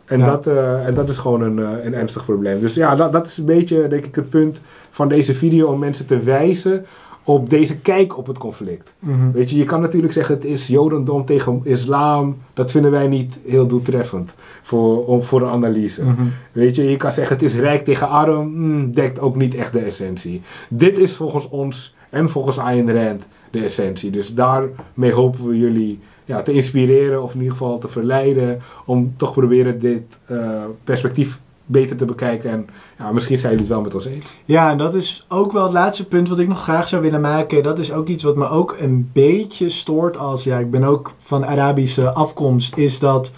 En, 0.06 0.20
Ja. 0.20 0.26
dat, 0.26 0.48
eh, 0.48 0.88
en 0.88 0.94
dat 0.94 1.10
is 1.10 1.18
gewoon 1.18 1.42
een, 1.42 1.60
eh, 1.60 1.86
een 1.86 1.94
ernstig 1.94 2.26
probleem. 2.26 2.60
Dus 2.60 2.76
ja, 2.76 2.96
dat, 2.96 3.12
dat 3.12 3.26
is 3.26 3.38
een 3.38 3.46
beetje, 3.46 3.88
denk 3.88 4.06
ik, 4.06 4.16
het 4.16 4.30
punt 4.30 4.62
van 4.90 5.08
deze 5.08 5.36
video 5.36 5.68
om 5.68 5.80
mensen 5.80 6.06
te 6.06 6.20
wijzen 6.20 6.86
op 7.26 7.50
deze 7.50 7.78
kijk 7.78 8.18
op 8.18 8.28
het 8.28 8.38
conflict. 8.38 8.94
Mhm. 9.00 9.32
Weet 9.32 9.50
je, 9.50 9.58
je 9.58 9.64
kan 9.64 9.82
natuurlijk 9.82 10.14
zeggen 10.14 10.36
het 10.36 10.46
is 10.46 10.68
Jodendom 10.68 11.26
tegen 11.26 11.62
islam. 11.64 12.38
Dat 12.54 12.72
vinden 12.72 12.92
wij 12.92 13.08
niet 13.08 13.40
heel 13.46 13.68
doeltreffend 13.68 14.36
voor, 14.62 15.06
om, 15.06 15.24
voor 15.24 15.40
de 15.40 15.46
analyse. 15.46 16.04
Mhm. 16.04 16.24
Weet 16.52 16.76
je, 16.76 16.90
je 16.90 16.98
kan 16.98 17.12
zeggen 17.12 17.36
het 17.36 17.46
is 17.46 17.56
rijk 17.56 17.86
tegen 17.86 18.10
arm. 18.10 18.54
hmm, 18.54 18.94
dekt 18.94 19.20
ook 19.20 19.36
niet 19.36 19.56
echt 19.56 19.74
de 19.74 19.80
essentie. 19.80 20.42
Dit 20.70 20.98
is 20.98 21.16
volgens 21.16 21.50
ons 21.50 21.96
en 22.10 22.30
volgens 22.30 22.58
Ayn 22.58 22.94
Rand 22.94 23.28
de 23.52 23.64
essentie. 23.64 24.12
Dus 24.12 24.34
daarmee 24.34 25.14
hopen 25.14 25.48
we 25.48 25.58
jullie 25.58 26.00
ja, 26.26 26.42
te 26.42 26.52
inspireren 26.52 27.24
of 27.24 27.34
in 27.34 27.40
ieder 27.40 27.58
geval 27.58 27.78
te 27.78 27.88
verleiden 27.88 28.62
om 28.86 29.14
toch 29.18 29.34
proberen 29.34 29.80
dit 29.80 30.04
eh, 30.26 30.64
perspectief 30.84 31.40
beter 31.66 31.98
te 31.98 32.06
bekijken. 32.06 32.52
En 32.52 32.68
ja, 32.98 33.12
misschien 33.12 33.38
zijn 33.38 33.52
jullie 33.52 33.68
het 33.68 33.76
wel 33.76 33.84
met 33.84 33.96
ons 33.96 34.06
eens. 34.06 34.38
Ja, 34.46 34.72
en 34.72 34.78
dat 34.78 34.96
is 34.96 35.26
ook 35.30 35.52
wel 35.52 35.64
het 35.64 35.74
laatste 35.74 36.08
punt 36.08 36.30
wat 36.30 36.40
ik 36.40 36.48
nog 36.48 36.64
graag 36.64 36.88
zou 36.88 37.02
willen 37.02 37.22
maken. 37.22 37.64
Dat 37.64 37.80
is 37.80 37.92
ook 37.92 38.08
iets 38.08 38.24
wat 38.24 38.36
me 38.36 38.50
ook 38.50 38.76
een 38.80 39.10
beetje 39.14 39.70
stoort 39.70 40.18
als, 40.18 40.44
ja, 40.44 40.58
ik 40.58 40.72
ben 40.72 40.84
ook 40.84 41.14
van 41.18 41.46
Arabische 41.46 42.14
afkomst, 42.14 42.78
is 42.78 43.00
dat 43.00 43.32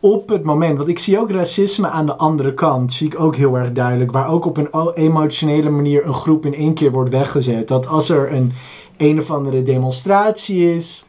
op 0.00 0.28
het 0.28 0.42
moment, 0.42 0.76
want 0.76 0.88
ik 0.88 0.98
zie 0.98 1.18
ook 1.18 1.30
racisme 1.30 1.88
aan 1.88 2.06
de 2.06 2.16
andere 2.16 2.54
kant, 2.54 2.92
zie 2.92 3.06
ik 3.06 3.20
ook 3.20 3.36
heel 3.36 3.58
erg 3.58 3.72
duidelijk, 3.72 4.10
waar 4.10 4.28
ook 4.28 4.44
op 4.44 4.56
een 4.56 4.92
emotionele 4.94 5.70
manier 5.70 6.06
een 6.06 6.14
groep 6.14 6.46
in 6.46 6.54
één 6.54 6.74
keer 6.74 6.90
wordt 6.90 7.10
weggezet. 7.10 7.68
Dat 7.68 7.86
als 7.86 8.08
er 8.08 8.32
een 8.32 8.52
een 8.96 9.18
of 9.18 9.30
andere 9.30 9.62
demonstratie 9.62 10.74
is, 10.74 11.05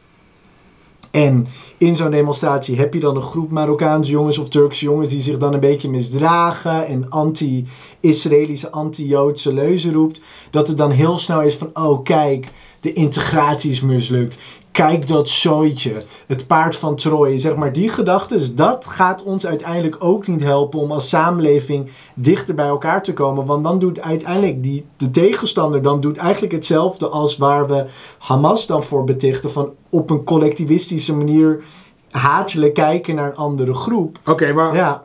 en 1.10 1.46
in 1.78 1.96
zo'n 1.96 2.10
demonstratie 2.10 2.76
heb 2.76 2.94
je 2.94 3.00
dan 3.00 3.16
een 3.16 3.22
groep 3.22 3.50
Marokkaanse 3.50 4.10
jongens 4.10 4.38
of 4.38 4.48
Turkse 4.48 4.84
jongens 4.84 5.08
die 5.08 5.22
zich 5.22 5.38
dan 5.38 5.54
een 5.54 5.60
beetje 5.60 5.90
misdragen 5.90 6.86
en 6.86 7.10
anti-Israëlische, 7.10 8.70
anti-Joodse 8.70 9.52
leuzen 9.52 9.92
roept. 9.92 10.20
Dat 10.50 10.68
het 10.68 10.76
dan 10.76 10.90
heel 10.90 11.18
snel 11.18 11.42
is 11.42 11.56
van, 11.56 11.70
oh 11.72 12.02
kijk, 12.02 12.52
de 12.80 12.92
integratie 12.92 13.70
is 13.70 13.80
mislukt. 13.80 14.38
Kijk 14.70 15.06
dat 15.06 15.28
zooitje, 15.28 16.02
het 16.26 16.46
paard 16.46 16.76
van 16.76 16.96
Troje. 16.96 17.38
Zeg 17.38 17.56
maar, 17.56 17.72
die 17.72 17.88
gedachten, 17.88 18.56
dat 18.56 18.86
gaat 18.86 19.22
ons 19.22 19.46
uiteindelijk 19.46 19.96
ook 19.98 20.26
niet 20.26 20.42
helpen 20.42 20.80
om 20.80 20.92
als 20.92 21.08
samenleving 21.08 21.90
dichter 22.14 22.54
bij 22.54 22.66
elkaar 22.66 23.02
te 23.02 23.12
komen. 23.12 23.46
Want 23.46 23.64
dan 23.64 23.78
doet 23.78 24.00
uiteindelijk 24.00 24.62
die, 24.62 24.84
de 24.96 25.10
tegenstander 25.10 25.82
dan 25.82 26.00
doet 26.00 26.16
eigenlijk 26.16 26.52
hetzelfde 26.52 27.08
als 27.08 27.36
waar 27.36 27.68
we 27.68 27.84
Hamas 28.18 28.66
dan 28.66 28.82
voor 28.82 29.04
betichten. 29.04 29.50
Van 29.50 29.70
op 29.88 30.10
een 30.10 30.24
collectivistische 30.24 31.14
manier 31.14 31.64
hatelijk 32.10 32.74
kijken 32.74 33.14
naar 33.14 33.28
een 33.28 33.36
andere 33.36 33.74
groep. 33.74 34.18
Oké, 34.24 34.52
maar 34.52 34.74
Ja, 34.74 35.04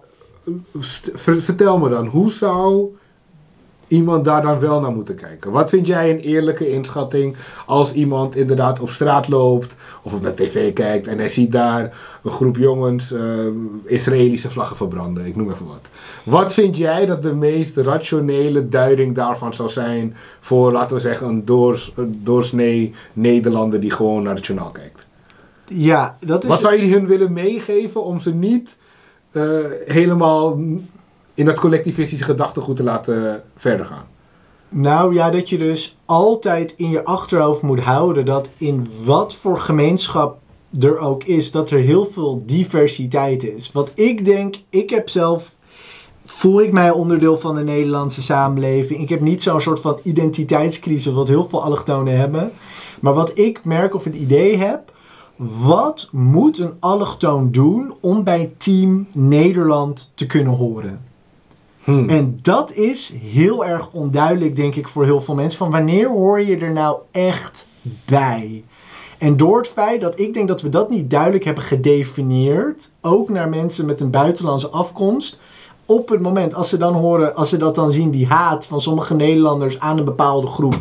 vertel 1.14 1.78
me 1.78 1.90
dan, 1.90 2.06
hoe 2.06 2.32
zou 2.32 2.96
iemand 3.94 4.26
daar 4.26 4.42
dan 4.42 4.60
wel 4.60 4.80
naar 4.80 4.92
moeten 4.92 5.16
kijken? 5.16 5.52
Wat 5.52 5.70
vind 5.70 5.88
jij 5.88 6.10
een 6.10 6.20
eerlijke 6.20 6.70
inschatting 6.70 7.36
als 7.66 7.94
iemand 7.94 8.36
inderdaad 8.36 8.80
op 8.80 8.90
straat 8.90 9.28
loopt 9.28 9.76
of 10.04 10.14
op 10.14 10.22
naar 10.22 10.34
tv 10.34 10.74
kijkt 10.74 11.08
en 11.08 11.18
hij 11.18 11.30
ziet 11.30 11.52
daar 11.52 11.98
een 12.24 12.32
groep 12.32 12.58
jongens 12.58 13.12
eh, 13.12 13.22
Israëlische 13.86 14.50
vlaggen 14.50 14.78
verbranden? 14.78 15.26
Ik 15.26 15.36
noem 15.36 15.52
even 15.52 15.68
wat. 15.68 15.88
Wat 16.24 16.54
vind 16.54 16.78
jij 16.78 17.06
dat 17.06 17.22
de 17.22 17.34
meest 17.34 17.78
rationele 17.78 18.70
duiding 18.70 19.16
daarvan 19.16 19.54
zou 19.54 19.70
zijn 19.70 20.16
voor, 20.40 20.72
laten 20.72 20.96
we 20.96 21.02
zeggen, 21.02 21.28
een, 21.28 21.46
doors, 21.46 21.94
een 21.96 22.22
doorsnee 22.24 22.94
Nederlander 23.14 23.80
die 23.80 23.92
gewoon 23.92 24.24
naar 24.24 24.36
het 24.36 24.46
journaal 24.46 24.72
kijkt? 24.72 25.06
ja 25.68 26.18
dat 26.20 26.44
is... 26.44 26.50
Wat 26.50 26.62
zou 26.62 26.76
jullie 26.76 26.94
hun 26.94 27.08
willen 27.08 27.34
meegeven 27.34 28.04
om 28.04 28.20
ze 28.20 28.34
niet 28.34 28.78
eh, 29.32 29.44
helemaal 29.86 30.60
in 31.34 31.46
dat 31.46 31.60
collectivistische 31.60 32.26
gedachtegoed 32.26 32.76
te 32.76 32.84
laten 32.84 33.44
verder 33.56 33.86
gaan? 33.86 34.06
Nou 34.70 35.14
ja, 35.14 35.30
dat 35.30 35.50
je 35.50 35.58
dus 35.58 35.98
altijd 36.06 36.74
in 36.78 36.90
je 36.90 37.04
achterhoofd 37.04 37.62
moet 37.62 37.80
houden 37.80 38.26
dat 38.26 38.52
in 38.58 38.90
wat 39.04 39.36
voor 39.36 39.60
gemeenschap 39.60 40.38
er 40.80 40.98
ook 40.98 41.24
is, 41.24 41.52
dat 41.52 41.72
er 41.72 41.80
heel 41.80 42.06
veel 42.06 42.44
diversiteit 42.46 43.44
is. 43.44 43.72
Wat 43.72 43.92
ik 43.96 44.26
denk, 44.26 44.56
ik 44.70 44.90
heb 44.90 45.10
zelf, 45.10 45.56
voel 46.26 46.62
ik 46.62 46.72
mij 46.72 46.92
onderdeel 46.92 47.38
van 47.38 47.56
de 47.56 47.64
Nederlandse 47.64 48.22
samenleving. 48.22 49.02
Ik 49.02 49.10
heb 49.10 49.22
niet 49.22 49.42
zo'n 49.42 49.62
soort 49.62 49.80
van 49.80 50.00
identiteitscrisis 50.04 51.14
wat 51.14 51.28
heel 51.28 51.46
veel 51.46 51.64
allochtonen 51.64 52.18
hebben. 52.18 52.52
Maar 53.02 53.14
wat 53.14 53.38
ik 53.38 53.66
merk 53.66 53.96
of 53.96 54.04
het 54.04 54.16
idee 54.16 54.58
heb, 54.58 54.92
wat 55.36 56.10
moet 56.12 56.60
een 56.60 56.74
allochtoon 56.80 57.52
doen 57.52 57.94
om 58.00 58.24
bij 58.24 58.54
Team 58.58 59.08
Nederland 59.14 60.12
te 60.16 60.26
kunnen 60.26 60.54
horen? 60.54 61.13
Hmm. 61.84 62.10
En 62.10 62.40
dat 62.42 62.74
is 62.74 63.14
heel 63.22 63.66
erg 63.66 63.90
onduidelijk, 63.92 64.56
denk 64.56 64.76
ik, 64.76 64.88
voor 64.88 65.04
heel 65.04 65.22
veel 65.22 65.36
mensen. 65.36 65.58
Van 65.58 65.72
wanneer 65.72 66.10
hoor 66.10 66.42
je 66.42 66.58
er 66.58 66.72
nou 66.72 66.98
echt 67.12 67.68
bij? 68.06 68.64
En 69.18 69.38
door 69.38 69.58
het 69.58 69.68
feit 69.68 70.02
dat 70.02 70.20
ik 70.20 70.34
denk 70.34 70.48
dat 70.48 70.62
we 70.62 70.70
dat 70.70 70.90
niet 70.90 71.10
duidelijk 71.10 71.44
hebben 71.44 71.64
gedefinieerd, 71.64 72.92
ook 73.02 73.30
naar 73.30 73.50
mensen 73.50 73.86
met 73.86 74.02
een 74.02 74.12
buitenlandse 74.12 74.70
afkomst, 74.70 75.40
op 75.86 76.10
het 76.10 76.22
moment 76.22 76.56
als 76.56 76.70
ze 76.70 76.78
dan 76.78 76.94
horen, 76.94 77.36
als 77.36 77.50
ze 77.50 77.58
dat 77.58 77.76
dan 77.76 77.92
zien, 77.92 78.12
die 78.12 78.28
haat 78.28 78.66
van 78.66 78.82
sommige 78.82 79.16
Nederlanders 79.16 79.80
aan 79.80 79.98
een 79.98 80.06
bepaalde 80.06 80.48
groep 80.48 80.80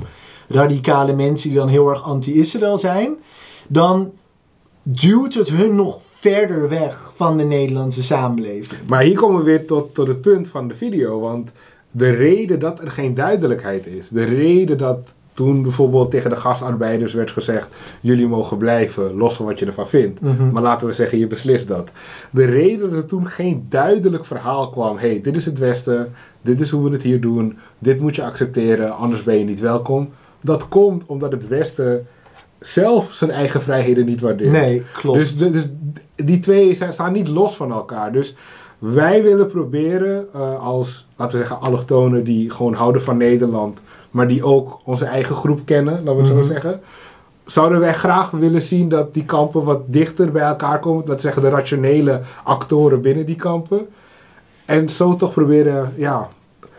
radicale 0.48 1.12
mensen 1.12 1.48
die 1.48 1.58
dan 1.58 1.68
heel 1.68 1.88
erg 1.88 2.02
anti-Israël 2.02 2.78
zijn, 2.78 3.18
dan 3.68 4.12
duwt 4.82 5.34
het 5.34 5.48
hun 5.48 5.74
nog 5.74 6.00
verder 6.22 6.68
weg 6.68 7.12
van 7.16 7.36
de 7.36 7.44
Nederlandse 7.44 8.02
samenleving. 8.02 8.80
Maar 8.86 9.02
hier 9.02 9.16
komen 9.16 9.38
we 9.38 9.44
weer 9.44 9.66
tot, 9.66 9.94
tot 9.94 10.08
het 10.08 10.20
punt 10.20 10.48
van 10.48 10.68
de 10.68 10.74
video. 10.74 11.20
Want 11.20 11.50
de 11.90 12.10
reden 12.10 12.58
dat 12.58 12.80
er 12.80 12.90
geen 12.90 13.14
duidelijkheid 13.14 13.86
is, 13.86 14.08
de 14.08 14.24
reden 14.24 14.78
dat 14.78 15.14
toen 15.32 15.62
bijvoorbeeld 15.62 16.10
tegen 16.10 16.30
de 16.30 16.36
gastarbeiders 16.36 17.14
werd 17.14 17.30
gezegd: 17.30 17.68
jullie 18.00 18.26
mogen 18.26 18.56
blijven, 18.56 19.14
los 19.14 19.34
van 19.34 19.46
wat 19.46 19.58
je 19.58 19.66
ervan 19.66 19.88
vindt. 19.88 20.20
Mhm. 20.20 20.50
Maar 20.50 20.62
laten 20.62 20.86
we 20.86 20.94
zeggen, 20.94 21.18
je 21.18 21.26
beslist 21.26 21.68
dat. 21.68 21.90
De 22.30 22.44
reden 22.44 22.90
dat 22.90 22.98
er 22.98 23.06
toen 23.06 23.26
geen 23.26 23.66
duidelijk 23.68 24.24
verhaal 24.24 24.70
kwam: 24.70 24.96
hey, 24.96 25.20
dit 25.20 25.36
is 25.36 25.44
het 25.44 25.58
Westen, 25.58 26.12
dit 26.42 26.60
is 26.60 26.70
hoe 26.70 26.84
we 26.84 26.90
het 26.90 27.02
hier 27.02 27.20
doen, 27.20 27.58
dit 27.78 28.00
moet 28.00 28.16
je 28.16 28.24
accepteren, 28.24 28.96
anders 28.96 29.22
ben 29.22 29.38
je 29.38 29.44
niet 29.44 29.60
welkom. 29.60 30.10
Dat 30.40 30.68
komt 30.68 31.02
omdat 31.06 31.32
het 31.32 31.48
Westen 31.48 32.06
zelf 32.62 33.12
zijn 33.12 33.30
eigen 33.30 33.62
vrijheden 33.62 34.06
niet 34.06 34.20
waardeert. 34.20 34.50
Nee, 34.52 34.82
klopt. 34.92 35.18
Dus, 35.18 35.36
dus 35.36 35.68
die 36.16 36.40
twee 36.40 36.78
staan 36.90 37.12
niet 37.12 37.28
los 37.28 37.56
van 37.56 37.72
elkaar. 37.72 38.12
Dus 38.12 38.34
wij 38.78 39.22
willen 39.22 39.46
proberen 39.46 40.26
eh, 40.34 40.62
als, 40.66 41.06
laten 41.16 41.38
we 41.38 41.44
zeggen, 41.46 41.60
allochtonen 41.66 42.24
die 42.24 42.50
gewoon 42.50 42.74
houden 42.74 43.02
van 43.02 43.16
Nederland, 43.16 43.80
maar 44.10 44.28
die 44.28 44.44
ook 44.44 44.80
onze 44.84 45.04
eigen 45.04 45.36
groep 45.36 45.60
kennen, 45.64 45.94
laten 46.04 46.16
we 46.16 46.22
het 46.22 46.32
Mhm. 46.32 46.42
zo 46.42 46.52
zeggen. 46.52 46.80
Zouden 47.44 47.80
wij 47.80 47.94
graag 47.94 48.30
willen 48.30 48.62
zien 48.62 48.88
dat 48.88 49.14
die 49.14 49.24
kampen 49.24 49.64
wat 49.64 49.80
dichter 49.86 50.32
bij 50.32 50.42
elkaar 50.42 50.78
komen, 50.78 51.04
dat 51.04 51.20
zeggen 51.20 51.42
de 51.42 51.48
rationele 51.48 52.20
actoren 52.44 53.00
binnen 53.00 53.26
die 53.26 53.36
kampen. 53.36 53.86
En 54.64 54.88
zo 54.88 55.16
toch 55.16 55.32
proberen, 55.32 55.92
ja, 55.96 56.28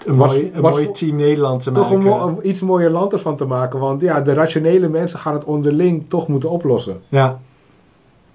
Een 0.06 0.16
mooi, 0.16 0.51
een 0.54 0.62
mooi 0.62 0.91
team 0.91 1.16
Nederland 1.16 1.64
te 1.64 1.72
toch 1.72 1.84
maken. 1.91 1.99
mo- 2.04 2.28
een 2.28 2.49
iets 2.49 2.62
mooier 2.62 2.89
land 2.89 3.14
ervan 3.14 3.36
te 3.38 3.45
maken. 3.45 3.80
Want 3.80 4.01
ja, 4.01 4.22
de 4.22 4.34
rationele 4.34 4.89
mensen 4.89 5.20
gaan 5.20 5.34
het 5.34 5.43
onderling 5.43 6.06
toch 6.08 6.28
moeten 6.28 6.49
oplossen. 6.49 7.01
Ja. 7.10 7.39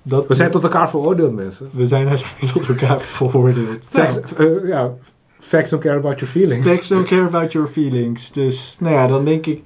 Dat, 0.03 0.27
We 0.27 0.35
zijn 0.35 0.51
tot 0.51 0.63
elkaar 0.63 0.91
veroordeeld, 0.91 1.35
mensen. 1.35 1.69
we 1.73 1.87
zijn 1.87 2.09
uiteindelijk 2.09 2.53
tot 2.53 2.69
elkaar 2.69 3.01
veroordeeld. 3.01 3.85
Facts, 3.91 4.19
Nou, 4.39 4.61
eh, 4.63 4.69
ja, 4.69 4.93
facts 5.39 5.71
don't 5.71 5.83
care 5.83 5.97
about 5.97 6.19
your 6.21 6.33
feelings. 6.35 6.69
Facts 6.69 6.89
don't 6.89 7.07
care 7.07 7.23
about 7.27 7.53
your 7.53 7.69
feelings. 7.69 8.33
Dus, 8.33 8.77
nou 8.81 8.95
ja, 8.95 9.07
dan 9.07 9.25
denk 9.25 9.47
ik... 9.47 9.63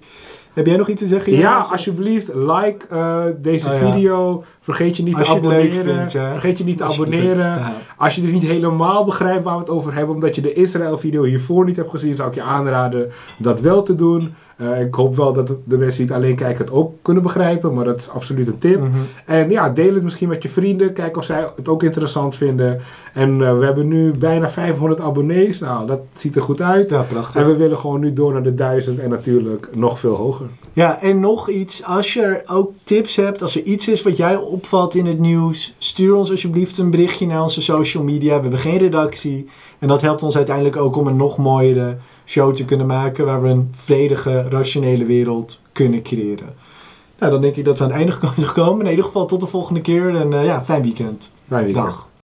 Heb 0.52 0.66
jij 0.66 0.76
nog 0.76 0.88
iets 0.88 1.02
te 1.02 1.08
zeggen? 1.08 1.32
Ja, 1.32 1.66
alsjeblieft, 1.70 2.34
like 2.34 2.86
eh, 2.90 3.18
deze 3.38 3.68
Oh, 3.68 3.72
ja. 3.80 3.92
video. 3.92 4.44
Vergeet 4.60 4.96
je 4.96 5.02
niet 5.02 5.14
Als 5.14 5.26
te 5.26 5.32
je 5.34 5.38
het 5.40 5.46
leuk 5.46 5.70
abonneren. 5.70 5.94
vindt, 5.94 6.12
hè. 6.12 6.30
Vergeet 6.30 6.58
je 6.58 6.64
niet 6.64 6.76
te 6.78 6.84
Als 6.84 6.94
je 6.96 7.00
het 7.02 7.10
abonneren. 7.12 7.46
ja. 7.46 7.72
Als 7.96 8.14
je 8.14 8.22
er 8.22 8.28
niet 8.32 8.42
helemaal 8.42 9.04
begrijpt 9.04 9.44
waar 9.44 9.54
we 9.54 9.60
het 9.60 9.70
over 9.70 9.94
hebben, 9.94 10.14
omdat 10.14 10.34
je 10.34 10.40
de 10.42 10.52
Israël-video 10.52 11.22
hiervoor 11.24 11.64
niet 11.64 11.76
hebt 11.76 11.90
gezien, 11.90 12.14
zou 12.16 12.28
ik 12.28 12.34
je 12.34 12.42
aanraden 12.42 13.10
dat 13.38 13.60
wel 13.60 13.82
te 13.82 13.94
doen. 13.94 14.34
Eh, 14.62 14.80
ik 14.80 14.94
hoop 14.94 15.16
wel 15.16 15.32
dat 15.32 15.46
de 15.64 15.78
mensen 15.78 15.96
die 15.96 16.06
het 16.06 16.16
alleen 16.16 16.36
kijken 16.36 16.64
het 16.64 16.74
ook 16.74 16.92
kunnen 17.02 17.22
begrijpen, 17.22 17.74
maar 17.74 17.84
dat 17.84 17.98
is 17.98 18.10
absoluut 18.10 18.46
een 18.46 18.58
tip. 18.58 18.80
Mhm. 18.80 18.90
En 19.26 19.50
ja, 19.50 19.70
deel 19.70 19.94
het 19.94 20.02
misschien 20.02 20.28
met 20.28 20.42
je 20.42 20.48
vrienden. 20.48 20.92
Kijk 20.92 21.16
of 21.16 21.24
zij 21.24 21.46
het 21.56 21.68
ook 21.68 21.82
interessant 21.82 22.36
vinden. 22.36 22.80
En 23.14 23.42
eh, 23.42 23.58
we 23.58 23.64
hebben 23.64 23.88
nu 23.88 24.12
bijna 24.12 24.48
500 24.48 25.00
abonnees. 25.00 25.58
Nou, 25.58 25.86
dat 25.86 26.00
ziet 26.14 26.36
er 26.36 26.42
goed 26.42 26.60
uit. 26.60 26.90
Ja, 26.90 27.02
prachtig. 27.02 27.40
En 27.40 27.46
we 27.46 27.56
willen 27.56 27.78
gewoon 27.78 28.00
nu 28.00 28.12
door 28.12 28.32
naar 28.32 28.42
de 28.42 28.54
1000 28.54 28.98
en 28.98 29.10
natuurlijk 29.10 29.68
nog 29.76 29.98
veel 29.98 30.14
hoger. 30.14 30.46
Ja, 30.72 31.00
en 31.00 31.20
nog 31.20 31.48
iets. 31.48 31.84
Als 31.84 32.12
je 32.12 32.22
er 32.22 32.42
ook 32.46 32.72
tips 32.82 33.16
hebt, 33.16 33.42
als 33.42 33.56
er 33.56 33.62
iets 33.62 33.88
is 33.88 34.02
wat 34.02 34.16
jij 34.16 34.36
opvalt 34.36 34.94
in 34.94 35.06
het 35.06 35.18
nieuws, 35.18 35.74
stuur 35.78 36.14
ons 36.14 36.30
alsjeblieft 36.30 36.78
een 36.78 36.90
berichtje 36.90 37.26
naar 37.26 37.42
onze 37.42 37.62
social 37.62 38.02
media. 38.02 38.36
We 38.36 38.40
hebben 38.42 38.58
geen 38.58 38.78
redactie. 38.78 39.48
En 39.78 39.88
dat 39.88 40.00
helpt 40.00 40.22
ons 40.22 40.36
uiteindelijk 40.36 40.76
ook 40.76 40.96
om 40.96 41.06
een 41.06 41.16
nog 41.16 41.38
mooiere 41.38 41.96
show 42.26 42.54
te 42.54 42.64
kunnen 42.64 42.86
maken, 42.86 43.24
waar 43.24 43.42
we 43.42 43.48
een 43.48 43.68
vredige, 43.72 44.48
rationele 44.48 45.04
wereld 45.04 45.60
kunnen 45.72 46.02
creëren. 46.02 46.54
Nou, 47.18 47.32
dan 47.32 47.40
denk 47.40 47.56
ik 47.56 47.64
dat 47.64 47.78
we 47.78 47.84
aan 47.84 47.90
het 47.90 47.98
einde 47.98 48.16
zijn 48.20 48.46
gekomen. 48.46 48.84
In 48.84 48.90
ieder 48.90 49.04
geval 49.04 49.26
tot 49.26 49.40
de 49.40 49.46
volgende 49.46 49.80
keer 49.80 50.16
en 50.16 50.32
eh, 50.32 50.44
ja, 50.44 50.64
fijn 50.64 50.82
weekend. 50.82 51.32
Fijn 51.46 51.64
weekend. 51.64 51.84
Dag. 51.84 52.10